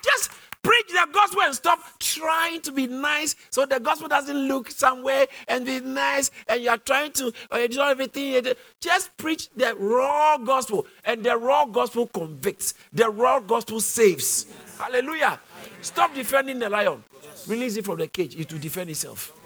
Just 0.03 0.31
preach 0.63 0.89
the 0.89 1.07
gospel 1.13 1.43
and 1.43 1.55
stop 1.55 1.81
trying 1.99 2.61
to 2.63 2.73
be 2.73 2.87
nice 2.87 3.37
so 3.51 3.67
the 3.67 3.79
gospel 3.79 4.09
doesn't 4.09 4.49
look 4.49 4.71
somewhere 4.71 5.27
and 5.47 5.67
be 5.67 5.81
nice 5.81 6.31
and 6.49 6.63
you 6.63 6.71
are 6.71 6.79
trying 6.79 7.13
to 7.13 7.33
uh, 7.51 7.67
do 7.67 7.81
everything. 7.81 8.43
Just 8.81 9.15
preach 9.19 9.51
the 9.57 9.75
raw 9.77 10.39
gospel, 10.39 10.87
and 11.05 11.23
the 11.23 11.37
raw 11.37 11.67
gospel 11.67 12.07
convicts, 12.07 12.75
the 12.93 13.09
raw 13.11 13.39
gospel 13.39 13.81
saves. 13.81 14.47
Hallelujah. 14.79 15.39
Stop 15.83 16.15
defending 16.15 16.59
the 16.59 16.71
lion, 16.71 17.05
release 17.47 17.77
it 17.77 17.85
from 17.85 17.99
the 17.99 18.09
cage, 18.09 18.35
it 18.35 18.51
will 18.51 18.61
defend 18.61 18.91
itself. 18.91 19.38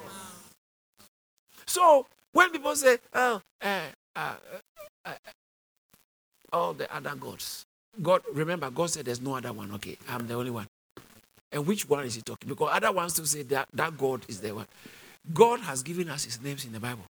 So 1.67 2.07
when 2.33 2.51
people 2.51 2.75
say, 2.77 2.99
oh, 3.15 3.41
uh, 3.61 3.81
uh, 4.17 4.35
uh, 5.05 5.15
all 6.53 6.73
the 6.75 6.95
other 6.95 7.15
gods, 7.15 7.65
God, 8.01 8.23
remember, 8.33 8.71
God 8.71 8.91
said 8.91 9.05
there's 9.05 9.21
no 9.21 9.37
other 9.37 9.53
one. 9.53 9.71
Okay, 9.73 9.97
I'm 10.09 10.27
the 10.27 10.35
only 10.35 10.51
one. 10.51 10.67
And 11.51 11.67
which 11.67 11.89
one 11.89 12.07
is 12.07 12.15
he 12.15 12.23
talking? 12.23 12.49
Because 12.49 12.71
other 12.73 12.91
ones 12.93 13.13
to 13.15 13.27
say 13.27 13.43
that 13.43 13.69
that 13.75 13.99
God 13.99 14.23
is 14.29 14.41
the 14.41 14.55
one. 14.55 14.67
God 15.33 15.61
has 15.61 15.83
given 15.83 16.09
us 16.09 16.25
his 16.25 16.41
names 16.43 16.65
in 16.65 16.73
the 16.73 16.81
Bible. 16.81 17.05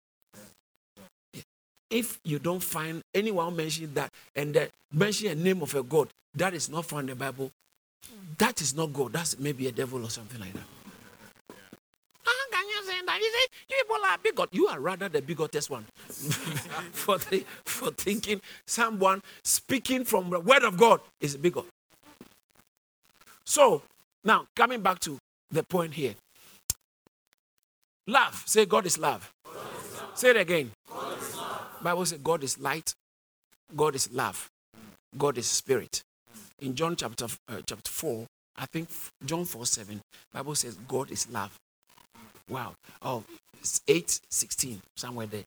If 1.90 2.20
you 2.24 2.40
don't 2.40 2.64
find 2.64 3.02
anyone 3.14 3.56
mention 3.56 3.94
that 3.94 4.10
and 4.36 4.54
then 4.54 4.70
mention 4.92 5.28
a 5.28 5.36
name 5.36 5.62
of 5.62 5.76
a 5.76 5.84
God 5.84 6.08
that 6.36 6.54
is 6.54 6.70
not 6.70 6.86
found 6.86 7.10
in 7.10 7.18
the 7.18 7.24
Bible, 7.26 7.52
that 8.38 8.62
is 8.62 8.76
not 8.76 8.94
God. 8.94 9.14
That's 9.14 9.38
maybe 9.38 9.68
a 9.68 9.72
devil 9.72 10.04
or 10.04 10.10
something 10.10 10.40
like 10.40 10.54
that. 10.54 10.81
How 13.12 13.18
can 13.18 13.24
you 13.24 13.78
people 13.82 14.06
are 14.06 14.18
bigot. 14.18 14.50
You 14.54 14.68
are 14.68 14.80
rather 14.80 15.10
the 15.10 15.22
bigotest 15.22 15.70
one 15.70 15.86
for 16.94 17.18
the, 17.18 17.44
for 17.66 17.92
thinking 17.92 18.40
someone 18.66 19.22
speaking 19.44 20.06
from 20.06 20.30
the 20.30 20.40
word 20.40 20.64
of 20.64 20.78
God 20.78 21.02
is 21.20 21.36
bigot. 21.36 21.66
So 23.44 23.82
now 24.24 24.48
coming 24.56 24.82
back 24.82 25.00
to 25.00 25.18
the 25.50 25.62
point 25.62 25.94
here. 25.94 26.16
Love. 28.08 28.44
Say 28.46 28.66
God 28.66 28.86
is 28.86 28.98
love. 28.98 29.30
Say 30.16 30.30
it 30.30 30.38
again. 30.38 30.72
Bible 31.82 32.06
says 32.06 32.20
God 32.20 32.44
is 32.46 32.60
light. 32.60 32.94
God 33.76 33.96
is 33.96 34.10
love. 34.14 34.48
God 35.18 35.38
is 35.38 35.48
spirit. 35.48 36.02
In 36.60 36.76
John 36.76 36.96
chapter 36.96 37.26
uh, 37.50 37.62
chapter 37.66 37.92
four, 37.92 38.26
I 38.56 38.68
think 38.68 38.88
John 39.26 39.44
four 39.44 39.66
seven, 39.66 40.00
Bible 40.32 40.56
says 40.56 40.78
God 40.88 41.12
is 41.12 41.30
love. 41.30 41.58
Wow. 42.52 42.76
Oh, 43.02 43.24
it's 43.60 43.82
8, 43.88 44.20
16, 44.30 44.82
somewhere 44.98 45.26
there. 45.28 45.46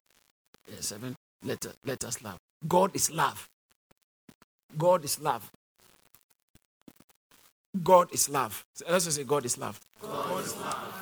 Yeah, 0.69 0.77
7. 0.81 1.15
Let, 1.43 1.65
us- 1.65 1.75
let 1.85 2.03
us 2.03 2.23
love. 2.23 2.37
God 2.67 2.95
is 2.95 3.11
love. 3.11 3.47
God 4.77 5.05
is 5.05 5.21
love. 5.21 5.49
God 7.83 8.11
is 8.13 8.29
love. 8.29 8.65
Let's 8.89 9.05
just 9.05 9.17
say 9.17 9.23
God 9.23 9.45
is 9.45 9.57
love. 9.57 9.79
God, 10.01 10.29
God 10.29 10.43
is 10.45 10.57
love. 10.57 10.93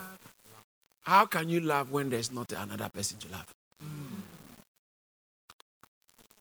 How 1.03 1.25
can 1.25 1.49
you 1.49 1.59
love 1.61 1.91
when 1.91 2.09
there's 2.09 2.31
not 2.31 2.51
another 2.51 2.89
person 2.89 3.17
to 3.19 3.29
love? 3.31 3.45
Mm. 3.83 4.21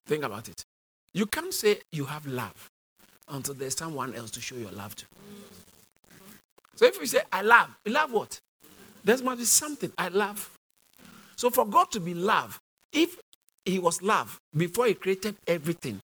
Think 0.07 0.25
about 0.25 0.49
it. 0.49 0.65
You 1.13 1.27
can't 1.27 1.53
say 1.55 1.81
you 1.93 2.07
have 2.07 2.27
love 2.27 2.71
until 3.29 3.55
there's 3.55 3.77
someone 3.77 4.15
else 4.15 4.31
to 4.33 4.41
show 4.41 4.57
your 4.57 4.71
love 4.73 4.97
to. 4.97 5.05
Mm. 5.05 5.43
So 6.77 6.87
if 6.87 6.99
you 6.99 7.07
say, 7.07 7.21
I 7.33 7.43
love, 7.43 7.69
you 7.85 7.93
love 7.93 8.13
what? 8.13 8.41
There 9.05 9.18
must 9.22 9.38
be 9.38 9.44
something 9.44 9.92
I 9.98 10.09
love. 10.09 10.50
So 11.36 11.50
for 11.50 11.66
God 11.66 11.90
to 11.92 12.00
be 12.00 12.14
love, 12.14 12.61
if 12.92 13.18
He 13.64 13.78
was 13.78 14.03
love 14.03 14.38
before 14.57 14.86
He 14.86 14.94
created 14.94 15.36
everything, 15.46 16.00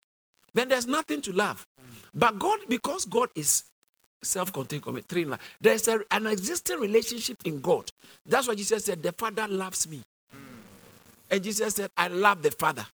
then 0.53 0.69
there's 0.69 0.87
nothing 0.87 1.21
to 1.21 1.33
love. 1.33 1.65
But 2.13 2.39
God, 2.39 2.59
because 2.67 3.05
God 3.05 3.29
is 3.35 3.63
self-contained, 4.23 4.83
three 5.07 5.23
in 5.23 5.37
there's 5.61 5.87
a, 5.87 5.99
an 6.09 6.25
existing 6.27 6.79
relationship 6.79 7.37
in 7.45 7.61
God. 7.61 7.89
That's 8.25 8.47
why 8.47 8.55
Jesus 8.55 8.85
said, 8.85 9.03
"The 9.03 9.11
Father 9.11 9.47
loves 9.47 9.87
me," 9.87 10.01
and 11.29 11.43
Jesus 11.43 11.75
said, 11.75 11.91
"I 11.95 12.07
love 12.07 12.41
the 12.41 12.51
Father." 12.51 12.85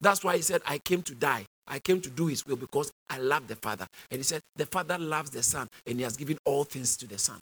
That's 0.00 0.22
why 0.22 0.36
He 0.36 0.42
said, 0.42 0.60
"I 0.66 0.78
came 0.78 1.02
to 1.02 1.14
die." 1.14 1.46
I 1.66 1.78
came 1.78 2.00
to 2.02 2.10
do 2.10 2.26
his 2.26 2.44
will 2.44 2.56
because 2.56 2.92
I 3.08 3.18
love 3.18 3.48
the 3.48 3.56
Father. 3.56 3.86
And 4.10 4.18
he 4.18 4.22
said, 4.22 4.42
The 4.54 4.66
Father 4.66 4.98
loves 4.98 5.30
the 5.30 5.42
Son, 5.42 5.66
and 5.86 5.96
he 5.96 6.02
has 6.02 6.16
given 6.16 6.36
all 6.44 6.64
things 6.64 6.96
to 6.98 7.06
the 7.06 7.18
Son. 7.18 7.40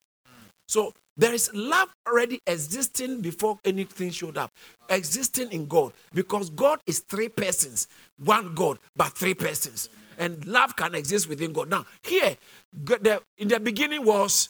So 0.72 0.94
there 1.18 1.34
is 1.34 1.50
love 1.52 1.90
already 2.08 2.40
existing 2.46 3.20
before 3.20 3.58
anything 3.62 4.10
showed 4.10 4.38
up, 4.38 4.50
existing 4.88 5.52
in 5.52 5.66
God, 5.66 5.92
because 6.14 6.48
God 6.48 6.80
is 6.86 7.00
three 7.00 7.28
persons, 7.28 7.88
one 8.16 8.54
God, 8.54 8.78
but 8.96 9.12
three 9.12 9.34
persons, 9.34 9.90
and 10.16 10.42
love 10.46 10.74
can 10.74 10.94
exist 10.94 11.28
within 11.28 11.52
God. 11.52 11.68
Now, 11.68 11.84
here, 12.02 12.38
the- 12.72 13.22
in 13.36 13.48
the 13.48 13.60
beginning 13.60 14.02
was 14.02 14.48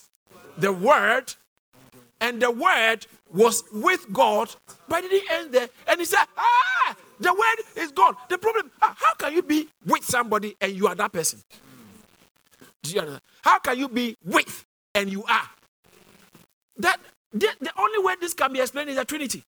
the 0.56 0.72
Word, 0.72 1.34
and 2.20 2.40
the 2.40 2.52
Word 2.52 3.04
was 3.32 3.64
with 3.72 4.06
God, 4.12 4.54
but 4.86 5.02
it 5.02 5.10
didn't 5.10 5.30
end 5.32 5.52
there. 5.52 5.70
And 5.88 5.98
he 5.98 6.04
said, 6.04 6.24
Ah, 6.36 6.94
the 7.18 7.34
Word 7.34 7.58
is 7.74 7.90
God. 7.90 8.14
The 8.28 8.38
problem, 8.38 8.70
ah, 8.80 8.94
how 8.96 9.14
can 9.14 9.32
you 9.34 9.42
be 9.42 9.68
with 9.84 10.04
somebody 10.04 10.56
and 10.60 10.72
you 10.72 10.86
are 10.86 10.94
that 10.94 11.10
person? 11.12 11.42
Do 12.84 12.92
you 12.92 13.00
understand? 13.00 13.22
How 13.42 13.58
can 13.58 13.76
you 13.76 13.88
be 13.88 14.16
with 14.22 14.64
and 14.94 15.10
you 15.10 15.24
are? 15.24 15.50
That 16.82 17.00
the, 17.32 17.48
only 17.78 18.04
way 18.04 18.14
this 18.20 18.34
can 18.34 18.52
be 18.52 18.60
explained 18.60 18.90
is 18.90 18.96
the 18.96 19.04
Trinity. 19.04 19.42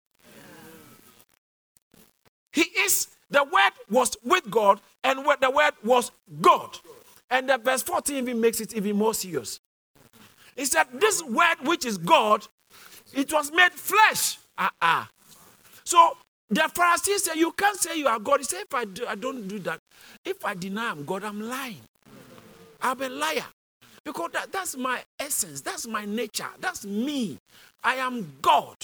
He 2.51 2.61
is 2.61 3.07
the 3.29 3.43
word 3.45 3.71
was 3.89 4.15
with 4.23 4.51
God, 4.51 4.81
and 5.05 5.19
the 5.19 5.49
word 5.49 5.71
was 5.83 6.11
God. 6.41 6.77
And 7.29 7.49
the 7.49 7.57
verse 7.57 7.81
14 7.81 8.17
even 8.17 8.41
makes 8.41 8.59
it 8.59 8.73
even 8.75 8.97
more 8.97 9.13
serious. 9.13 9.61
He 10.57 10.65
said, 10.65 10.87
This 10.93 11.23
word 11.23 11.55
which 11.63 11.85
is 11.85 11.97
God, 11.97 12.45
it 13.13 13.31
was 13.31 13.51
made 13.53 13.71
flesh. 13.71 14.37
Ah-ah. 14.57 15.09
So 15.85 16.17
the 16.49 16.69
Pharisees 16.75 17.23
said, 17.23 17.35
You 17.35 17.53
can't 17.53 17.77
say 17.77 17.97
you 17.97 18.07
are 18.07 18.19
God. 18.19 18.41
He 18.41 18.43
said, 18.43 18.63
If 18.63 18.73
I, 18.73 18.83
do, 18.83 19.05
I 19.07 19.15
don't 19.15 19.47
do 19.47 19.59
that, 19.59 19.79
if 20.25 20.43
I 20.43 20.53
deny 20.53 20.89
I'm 20.89 21.05
God, 21.05 21.23
I'm 21.23 21.39
lying. 21.39 21.79
I'm 22.81 23.01
a 23.01 23.07
liar. 23.07 23.45
Because 24.03 24.31
that, 24.33 24.51
that's 24.51 24.75
my 24.75 25.03
essence, 25.19 25.61
that's 25.61 25.87
my 25.87 26.05
nature, 26.05 26.47
that's 26.59 26.85
me. 26.85 27.37
I 27.83 27.95
am 27.95 28.33
God. 28.41 28.75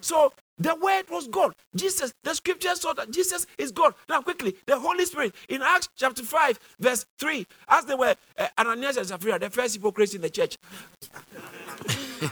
So 0.00 0.32
the 0.58 0.74
word 0.74 1.04
was 1.10 1.28
God. 1.28 1.52
Jesus, 1.74 2.12
the 2.22 2.34
scripture 2.34 2.74
saw 2.74 2.92
that 2.94 3.10
Jesus 3.10 3.46
is 3.56 3.72
God. 3.72 3.94
Now, 4.08 4.20
quickly, 4.20 4.56
the 4.66 4.78
Holy 4.78 5.04
Spirit 5.06 5.34
in 5.48 5.62
Acts 5.62 5.88
chapter 5.96 6.22
5, 6.22 6.58
verse 6.78 7.06
3, 7.18 7.46
as 7.68 7.84
they 7.86 7.94
were 7.94 8.14
uh, 8.38 8.48
Ananias 8.58 8.96
and 8.96 9.06
Sapphira, 9.06 9.38
the 9.38 9.50
first 9.50 9.74
hypocrites 9.74 10.14
in 10.14 10.20
the 10.20 10.30
church, 10.30 10.56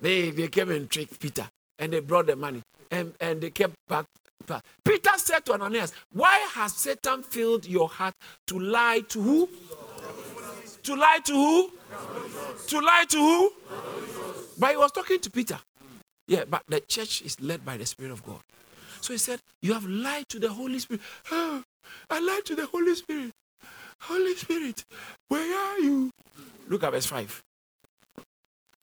they, 0.00 0.30
they 0.30 0.48
came 0.48 0.70
and 0.70 0.88
tricked 0.88 1.18
Peter 1.18 1.48
and 1.78 1.92
they 1.92 2.00
brought 2.00 2.26
the 2.26 2.36
money 2.36 2.62
and, 2.90 3.12
and 3.20 3.40
they 3.40 3.50
kept 3.50 3.74
back. 3.88 4.06
back. 4.46 4.62
Peter 4.84 5.10
said 5.16 5.44
to 5.46 5.54
Ananias, 5.54 5.92
Why 6.12 6.46
has 6.52 6.74
Satan 6.74 7.22
filled 7.22 7.66
your 7.66 7.88
heart 7.88 8.14
to 8.48 8.58
lie 8.58 9.00
to 9.08 9.22
who? 9.22 9.48
To 10.84 10.94
lie 10.94 11.20
to 11.24 11.32
who? 11.32 11.70
To 12.68 12.80
lie 12.80 13.04
to 13.08 13.16
who? 13.16 13.52
But 14.58 14.70
he 14.70 14.76
was 14.76 14.92
talking 14.92 15.20
to 15.20 15.30
Peter. 15.30 15.58
Yeah, 16.26 16.44
but 16.48 16.62
the 16.68 16.80
church 16.80 17.22
is 17.22 17.40
led 17.40 17.64
by 17.64 17.76
the 17.76 17.86
Spirit 17.86 18.12
of 18.12 18.24
God. 18.24 18.40
So 19.00 19.12
he 19.12 19.18
said, 19.18 19.40
You 19.60 19.74
have 19.74 19.86
lied 19.86 20.28
to 20.30 20.38
the 20.38 20.48
Holy 20.50 20.78
Spirit. 20.78 21.02
I 21.30 22.20
lied 22.20 22.44
to 22.46 22.54
the 22.54 22.66
Holy 22.66 22.94
Spirit. 22.94 23.32
Holy 24.00 24.34
Spirit, 24.34 24.84
where 25.28 25.56
are 25.56 25.78
you? 25.78 26.10
Look 26.68 26.82
at 26.82 26.92
verse 26.92 27.06
5. 27.06 27.42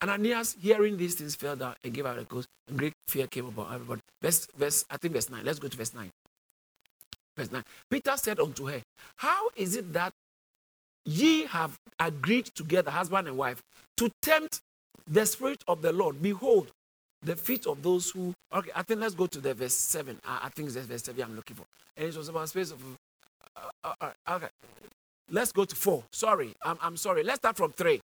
Ananias, 0.02 0.56
hearing 0.62 0.96
these 0.96 1.16
things, 1.16 1.36
fell 1.36 1.58
down 1.58 1.76
and 1.84 1.94
gave 1.94 2.06
out 2.06 2.18
a 2.18 2.24
ghost. 2.24 2.48
And 2.70 2.78
great 2.78 2.94
fear 3.08 3.28
came 3.28 3.46
upon 3.48 3.74
everybody. 3.74 4.02
Verse, 4.22 4.48
verse, 4.58 4.86
I 4.90 4.96
think 4.98 5.14
verse 5.14 5.30
9. 5.30 5.44
Let's 5.44 5.60
go 5.60 5.68
to 5.68 5.76
verse 5.76 5.94
9. 5.94 6.10
Verse 7.36 7.52
9. 7.52 7.64
Peter 7.90 8.16
said 8.16 8.40
unto 8.40 8.68
her, 8.68 8.82
How 9.18 9.50
is 9.58 9.76
it 9.76 9.92
that 9.92 10.14
ye 11.06 11.46
have 11.46 11.78
agreed 12.00 12.46
together, 12.46 12.92
husband 12.92 13.28
and 13.28 13.38
wife, 13.38 13.62
to 13.98 14.10
tempt 14.22 14.62
the 15.08 15.26
Spirit 15.26 15.64
of 15.68 15.82
the 15.82 15.92
Lord? 15.92 16.22
Behold, 16.22 16.72
the 17.22 17.36
feet 17.36 17.68
of 17.68 17.82
those 17.82 18.12
who. 18.12 18.34
Okay, 18.54 18.72
I 18.76 18.84
think 18.84 19.02
let's 19.02 19.16
go 19.16 19.28
to 19.28 19.40
the 19.40 19.54
verse 19.54 19.74
7. 19.74 20.18
I, 20.26 20.42
I 20.44 20.50
think 20.50 20.68
it's 20.68 20.78
verse 20.78 21.04
7 21.04 21.22
I'm 21.22 21.36
looking 21.36 21.56
for. 21.56 21.66
And 21.98 22.08
it 22.08 22.16
was 22.16 22.30
about 22.30 22.50
space 22.50 22.72
of. 22.72 22.80
Uh, 23.56 23.70
uh, 23.84 23.94
uh, 24.02 24.36
okay. 24.36 24.48
Let's 25.32 25.52
go 25.52 25.66
to 25.66 25.76
4. 25.76 26.04
Sorry, 26.12 26.54
I'm, 26.64 26.78
I'm 26.82 26.98
sorry. 26.98 27.24
Let's 27.24 27.40
start 27.40 27.58
from 27.58 27.72
3. 27.72 28.00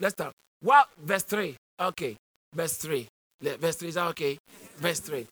Let's 0.00 0.14
start. 0.14 0.32
Well, 0.62 0.84
verse 1.02 1.24
3. 1.24 1.56
Okay. 1.80 2.16
Verse 2.54 2.76
3. 2.76 3.06
Verse 3.40 3.76
3 3.76 3.88
is 3.88 3.94
that 3.94 4.06
okay? 4.08 4.38
Verse 4.76 5.00
3. 5.00 5.26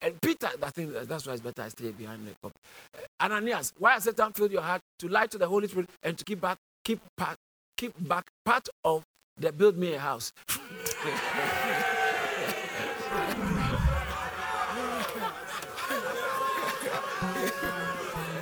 And 0.00 0.20
Peter, 0.20 0.48
I 0.62 0.70
think 0.70 0.92
that's 0.92 1.26
why 1.26 1.32
it's 1.32 1.42
better 1.42 1.62
I 1.62 1.68
stay 1.68 1.90
behind 1.90 2.26
the 2.26 2.30
cup. 2.42 2.52
Uh, 2.94 3.24
Ananias, 3.24 3.72
why 3.78 3.94
has 3.94 4.04
Satan 4.04 4.32
filled 4.32 4.52
your 4.52 4.62
heart 4.62 4.80
to 5.00 5.08
lie 5.08 5.26
to 5.26 5.38
the 5.38 5.48
Holy 5.48 5.66
Spirit 5.66 5.90
and 6.02 6.16
to 6.16 6.24
keep 6.24 6.40
back, 6.40 6.58
keep 6.84 7.00
part, 7.16 7.36
keep 7.76 7.92
back 8.08 8.26
part 8.44 8.68
of 8.84 9.02
the 9.38 9.50
build 9.50 9.76
me 9.76 9.94
a 9.94 9.98
house? 9.98 10.32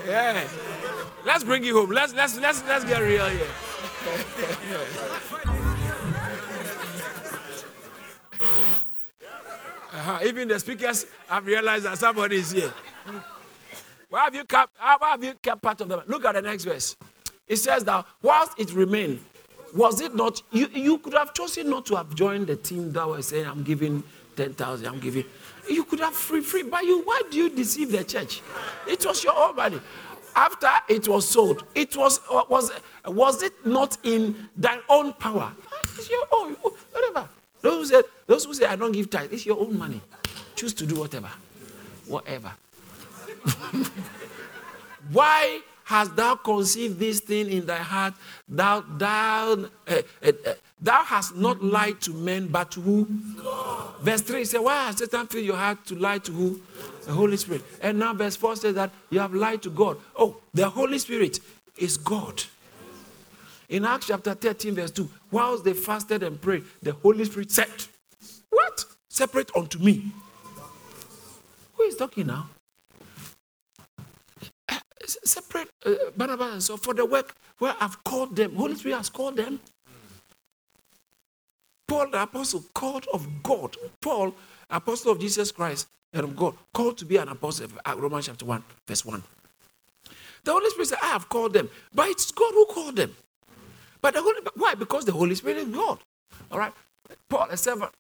yeah. 0.07 0.47
Let's 1.25 1.43
bring 1.43 1.65
you 1.65 1.77
home. 1.77 1.91
Let's 1.91 2.15
let's 2.15 2.39
let's 2.39 2.63
let's 2.65 2.85
get 2.85 3.01
real 3.01 3.27
here. 3.29 3.47
Uh-huh. 9.97 10.19
Even 10.27 10.47
the 10.47 10.61
speakers 10.61 11.07
have 11.27 11.47
realized 11.47 11.87
that 11.87 11.97
somebody 11.97 12.37
is 12.37 12.51
here. 12.51 12.71
Why 14.11 14.25
have 14.25 14.35
you 14.35 14.45
kept, 14.45 14.73
why 14.79 14.97
have 15.01 15.25
you 15.25 15.33
kept 15.41 15.63
part 15.63 15.81
of 15.81 15.89
them? 15.89 16.03
Look 16.07 16.27
at 16.27 16.35
the 16.35 16.43
next 16.43 16.65
verse. 16.65 16.97
It 17.49 17.57
says 17.57 17.83
that 17.85 18.05
whilst 18.21 18.61
it 18.61 18.75
remained, 18.75 19.21
was 19.75 20.03
it 20.03 20.15
not, 20.15 20.43
you, 20.53 20.69
you 20.75 20.99
could 20.99 21.15
have 21.15 21.33
chosen 21.33 21.71
not 21.71 21.87
to 21.87 21.97
have 21.97 22.15
joined 22.15 22.47
the 22.47 22.57
team 22.57 22.93
that 22.93 23.09
was 23.09 23.29
saying, 23.29 23.47
I'm 23.47 23.63
giving 23.63 24.03
10,000, 24.37 24.87
I'm 24.87 25.01
giving. 25.01 25.25
You 25.69 25.85
could 25.85 26.01
have 26.01 26.15
free, 26.15 26.43
free, 26.43 26.63
but 26.65 26.85
you, 26.85 27.01
why 27.03 27.23
do 27.31 27.39
you 27.39 27.49
deceive 27.49 27.91
the 27.91 28.05
church? 28.05 28.43
It 28.87 29.05
was 29.07 29.25
your 29.25 29.35
own 29.35 29.57
money. 29.57 29.81
After 30.35 30.69
it 30.89 31.09
was 31.09 31.27
sold, 31.27 31.65
it 31.75 31.97
was, 31.97 32.21
was, 32.51 32.71
was 33.07 33.43
it 33.43 33.55
not 33.65 33.97
in 34.03 34.49
thy 34.57 34.79
own 34.91 35.15
power? 35.15 35.51
It's 35.95 36.11
your 36.11 36.27
own, 36.33 36.53
whatever. 36.93 37.27
Those 37.67 37.91
who 37.91 37.97
say, 37.97 38.03
those 38.29 38.45
who 38.45 38.55
say 38.55 38.67
I 38.67 38.77
don't 38.77 38.93
give 38.93 39.11
tithe, 39.11 39.33
it's 39.33 39.45
your 39.45 39.59
own 39.59 39.77
money. 39.77 40.01
Choose 40.55 40.73
to 40.75 40.87
do 40.87 41.01
whatever. 41.01 41.29
Whatever. 42.07 42.53
Why 45.11 45.63
hast 45.83 46.15
thou 46.15 46.37
conceived 46.37 47.01
this 47.01 47.19
thing 47.19 47.51
in 47.51 47.67
thy 47.67 47.79
heart? 47.79 48.15
Thou, 48.49 48.85
thou, 48.97 49.53
uh, 49.89 50.03
uh, 50.23 50.33
uh, 50.47 50.55
thou 50.81 51.03
hast 51.03 51.35
not 51.35 51.61
lied 51.61 52.01
to 52.03 52.13
men, 52.13 52.47
but 52.47 52.71
to 52.71 52.81
who? 52.81 53.09
Verse 54.01 54.21
3 54.21 54.45
says, 54.45 54.61
Why 54.61 54.85
has 54.87 54.99
Satan 54.99 55.27
filled 55.27 55.45
your 55.45 55.57
heart 55.57 55.85
to 55.87 55.97
lie 55.97 56.19
to 56.19 56.31
who? 56.31 56.61
The 57.05 57.13
Holy 57.15 57.37
Spirit. 57.37 57.65
And 57.83 57.99
now 57.99 58.15
verse 58.15 58.37
4 58.37 58.55
says 58.55 58.75
that 58.77 58.93
you 59.11 59.19
have 59.19 59.35
lied 59.35 59.63
to 59.63 59.71
God. 59.71 59.99
Oh, 60.15 60.37
the 60.55 60.69
Holy 60.69 61.01
Spirit 61.01 61.41
is 61.77 61.97
God. 61.97 62.45
In 63.69 63.85
Acts 63.85 64.07
chapter 64.07 64.35
13, 64.35 64.75
verse 64.75 64.91
2, 64.93 65.09
whilst 65.31 65.65
they 65.65 65.73
fasted 65.73 66.23
and 66.23 66.41
prayed, 66.41 66.65
the 66.83 66.93
Holy 66.93 67.25
Spirit 67.25 67.51
said, 67.51 67.69
What? 68.51 68.85
Separate 69.09 69.51
unto 69.57 69.79
me. 69.79 70.13
Who 71.75 71.83
is 71.85 71.97
talking 71.97 72.27
now? 72.27 72.49
Separate 75.05 75.69
uh, 75.85 75.95
Barnabas 76.17 76.53
and 76.53 76.63
Saul 76.63 76.77
for 76.79 76.95
the 76.95 77.05
work 77.05 77.35
where 77.59 77.75
I've 77.81 78.03
called 78.05 78.35
them. 78.35 78.55
Holy 78.55 78.75
Spirit 78.75 78.97
has 78.97 79.09
called 79.09 79.37
them. 79.37 79.61
Paul, 81.87 82.11
the 82.11 82.23
apostle, 82.23 82.65
called 82.75 83.07
of 83.13 83.43
God. 83.43 83.77
Paul, 84.01 84.35
apostle 84.69 85.13
of 85.13 85.21
Jesus 85.21 85.53
Christ 85.53 85.89
and 86.13 86.25
of 86.25 86.37
God, 86.37 86.55
called 86.75 86.99
to 86.99 87.05
be 87.05 87.17
an 87.17 87.29
apostle. 87.29 87.69
Uh, 87.85 87.95
Romans 87.97 88.27
chapter 88.27 88.45
1, 88.45 88.65
verse 88.87 89.05
1. 89.05 89.23
The 90.45 90.53
Holy 90.53 90.71
Spirit 90.71 90.89
said, 90.89 90.99
I 91.03 91.07
have 91.09 91.29
called 91.29 91.53
them. 91.53 91.69
But 91.95 92.09
it's 92.09 92.31
God 92.33 92.53
who 92.55 92.67
called 92.67 92.97
them. 92.97 93.15
But 94.01 94.15
the 94.15 94.23
Holy 94.23 94.41
why? 94.57 94.75
Because 94.75 95.05
the 95.05 95.13
Holy 95.13 95.35
Spirit 95.35 95.59
is 95.59 95.69
God. 95.69 95.99
All 96.51 96.59
right. 96.59 96.73
Paul, 97.29 97.49
a 97.51 97.57
servant. 97.57 97.93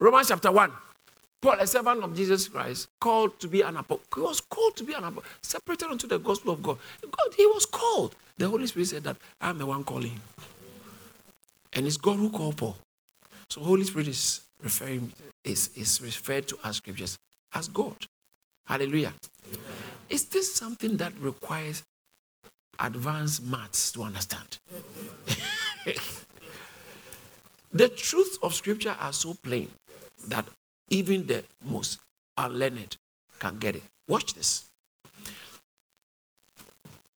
Romans 0.00 0.28
chapter 0.28 0.52
1. 0.52 0.70
Paul, 1.40 1.56
a 1.60 1.66
servant 1.66 2.02
of 2.02 2.16
Jesus 2.16 2.48
Christ, 2.48 2.88
called 3.00 3.38
to 3.40 3.48
be 3.48 3.60
an 3.62 3.76
apostle. 3.76 4.02
He 4.14 4.20
was 4.20 4.40
called 4.40 4.76
to 4.76 4.84
be 4.84 4.94
an 4.94 5.04
apostle, 5.04 5.24
separated 5.42 5.90
unto 5.90 6.06
the 6.06 6.18
gospel 6.18 6.54
of 6.54 6.62
God. 6.62 6.78
God, 7.02 7.34
he 7.36 7.46
was 7.46 7.66
called. 7.66 8.14
The 8.38 8.48
Holy 8.48 8.66
Spirit 8.66 8.88
said 8.88 9.04
that 9.04 9.16
I'm 9.40 9.58
the 9.58 9.66
one 9.66 9.84
calling 9.84 10.10
him. 10.10 10.22
And 11.74 11.86
it's 11.86 11.96
God 11.96 12.16
who 12.16 12.30
called 12.30 12.56
Paul. 12.56 12.76
So 13.50 13.60
Holy 13.60 13.84
Spirit 13.84 14.08
is 14.08 14.40
referring 14.62 15.12
is, 15.44 15.70
is 15.76 16.00
referred 16.00 16.48
to 16.48 16.58
as 16.64 16.76
scriptures 16.76 17.18
as 17.54 17.68
God. 17.68 17.96
Hallelujah. 18.66 19.12
Is 20.08 20.24
this 20.26 20.54
something 20.54 20.96
that 20.96 21.12
requires 21.20 21.82
advanced 22.78 23.44
maths 23.44 23.92
to 23.92 24.02
understand. 24.02 24.58
the 27.72 27.88
truths 27.88 28.38
of 28.42 28.54
scripture 28.54 28.96
are 29.00 29.12
so 29.12 29.34
plain 29.42 29.68
that 30.28 30.46
even 30.90 31.26
the 31.26 31.44
most 31.64 31.98
unlearned 32.36 32.96
can 33.38 33.58
get 33.58 33.76
it. 33.76 33.82
Watch 34.08 34.34
this. 34.34 34.68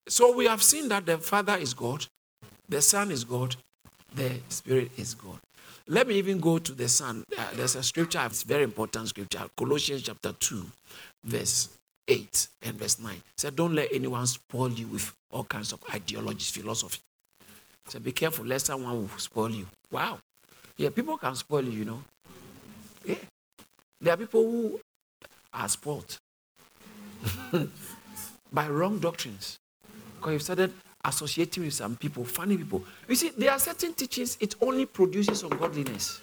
So 0.09 0.34
we 0.34 0.46
have 0.46 0.62
seen 0.62 0.88
that 0.88 1.06
the 1.06 1.18
Father 1.18 1.56
is 1.56 1.74
God, 1.74 2.06
the 2.68 2.80
Son 2.80 3.11
is 3.11 3.24
God, 3.24 3.56
the 4.14 4.40
Spirit 4.48 4.90
is 4.96 5.14
God. 5.14 5.38
Let 5.86 6.09
me 6.09 6.14
even 6.14 6.40
go 6.40 6.59
to 6.59 6.72
the 6.72 6.88
Son. 6.88 7.24
Uh, 7.36 7.44
there's 7.54 7.76
a 7.76 7.82
scripture, 7.82 8.22
it's 8.24 8.42
very 8.42 8.64
important 8.64 9.09
scripture, 9.09 9.44
Colossians 9.56 10.02
chapter 10.02 10.32
2, 10.32 10.64
verse 11.24 11.77
8 12.09 12.48
and 12.62 12.74
verse 12.76 12.98
9. 12.98 13.22
said, 13.36 13.54
Don't 13.54 13.74
let 13.74 13.88
anyone 13.92 14.26
spoil 14.26 14.70
you 14.70 14.86
with 14.86 15.14
all 15.30 15.44
kinds 15.44 15.72
of 15.72 15.80
ideologies, 15.92 16.50
philosophy. 16.50 17.00
So 17.88 18.00
be 18.00 18.12
careful, 18.12 18.44
lest 18.44 18.66
someone 18.66 18.92
will 18.92 19.18
spoil 19.18 19.50
you. 19.50 19.66
Wow. 19.90 20.18
Yeah, 20.76 20.90
people 20.90 21.18
can 21.18 21.34
spoil 21.34 21.64
you, 21.64 21.70
you 21.70 21.84
know. 21.84 22.02
Yeah. 23.04 23.16
There 24.00 24.14
are 24.14 24.16
people 24.16 24.42
who 24.42 24.80
are 25.52 25.68
spoiled 25.68 26.18
by 28.52 28.68
wrong 28.68 28.98
doctrines. 28.98 29.59
Because 30.16 30.32
you've 30.32 30.42
started 30.42 30.72
associating 31.04 31.64
with 31.64 31.74
some 31.74 31.96
people, 31.96 32.24
funny 32.24 32.56
people. 32.56 32.84
You 33.09 33.14
see, 33.14 33.30
there 33.30 33.50
are 33.50 33.59
certain 33.59 33.94
teachings, 33.94 34.36
it 34.40 34.54
only 34.61 34.86
produces 34.86 35.42
ungodliness. 35.42 36.20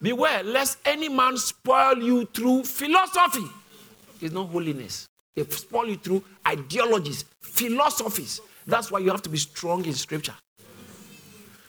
Beware 0.00 0.42
lest 0.44 0.78
any 0.84 1.08
man 1.08 1.36
spoil 1.36 1.98
you 2.02 2.24
through 2.26 2.64
philosophy. 2.64 3.44
It's 4.20 4.32
not 4.32 4.48
holiness. 4.48 5.08
They 5.34 5.44
spoil 5.44 5.88
you 5.88 5.96
through 5.96 6.24
ideologies, 6.46 7.24
philosophies. 7.40 8.40
That's 8.66 8.90
why 8.90 9.00
you 9.00 9.10
have 9.10 9.22
to 9.22 9.28
be 9.28 9.38
strong 9.38 9.84
in 9.84 9.94
scripture. 9.94 10.34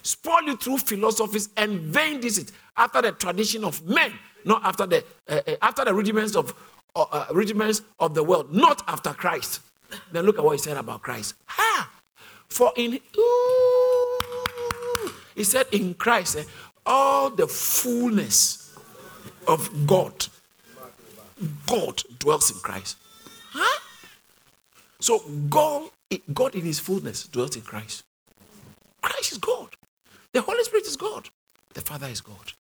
Spoil 0.02 0.44
you 0.44 0.58
through 0.58 0.78
philosophies 0.80 1.50
and 1.58 1.80
vain 1.82 2.20
deceit 2.20 2.52
after 2.78 3.02
the 3.02 3.12
tradition 3.12 3.64
of 3.64 3.86
men, 3.88 4.12
not 4.46 4.64
after 4.64 4.86
the 4.86 5.04
uh, 5.28 5.42
after 5.62 5.86
the 5.86 5.94
rudiments 5.94 6.36
of 6.36 6.54
uh, 6.96 7.06
uh, 7.12 7.26
rudiments 7.32 7.82
of 8.00 8.14
the 8.14 8.24
world, 8.24 8.54
not 8.54 8.82
after 8.88 9.12
Christ. 9.14 9.62
Then 10.12 10.26
look 10.26 10.38
at 10.38 10.44
what 10.44 10.54
he 10.54 10.58
said 10.58 10.78
about 10.78 11.02
Christ. 11.02 11.36
Ha! 11.46 11.92
For 12.48 12.72
in 12.76 13.00
ooh, 13.18 15.12
he 15.36 15.44
said 15.44 15.68
in 15.72 15.94
Christ, 15.94 16.38
eh, 16.38 16.44
all 16.86 17.30
the 17.30 17.48
fullness 17.48 18.78
of 19.48 19.88
God, 19.88 20.28
God 21.68 22.04
dwells 22.20 22.52
in 22.52 22.60
Christ. 22.60 22.98
Huh? 23.52 23.80
So 25.00 25.20
God, 25.50 25.90
God 26.34 26.56
in 26.56 26.62
His 26.62 26.80
fullness 26.80 27.28
dwells 27.28 27.56
in 27.56 27.62
Christ. 27.62 28.04
Christ 29.02 29.32
is 29.32 29.38
God. 29.38 29.70
The 30.34 30.42
Holy 30.42 30.64
Spirit 30.64 30.86
is 30.86 30.98
God. 30.98 31.30
The 31.74 31.82
Father 31.82 32.08
is 32.08 32.22
God. 32.22 32.54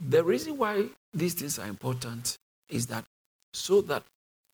The 0.00 0.24
reason 0.24 0.56
why 0.56 0.86
these 1.12 1.34
things 1.34 1.58
are 1.58 1.68
important 1.68 2.38
is 2.68 2.86
that 2.86 3.04
so 3.52 3.80
that 3.82 4.02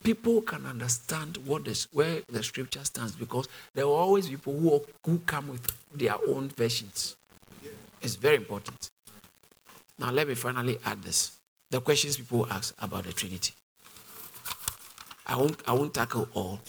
people 0.03 0.41
can 0.43 0.67
understand 0.67 1.37
what 1.45 1.64
the, 1.64 1.87
where 1.93 2.23
the 2.29 2.43
scripture 2.43 2.85
stands 2.85 3.12
because 3.12 3.49
there 3.75 3.87
will 3.87 3.95
always 3.95 4.29
people 4.29 4.59
who, 4.59 4.83
who 5.05 5.19
come 5.21 5.49
with 5.49 5.73
their 5.95 6.14
own 6.29 6.49
versions. 6.51 7.17
It's 8.03 8.16
very 8.16 8.36
important. 8.36 8.90
Now, 9.99 10.11
let 10.11 10.28
me 10.28 10.34
finally 10.34 10.78
add 10.84 11.03
this 11.03 11.36
the 11.70 11.80
questions 11.80 12.16
people 12.16 12.47
ask 12.51 12.74
about 12.80 13.05
the 13.05 13.12
Trinity. 13.12 13.53
I 15.26 15.36
won't, 15.36 15.61
I 15.66 15.72
won't 15.72 15.92
tackle 15.94 16.28
all. 16.34 16.61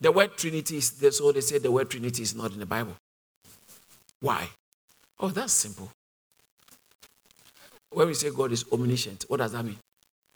The 0.00 0.12
word 0.12 0.36
Trinity 0.36 0.76
is 0.76 1.16
so 1.16 1.32
they 1.32 1.40
say 1.40 1.58
the 1.58 1.70
word 1.70 1.88
Trinity 1.88 2.22
is 2.22 2.34
not 2.34 2.52
in 2.52 2.58
the 2.58 2.66
Bible. 2.66 2.96
Why? 4.20 4.48
Oh, 5.18 5.28
that's 5.28 5.52
simple. 5.52 5.90
When 7.90 8.08
we 8.08 8.14
say 8.14 8.30
God 8.30 8.52
is 8.52 8.64
omniscient, 8.72 9.24
what 9.28 9.38
does 9.38 9.52
that 9.52 9.64
mean? 9.64 9.78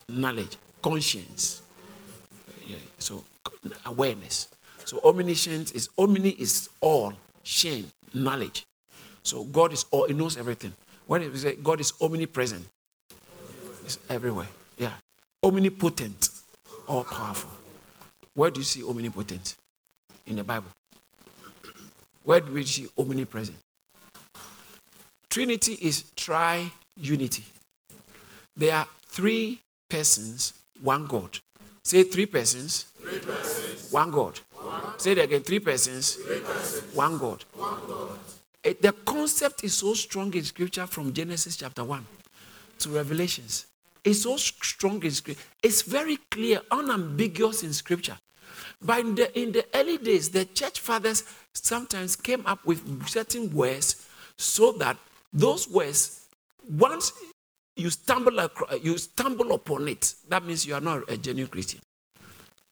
Knowledge, 0.08 0.56
conscience. 0.82 1.62
Yeah, 2.66 2.76
so 2.98 3.24
awareness. 3.84 4.48
So 4.84 5.00
omniscient 5.04 5.74
is 5.74 5.88
omni 5.98 6.30
is 6.30 6.68
all, 6.80 7.12
shame, 7.42 7.90
knowledge. 8.14 8.64
So 9.26 9.42
God 9.42 9.72
is 9.72 9.84
all, 9.90 10.06
He 10.06 10.14
knows 10.14 10.36
everything. 10.36 10.72
When 11.06 11.20
we 11.20 11.36
say 11.36 11.56
God 11.56 11.80
is 11.80 11.92
omnipresent, 12.00 12.64
it's 13.84 13.98
everywhere. 14.08 14.46
Yeah. 14.78 14.92
Omnipotent, 15.42 16.28
all 16.86 17.02
powerful. 17.02 17.50
Where 18.34 18.50
do 18.50 18.60
you 18.60 18.64
see 18.64 18.84
omnipotent? 18.84 19.56
In 20.26 20.36
the 20.36 20.44
Bible. 20.44 20.68
Where 22.22 22.40
do 22.40 22.52
we 22.52 22.64
see 22.64 22.86
omnipresent? 22.96 23.56
Trinity 25.28 25.74
is 25.80 26.04
tri 26.14 26.70
unity. 26.96 27.44
There 28.56 28.74
are 28.74 28.86
three 29.06 29.60
persons, 29.88 30.54
one 30.80 31.06
God. 31.06 31.38
Say 31.82 32.04
three 32.04 32.26
persons, 32.26 32.86
three 33.00 33.18
persons. 33.18 33.92
one 33.92 34.10
God. 34.10 34.40
One. 34.54 34.98
Say 34.98 35.12
it 35.12 35.18
again 35.18 35.42
three 35.42 35.60
persons, 35.60 36.14
three 36.14 36.40
persons. 36.40 36.94
One, 36.94 37.18
God. 37.18 37.44
one 37.54 37.80
God. 37.86 38.18
It, 38.66 38.82
the 38.82 38.90
concept 38.90 39.62
is 39.62 39.74
so 39.74 39.94
strong 39.94 40.34
in 40.34 40.42
scripture 40.42 40.88
from 40.88 41.12
Genesis 41.12 41.56
chapter 41.56 41.84
1 41.84 42.04
to 42.80 42.88
Revelations. 42.88 43.66
It's 44.02 44.22
so 44.22 44.36
strong 44.36 45.00
in 45.04 45.12
scripture. 45.12 45.44
It's 45.62 45.82
very 45.82 46.16
clear, 46.32 46.60
unambiguous 46.72 47.62
in 47.62 47.72
scripture. 47.72 48.18
But 48.82 48.98
in 48.98 49.14
the, 49.14 49.40
in 49.40 49.52
the 49.52 49.64
early 49.72 49.98
days, 49.98 50.30
the 50.30 50.46
church 50.46 50.80
fathers 50.80 51.22
sometimes 51.52 52.16
came 52.16 52.44
up 52.44 52.66
with 52.66 53.08
certain 53.08 53.54
words 53.54 54.04
so 54.36 54.72
that 54.72 54.96
those 55.32 55.68
words, 55.68 56.26
once 56.68 57.12
you 57.76 57.88
stumble, 57.90 58.36
across, 58.40 58.80
you 58.82 58.98
stumble 58.98 59.52
upon 59.52 59.86
it, 59.86 60.12
that 60.28 60.44
means 60.44 60.66
you 60.66 60.74
are 60.74 60.80
not 60.80 61.08
a 61.08 61.16
genuine 61.16 61.48
Christian. 61.48 61.78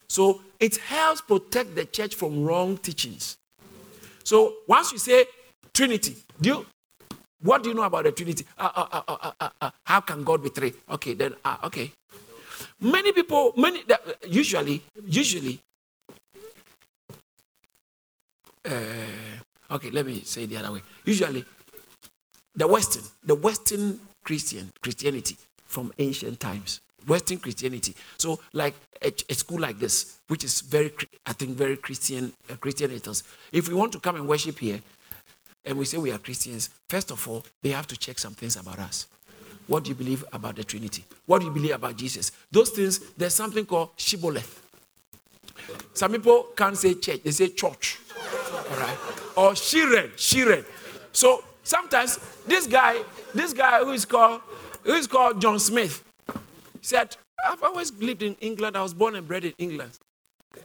So 0.08 0.42
it 0.58 0.76
helps 0.78 1.20
protect 1.20 1.76
the 1.76 1.84
church 1.84 2.16
from 2.16 2.42
wrong 2.42 2.78
teachings. 2.78 3.36
So 4.24 4.54
once 4.66 4.90
you 4.90 4.98
say 4.98 5.26
Trinity, 5.74 6.16
do 6.40 6.48
you, 6.48 6.66
what 7.42 7.64
do 7.64 7.70
you 7.70 7.74
know 7.74 7.82
about 7.82 8.04
the 8.04 8.12
Trinity? 8.12 8.46
Uh, 8.56 8.88
uh, 9.08 9.32
uh, 9.60 9.70
how 9.84 10.00
can 10.00 10.22
God 10.22 10.42
be 10.42 10.48
three? 10.48 10.72
Okay, 10.88 11.14
then, 11.14 11.34
okay. 11.64 11.90
Many 12.80 13.12
people, 13.12 13.52
many, 13.56 13.82
usually, 14.28 14.82
usually, 15.04 15.60
okay, 18.64 19.90
let 19.90 20.06
me 20.06 20.22
say 20.22 20.46
the 20.46 20.56
other 20.58 20.72
way. 20.72 20.82
Usually, 21.04 21.44
the 22.54 22.68
Western, 22.68 23.02
the 23.24 23.34
Western 23.34 23.98
Christian, 24.22 24.70
Christianity 24.80 25.36
from 25.66 25.92
ancient 25.98 26.38
times, 26.38 26.80
Western 27.06 27.38
Christianity. 27.38 27.94
So, 28.16 28.38
like 28.52 28.74
a, 29.02 29.12
a 29.28 29.34
school 29.34 29.58
like 29.58 29.78
this, 29.80 30.20
which 30.28 30.44
is 30.44 30.60
very, 30.60 30.92
I 31.26 31.32
think, 31.32 31.56
very 31.56 31.76
Christian, 31.76 32.32
uh, 32.48 32.54
Christian. 32.56 32.92
If 33.52 33.68
we 33.68 33.74
want 33.74 33.92
to 33.92 33.98
come 33.98 34.14
and 34.16 34.28
worship 34.28 34.58
here, 34.60 34.80
and 35.64 35.78
we 35.78 35.84
say 35.84 35.98
we 35.98 36.12
are 36.12 36.18
Christians, 36.18 36.70
first 36.88 37.10
of 37.10 37.26
all, 37.26 37.44
they 37.62 37.70
have 37.70 37.86
to 37.88 37.96
check 37.96 38.18
some 38.18 38.34
things 38.34 38.56
about 38.56 38.78
us. 38.78 39.06
What 39.66 39.84
do 39.84 39.88
you 39.88 39.94
believe 39.94 40.24
about 40.32 40.56
the 40.56 40.64
Trinity? 40.64 41.04
What 41.26 41.40
do 41.40 41.46
you 41.46 41.52
believe 41.52 41.74
about 41.74 41.96
Jesus? 41.96 42.32
Those 42.50 42.70
things, 42.70 42.98
there's 43.16 43.34
something 43.34 43.64
called 43.64 43.90
shibboleth. 43.96 44.60
Some 45.94 46.12
people 46.12 46.48
can't 46.56 46.76
say 46.76 46.94
church, 46.94 47.22
they 47.22 47.30
say 47.30 47.48
church. 47.48 47.98
All 48.70 48.76
right? 48.76 48.98
Or 49.36 49.52
shiren, 49.52 50.10
shiren. 50.16 50.64
So 51.12 51.44
sometimes 51.62 52.18
this 52.46 52.66
guy, 52.66 52.98
this 53.34 53.52
guy 53.52 53.82
who 53.82 53.92
is 53.92 54.04
called, 54.04 54.42
who 54.82 54.92
is 54.92 55.06
called 55.06 55.40
John 55.40 55.58
Smith, 55.58 56.04
said, 56.82 57.16
I've 57.46 57.62
always 57.62 57.92
lived 57.94 58.22
in 58.22 58.36
England. 58.40 58.76
I 58.76 58.82
was 58.82 58.94
born 58.94 59.16
and 59.16 59.26
bred 59.26 59.44
in 59.44 59.54
England. 59.58 59.92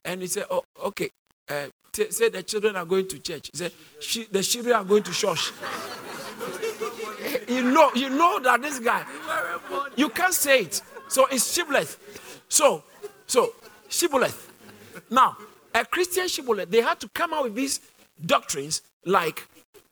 And 0.05 0.21
he 0.21 0.27
said, 0.27 0.45
Oh, 0.49 0.63
okay. 0.85 1.09
Uh, 1.47 1.67
t- 1.91 2.11
say 2.11 2.29
the 2.29 2.43
children 2.43 2.75
are 2.75 2.85
going 2.85 3.07
to 3.07 3.19
church. 3.19 3.49
He 3.51 3.57
said, 3.57 3.71
the 4.31 4.43
children 4.43 4.75
are 4.75 4.83
going 4.83 5.03
to 5.03 5.11
church. 5.11 5.51
you 7.47 7.63
know, 7.63 7.91
you 7.95 8.09
know 8.09 8.39
that 8.39 8.61
this 8.61 8.79
guy, 8.79 9.03
you 9.95 10.09
can't 10.09 10.33
say 10.33 10.61
it. 10.61 10.81
So 11.07 11.25
it's 11.27 11.53
shibboleth. 11.53 12.43
So, 12.49 12.83
so 13.27 13.53
shibboleth. 13.89 14.51
Now, 15.09 15.37
a 15.73 15.85
Christian 15.85 16.27
shibboleth, 16.27 16.69
they 16.69 16.81
had 16.81 16.99
to 16.99 17.09
come 17.09 17.33
out 17.33 17.43
with 17.43 17.55
these 17.55 17.79
doctrines 18.25 18.81
like 19.05 19.47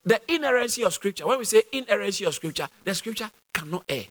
the 0.05 0.21
inerrancy 0.33 0.83
of 0.83 0.93
scripture. 0.93 1.27
When 1.27 1.39
we 1.39 1.45
say 1.45 1.63
inerrancy 1.71 2.25
of 2.25 2.33
scripture, 2.35 2.67
the 2.83 2.93
scripture 2.93 3.29
cannot 3.53 3.83
err. 3.89 4.05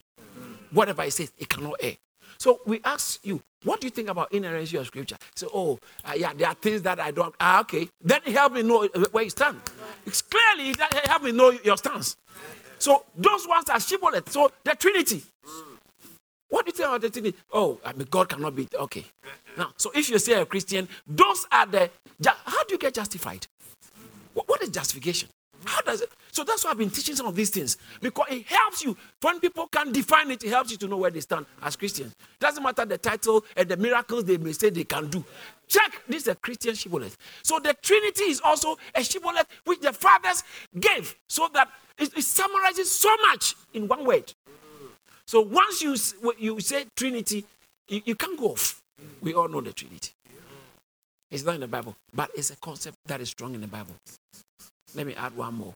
Whatever 0.72 1.05
it 1.05 1.12
says, 1.12 1.32
it 1.39 1.49
cannot 1.49 1.76
err. 1.80 1.97
So 2.39 2.61
we 2.66 2.81
ask 2.85 3.24
you, 3.24 3.43
what 3.64 3.81
do 3.81 3.87
you 3.87 3.91
think 3.91 4.09
about 4.09 4.33
inerrancy 4.33 4.77
of 4.77 4.87
scripture? 4.87 5.16
So, 5.35 5.51
oh, 5.53 5.79
uh, 6.05 6.12
yeah, 6.16 6.33
there 6.35 6.49
are 6.49 6.55
things 6.55 6.83
that 6.83 7.01
I 7.01 7.11
don't. 7.11 7.35
Ah, 7.41 7.61
okay. 7.61 7.89
Then 8.01 8.20
help 8.22 8.53
me 8.53 8.62
know 8.62 8.89
where 9.11 9.24
you 9.24 9.31
stand. 9.31 9.61
It's 10.05 10.22
clearly 10.22 10.74
help 11.05 11.22
me 11.22 11.33
know 11.33 11.51
your 11.51 11.77
stance. 11.77 12.16
So 12.79 13.05
those 13.16 13.49
ones 13.49 13.68
are 13.68 13.81
shibboleth. 13.81 14.31
So 14.31 14.53
the 14.62 14.74
Trinity. 14.74 15.22
What 16.49 16.64
do 16.64 16.70
you 16.70 16.77
think 16.77 16.89
about 16.89 17.01
the 17.01 17.11
Trinity? 17.11 17.37
Oh, 17.53 17.81
I 17.85 17.93
mean, 17.93 18.07
God 18.09 18.29
cannot 18.29 18.55
be 18.55 18.68
okay. 18.79 19.05
Now, 19.59 19.72
so 19.77 19.91
if 19.95 20.09
you 20.11 20.18
say 20.18 20.35
a 20.35 20.47
Christian, 20.47 20.89
those 21.07 21.47
are 21.51 21.66
the. 21.66 21.91
How 22.24 22.64
do 22.64 22.74
you 22.74 22.79
get 22.79 22.95
justified? 22.95 23.47
What 24.35 24.62
is 24.62 24.68
justification? 24.68 25.29
How 25.66 25.80
does 25.82 26.00
it? 26.00 26.10
So 26.30 26.44
that's 26.44 26.64
why 26.64 26.70
I've 26.70 26.78
been 26.78 26.90
teaching 26.90 27.16
some 27.16 27.26
of 27.26 27.34
these 27.34 27.50
things 27.50 27.76
because 28.00 28.26
it 28.30 28.46
helps 28.46 28.84
you. 28.84 28.96
When 29.20 29.40
people 29.40 29.66
can 29.66 29.92
define 29.92 30.30
it, 30.30 30.44
it 30.44 30.50
helps 30.50 30.70
you 30.70 30.76
to 30.78 30.86
know 30.88 30.96
where 30.96 31.10
they 31.10 31.20
stand 31.20 31.46
as 31.62 31.76
Christians. 31.76 32.14
Doesn't 32.38 32.62
matter 32.62 32.84
the 32.84 32.98
title 32.98 33.44
and 33.56 33.68
the 33.68 33.76
miracles 33.76 34.24
they 34.24 34.36
may 34.36 34.52
say 34.52 34.70
they 34.70 34.84
can 34.84 35.08
do. 35.08 35.24
Check 35.66 36.02
this 36.08 36.22
is 36.22 36.28
a 36.28 36.34
Christian 36.36 36.74
shibboleth. 36.74 37.16
So 37.42 37.58
the 37.58 37.74
Trinity 37.82 38.24
is 38.24 38.40
also 38.40 38.76
a 38.94 39.02
shibboleth 39.02 39.46
which 39.64 39.80
the 39.80 39.92
fathers 39.92 40.44
gave 40.78 41.16
so 41.28 41.48
that 41.54 41.68
it, 41.98 42.16
it 42.16 42.22
summarizes 42.22 42.90
so 42.90 43.08
much 43.28 43.54
in 43.74 43.88
one 43.88 44.04
word. 44.04 44.32
So 45.26 45.40
once 45.40 45.82
you 45.82 45.96
you 46.38 46.60
say 46.60 46.84
Trinity, 46.94 47.44
you, 47.88 48.02
you 48.04 48.14
can't 48.14 48.38
go 48.38 48.52
off. 48.52 48.80
We 49.20 49.34
all 49.34 49.48
know 49.48 49.60
the 49.60 49.72
Trinity. 49.72 50.12
It's 51.30 51.42
not 51.44 51.56
in 51.56 51.62
the 51.62 51.68
Bible, 51.68 51.96
but 52.14 52.30
it's 52.36 52.50
a 52.50 52.56
concept 52.56 52.96
that 53.06 53.20
is 53.20 53.30
strong 53.30 53.54
in 53.54 53.60
the 53.60 53.66
Bible. 53.66 53.94
Let 54.95 55.07
me 55.07 55.14
add 55.14 55.37
one 55.37 55.55
more. 55.55 55.74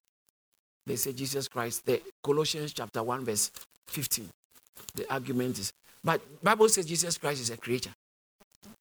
They 0.86 0.96
say 0.96 1.12
Jesus 1.12 1.48
Christ, 1.48 1.84
the 1.86 2.00
Colossians 2.22 2.72
chapter 2.72 3.02
1, 3.02 3.24
verse 3.24 3.50
15. 3.88 4.28
The 4.94 5.12
argument 5.12 5.58
is, 5.58 5.72
but 6.02 6.20
Bible 6.42 6.68
says 6.68 6.86
Jesus 6.86 7.18
Christ 7.18 7.42
is 7.42 7.50
a 7.50 7.56
creature. 7.56 7.90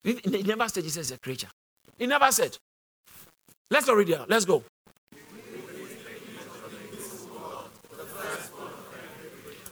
He 0.03 0.13
never 0.43 0.67
said 0.69 0.83
Jesus 0.83 1.07
is 1.07 1.11
a 1.11 1.19
creature. 1.19 1.49
He 1.97 2.07
never 2.07 2.31
said. 2.31 2.57
Let's 3.69 3.85
go 3.85 3.93
read 3.93 4.09
it 4.09 4.29
Let's 4.29 4.45
go. 4.45 4.63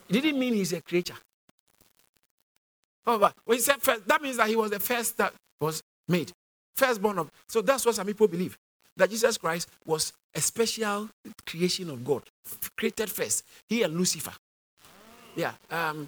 It 0.10 0.22
didn't 0.22 0.40
mean 0.40 0.54
he's 0.54 0.74
a 0.74 0.82
creature. 0.82 1.16
Oh, 3.06 3.18
but 3.18 3.34
when 3.46 3.58
he 3.58 3.62
said 3.62 3.82
first, 3.82 4.08
that 4.08 4.22
means 4.22 4.38
that 4.38 4.48
he 4.48 4.56
was 4.56 4.72
the 4.72 4.80
first 4.80 5.18
that 5.18 5.34
was 5.60 5.82
made. 6.08 6.32
Firstborn 6.76 7.20
of. 7.20 7.32
So 7.50 7.62
that's 7.62 7.86
what 7.86 7.96
some 7.96 8.08
people 8.08 8.28
believe 8.28 8.58
that 8.98 9.10
Jesus 9.10 9.38
Christ 9.38 9.70
was 9.86 10.12
a 10.36 10.42
special 10.42 11.10
creation 11.46 11.90
of 11.90 12.04
God, 12.04 12.24
created 12.78 13.10
first. 13.10 13.44
He 13.70 13.84
and 13.84 13.96
Lucifer. 13.96 14.34
Yeah, 15.36 15.54
um, 15.72 16.08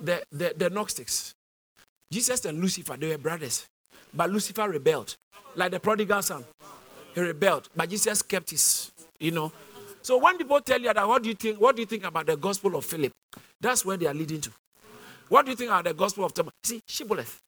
the, 0.00 0.22
the, 0.32 0.54
the 0.56 0.70
Gnostics. 0.70 1.34
Jesus 2.10 2.44
and 2.44 2.60
Lucifer, 2.60 2.96
they 2.98 3.08
were 3.08 3.18
brothers. 3.18 3.66
But 4.12 4.30
Lucifer 4.30 4.68
rebelled, 4.68 5.16
like 5.54 5.70
the 5.70 5.78
prodigal 5.78 6.22
son. 6.22 6.44
He 7.14 7.20
rebelled, 7.20 7.68
but 7.76 7.88
Jesus 7.88 8.22
kept 8.22 8.50
his, 8.50 8.90
you 9.18 9.30
know. 9.30 9.52
So 10.02 10.18
when 10.18 10.38
people 10.38 10.60
tell 10.60 10.80
you 10.80 10.92
that, 10.92 11.06
what 11.06 11.22
do 11.22 11.28
you 11.28 11.34
think? 11.34 11.60
What 11.60 11.76
do 11.76 11.82
you 11.82 11.86
think 11.86 12.04
about 12.04 12.26
the 12.26 12.36
gospel 12.36 12.74
of 12.74 12.84
Philip? 12.84 13.12
That's 13.60 13.84
where 13.84 13.96
they 13.96 14.06
are 14.06 14.14
leading 14.14 14.40
to. 14.40 14.50
What 15.28 15.44
do 15.44 15.52
you 15.52 15.56
think 15.56 15.70
about 15.70 15.84
the 15.84 15.94
gospel 15.94 16.24
of 16.24 16.34
Thomas? 16.34 16.52
See, 16.64 16.80
Shibboleth. 16.88 17.38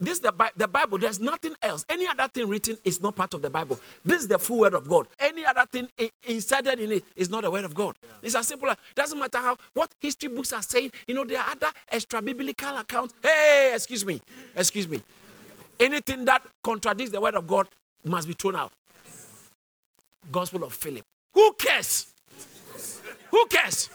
This 0.00 0.18
the, 0.20 0.32
the 0.56 0.68
Bible. 0.68 0.98
There's 0.98 1.20
nothing 1.20 1.54
else. 1.62 1.84
Any 1.88 2.06
other 2.06 2.28
thing 2.28 2.48
written 2.48 2.78
is 2.84 3.00
not 3.00 3.16
part 3.16 3.34
of 3.34 3.42
the 3.42 3.50
Bible. 3.50 3.78
This 4.04 4.22
is 4.22 4.28
the 4.28 4.38
full 4.38 4.60
word 4.60 4.74
of 4.74 4.88
God. 4.88 5.06
Any 5.18 5.44
other 5.44 5.64
thing 5.70 5.88
inserted 6.26 6.80
in 6.80 6.92
it 6.92 7.04
is 7.16 7.30
not 7.30 7.42
the 7.42 7.50
word 7.50 7.64
of 7.64 7.74
God. 7.74 7.96
Yeah. 8.02 8.10
It's 8.22 8.34
as 8.34 8.46
simple. 8.46 8.70
As, 8.70 8.76
doesn't 8.94 9.18
matter 9.18 9.38
how 9.38 9.56
what 9.74 9.92
history 10.00 10.28
books 10.28 10.52
are 10.52 10.62
saying. 10.62 10.92
You 11.06 11.14
know 11.14 11.24
there 11.24 11.40
are 11.40 11.50
other 11.50 11.68
extra 11.90 12.22
biblical 12.22 12.76
accounts. 12.76 13.14
Hey, 13.22 13.72
excuse 13.74 14.04
me, 14.04 14.20
excuse 14.54 14.88
me. 14.88 15.02
Anything 15.78 16.24
that 16.24 16.42
contradicts 16.62 17.12
the 17.12 17.20
word 17.20 17.34
of 17.34 17.46
God 17.46 17.68
must 18.04 18.26
be 18.26 18.34
thrown 18.34 18.56
out. 18.56 18.72
Gospel 20.30 20.64
of 20.64 20.72
Philip. 20.74 21.04
Who 21.34 21.52
cares? 21.54 22.08
Who 23.30 23.46
cares? 23.46 23.90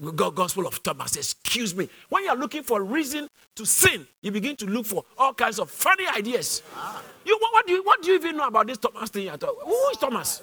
Gospel 0.00 0.66
of 0.66 0.82
Thomas. 0.82 1.16
Excuse 1.16 1.74
me. 1.74 1.88
When 2.08 2.24
you 2.24 2.30
are 2.30 2.36
looking 2.36 2.62
for 2.62 2.80
a 2.80 2.82
reason 2.82 3.28
to 3.56 3.66
sin, 3.66 4.06
you 4.22 4.30
begin 4.30 4.56
to 4.56 4.66
look 4.66 4.86
for 4.86 5.04
all 5.18 5.34
kinds 5.34 5.58
of 5.58 5.70
funny 5.70 6.06
ideas. 6.08 6.62
You, 7.24 7.36
what, 7.40 7.52
what 7.52 7.66
do 7.66 7.72
you, 7.74 7.82
what 7.82 8.02
do 8.02 8.10
you 8.10 8.14
even 8.16 8.36
know 8.36 8.46
about 8.46 8.66
this 8.66 8.78
Thomas 8.78 9.10
thing? 9.10 9.28
At 9.28 9.42
all? 9.44 9.56
Who 9.64 9.90
is 9.90 9.96
Thomas? 9.98 10.42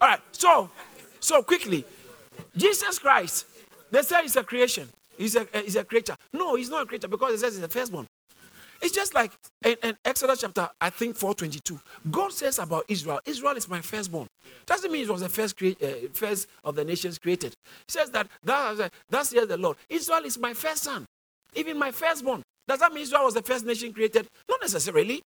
All 0.00 0.08
right, 0.08 0.20
so, 0.32 0.70
so 1.20 1.42
quickly, 1.42 1.84
Jesus 2.56 2.98
Christ, 2.98 3.46
they 3.90 4.02
say 4.02 4.22
he's 4.22 4.36
a 4.36 4.44
creation. 4.44 4.88
He's 5.16 5.34
a, 5.36 5.46
he's 5.52 5.76
a 5.76 5.84
creature. 5.84 6.16
No, 6.32 6.54
he's 6.56 6.70
not 6.70 6.82
a 6.82 6.86
creature 6.86 7.08
because 7.08 7.34
it 7.34 7.38
says 7.38 7.54
he's 7.54 7.62
the 7.62 7.68
firstborn. 7.68 8.07
It's 8.80 8.94
just 8.94 9.14
like 9.14 9.32
in, 9.64 9.76
in, 9.82 9.96
Exodus 10.04 10.40
chapter, 10.40 10.68
I 10.80 10.90
think 10.90 11.16
422. 11.16 11.80
God 12.10 12.32
says 12.32 12.58
about 12.58 12.84
Israel, 12.88 13.20
Israel 13.26 13.56
is 13.56 13.68
my 13.68 13.80
firstborn. 13.80 14.28
Doesn't 14.66 14.92
mean 14.92 15.02
it 15.02 15.10
was 15.10 15.20
the 15.20 15.28
first, 15.28 15.60
uh, 15.62 15.86
first 16.12 16.48
of 16.64 16.76
the 16.76 16.84
nations 16.84 17.18
created. 17.18 17.54
He 17.86 17.92
says 17.92 18.10
that, 18.10 18.28
that 18.44 18.92
that's 19.10 19.32
here 19.32 19.46
the 19.46 19.56
Lord. 19.56 19.76
Israel 19.88 20.24
is 20.24 20.38
my 20.38 20.54
first 20.54 20.84
son, 20.84 21.04
even 21.54 21.78
my 21.78 21.90
firstborn. 21.90 22.42
Does 22.68 22.80
that 22.80 22.92
mean 22.92 23.02
Israel 23.02 23.24
was 23.24 23.34
the 23.34 23.42
first 23.42 23.66
nation 23.66 23.92
created? 23.92 24.28
Not 24.48 24.60
necessarily. 24.60 25.22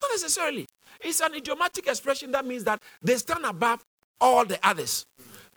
Not 0.00 0.10
necessarily. 0.12 0.66
It's 1.00 1.20
an 1.20 1.34
idiomatic 1.34 1.86
expression 1.88 2.30
that 2.32 2.46
means 2.46 2.64
that 2.64 2.80
they 3.02 3.16
stand 3.16 3.44
above 3.44 3.82
all 4.20 4.44
the 4.44 4.58
others. 4.66 5.04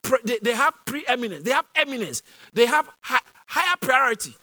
Pre- 0.01 0.19
they, 0.23 0.39
they, 0.41 0.53
have 0.53 0.73
preeminence, 0.85 1.43
they 1.43 1.51
have 1.51 1.65
eminence, 1.75 2.23
they 2.53 2.65
have 2.65 2.89
hi- 3.01 3.19
higher 3.47 3.75
priority 3.79 4.35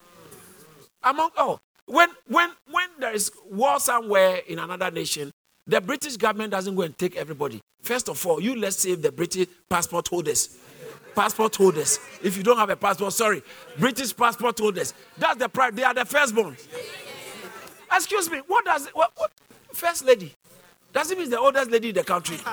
among 1.02 1.30
all. 1.36 1.58
When, 1.86 2.08
when, 2.26 2.50
when 2.70 2.88
there 2.98 3.12
is 3.14 3.30
war 3.48 3.78
somewhere 3.80 4.40
in 4.48 4.58
another 4.58 4.90
nation, 4.90 5.30
the 5.66 5.80
British 5.80 6.16
government 6.16 6.50
doesn't 6.52 6.74
go 6.74 6.82
and 6.82 6.96
take 6.98 7.16
everybody. 7.16 7.60
First 7.82 8.08
of 8.08 8.24
all, 8.26 8.40
you 8.40 8.56
let's 8.56 8.76
save 8.76 9.02
the 9.02 9.12
British 9.12 9.46
passport 9.68 10.08
holders. 10.08 10.58
Passport 11.14 11.54
holders. 11.56 11.98
If 12.22 12.36
you 12.36 12.42
don't 12.42 12.58
have 12.58 12.70
a 12.70 12.76
passport, 12.76 13.12
sorry, 13.12 13.42
British 13.78 14.14
passport 14.16 14.58
holders. 14.58 14.92
That's 15.16 15.38
the 15.38 15.48
pride. 15.48 15.74
They 15.76 15.84
are 15.84 15.94
the 15.94 16.04
firstborn. 16.04 16.56
Excuse 17.92 18.30
me. 18.30 18.42
What 18.46 18.64
does 18.64 18.88
what, 18.88 19.12
what 19.16 19.30
first 19.72 20.04
lady? 20.04 20.34
Does 20.92 21.10
it 21.10 21.18
mean 21.18 21.30
the 21.30 21.38
oldest 21.38 21.70
lady 21.70 21.88
in 21.90 21.94
the 21.94 22.04
country? 22.04 22.36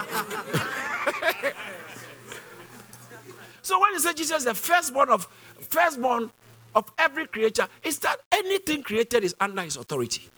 so 3.61 3.79
when 3.79 3.93
you 3.93 3.99
say 3.99 4.13
Jesus 4.13 4.43
the 4.43 4.53
firstborn 4.53 5.09
of 5.09 5.27
firstborn 5.69 6.31
of 6.76 6.91
every 6.97 7.28
creature 7.28 7.67
is 7.84 7.99
that 7.99 8.17
anything 8.32 8.84
created 8.84 9.24
is 9.24 9.36
under 9.39 9.61
his 9.61 9.78
authority. 9.78 10.30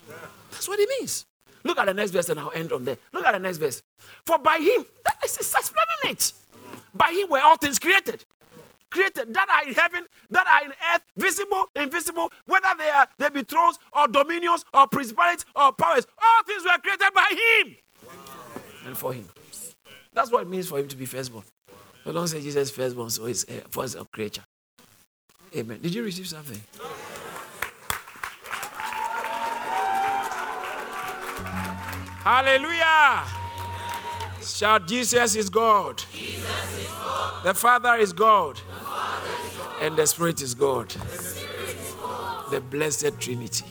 That's 0.52 0.68
what 0.68 0.80
it 0.80 0.90
means. 1.00 1.26
Look 1.64 1.80
at 1.80 1.86
the 1.88 1.94
next 1.94 2.12
verse 2.12 2.30
and 2.30 2.40
I'll 2.40 2.52
end 2.54 2.72
on 2.72 2.86
there. 2.86 2.98
Look 3.12 3.26
at 3.26 3.32
the 3.34 3.40
next 3.40 3.58
verse. 3.58 3.82
For 4.26 4.38
by 4.38 4.58
him, 4.58 4.86
that 5.04 5.18
is 5.26 5.36
explaining 5.38 6.16
it. 6.16 6.34
By 6.94 7.12
him 7.12 7.30
were 7.30 7.42
all 7.42 7.58
things 7.58 7.80
created. 7.80 8.24
Created 8.92 9.34
that 9.34 9.50
are 9.50 9.68
in 9.68 9.74
heaven, 9.74 10.06
that 10.30 10.48
are 10.48 10.66
in 10.66 10.72
earth, 10.94 11.02
visible, 11.18 11.66
invisible, 11.76 12.32
whether 12.46 12.68
they 12.78 12.90
are 12.90 13.08
they 13.18 13.30
be 13.30 13.44
thrones 13.44 13.80
or 13.92 14.08
dominions 14.08 14.64
or 14.74 14.88
principalities 14.88 15.46
or 15.56 15.74
powers. 15.74 16.06
All 16.18 16.44
things 16.46 16.64
were 16.64 16.78
created 16.78 17.14
by 17.14 17.28
him. 17.32 17.76
And 18.86 18.98
for 18.98 19.12
him. 19.12 19.28
That's 20.14 20.32
what 20.32 20.44
it 20.44 20.50
means 20.50 20.68
for 20.70 20.80
him 20.80 20.88
to 20.88 20.96
be 20.96 21.06
firstborn. 21.06 21.44
So 22.04 22.14
don't 22.14 22.28
say 22.28 22.42
Jesus 22.42 22.70
firstborn, 22.70 23.10
so 23.10 23.26
he's 23.26 23.44
a 23.50 23.62
first 23.70 23.96
of 23.96 24.12
creature. 24.12 24.44
Amen. 25.56 25.80
Did 25.82 25.94
you 25.94 26.04
receive 26.04 26.28
something? 26.28 26.62
Hallelujah. 32.24 33.24
Shout, 34.42 34.88
Jesus 34.88 35.36
is 35.36 35.50
God. 35.50 36.02
The 37.44 37.54
Father 37.54 37.96
is 37.96 38.12
God. 38.14 38.60
And 39.82 39.96
the 39.96 40.06
Spirit 40.08 40.42
is 40.42 40.54
God. 40.54 40.90
the 42.52 42.62
Blessed 42.62 43.20
Trinity. 43.20 43.66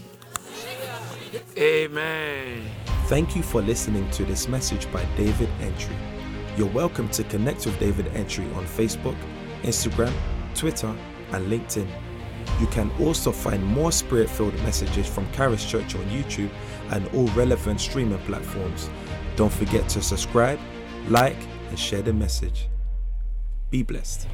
Amen. 1.57 2.63
Thank 3.07 3.37
you 3.37 3.43
for 3.43 3.63
listening 3.63 4.11
to 4.13 4.25
this 4.25 4.49
message 4.49 4.91
by 4.93 5.05
David 5.17 5.49
Entry. 5.61 5.97
You're 6.57 6.69
welcome 6.69 7.09
to 7.11 7.25
connect 7.25 7.67
with 7.67 7.79
David 7.79 8.09
Entry 8.09 8.45
on 8.55 8.65
Facebook, 8.67 9.17
Instagram, 9.63 10.13
Twitter, 10.55 10.95
and 11.35 11.51
LinkedIn. 11.51 11.89
You 12.61 12.67
can 12.69 12.91
also 13.01 13.33
find 13.33 13.65
more 13.65 13.93
spirit 13.93 14.31
filled 14.31 14.55
messages 14.63 15.09
from 15.09 15.31
Charis 15.33 15.65
Church 15.65 15.95
on 15.95 16.05
YouTube 16.07 16.51
and 16.91 17.07
all 17.09 17.27
relevant 17.29 17.81
streaming 17.81 18.19
platforms. 18.21 18.91
Don't 19.37 19.53
forget 19.53 19.89
to 19.91 20.03
subscribe, 20.03 20.59
like, 21.09 21.37
and 21.69 21.79
share 21.79 22.03
the 22.03 22.13
message. 22.13 22.69
Be 23.71 23.83
blessed. 23.83 24.29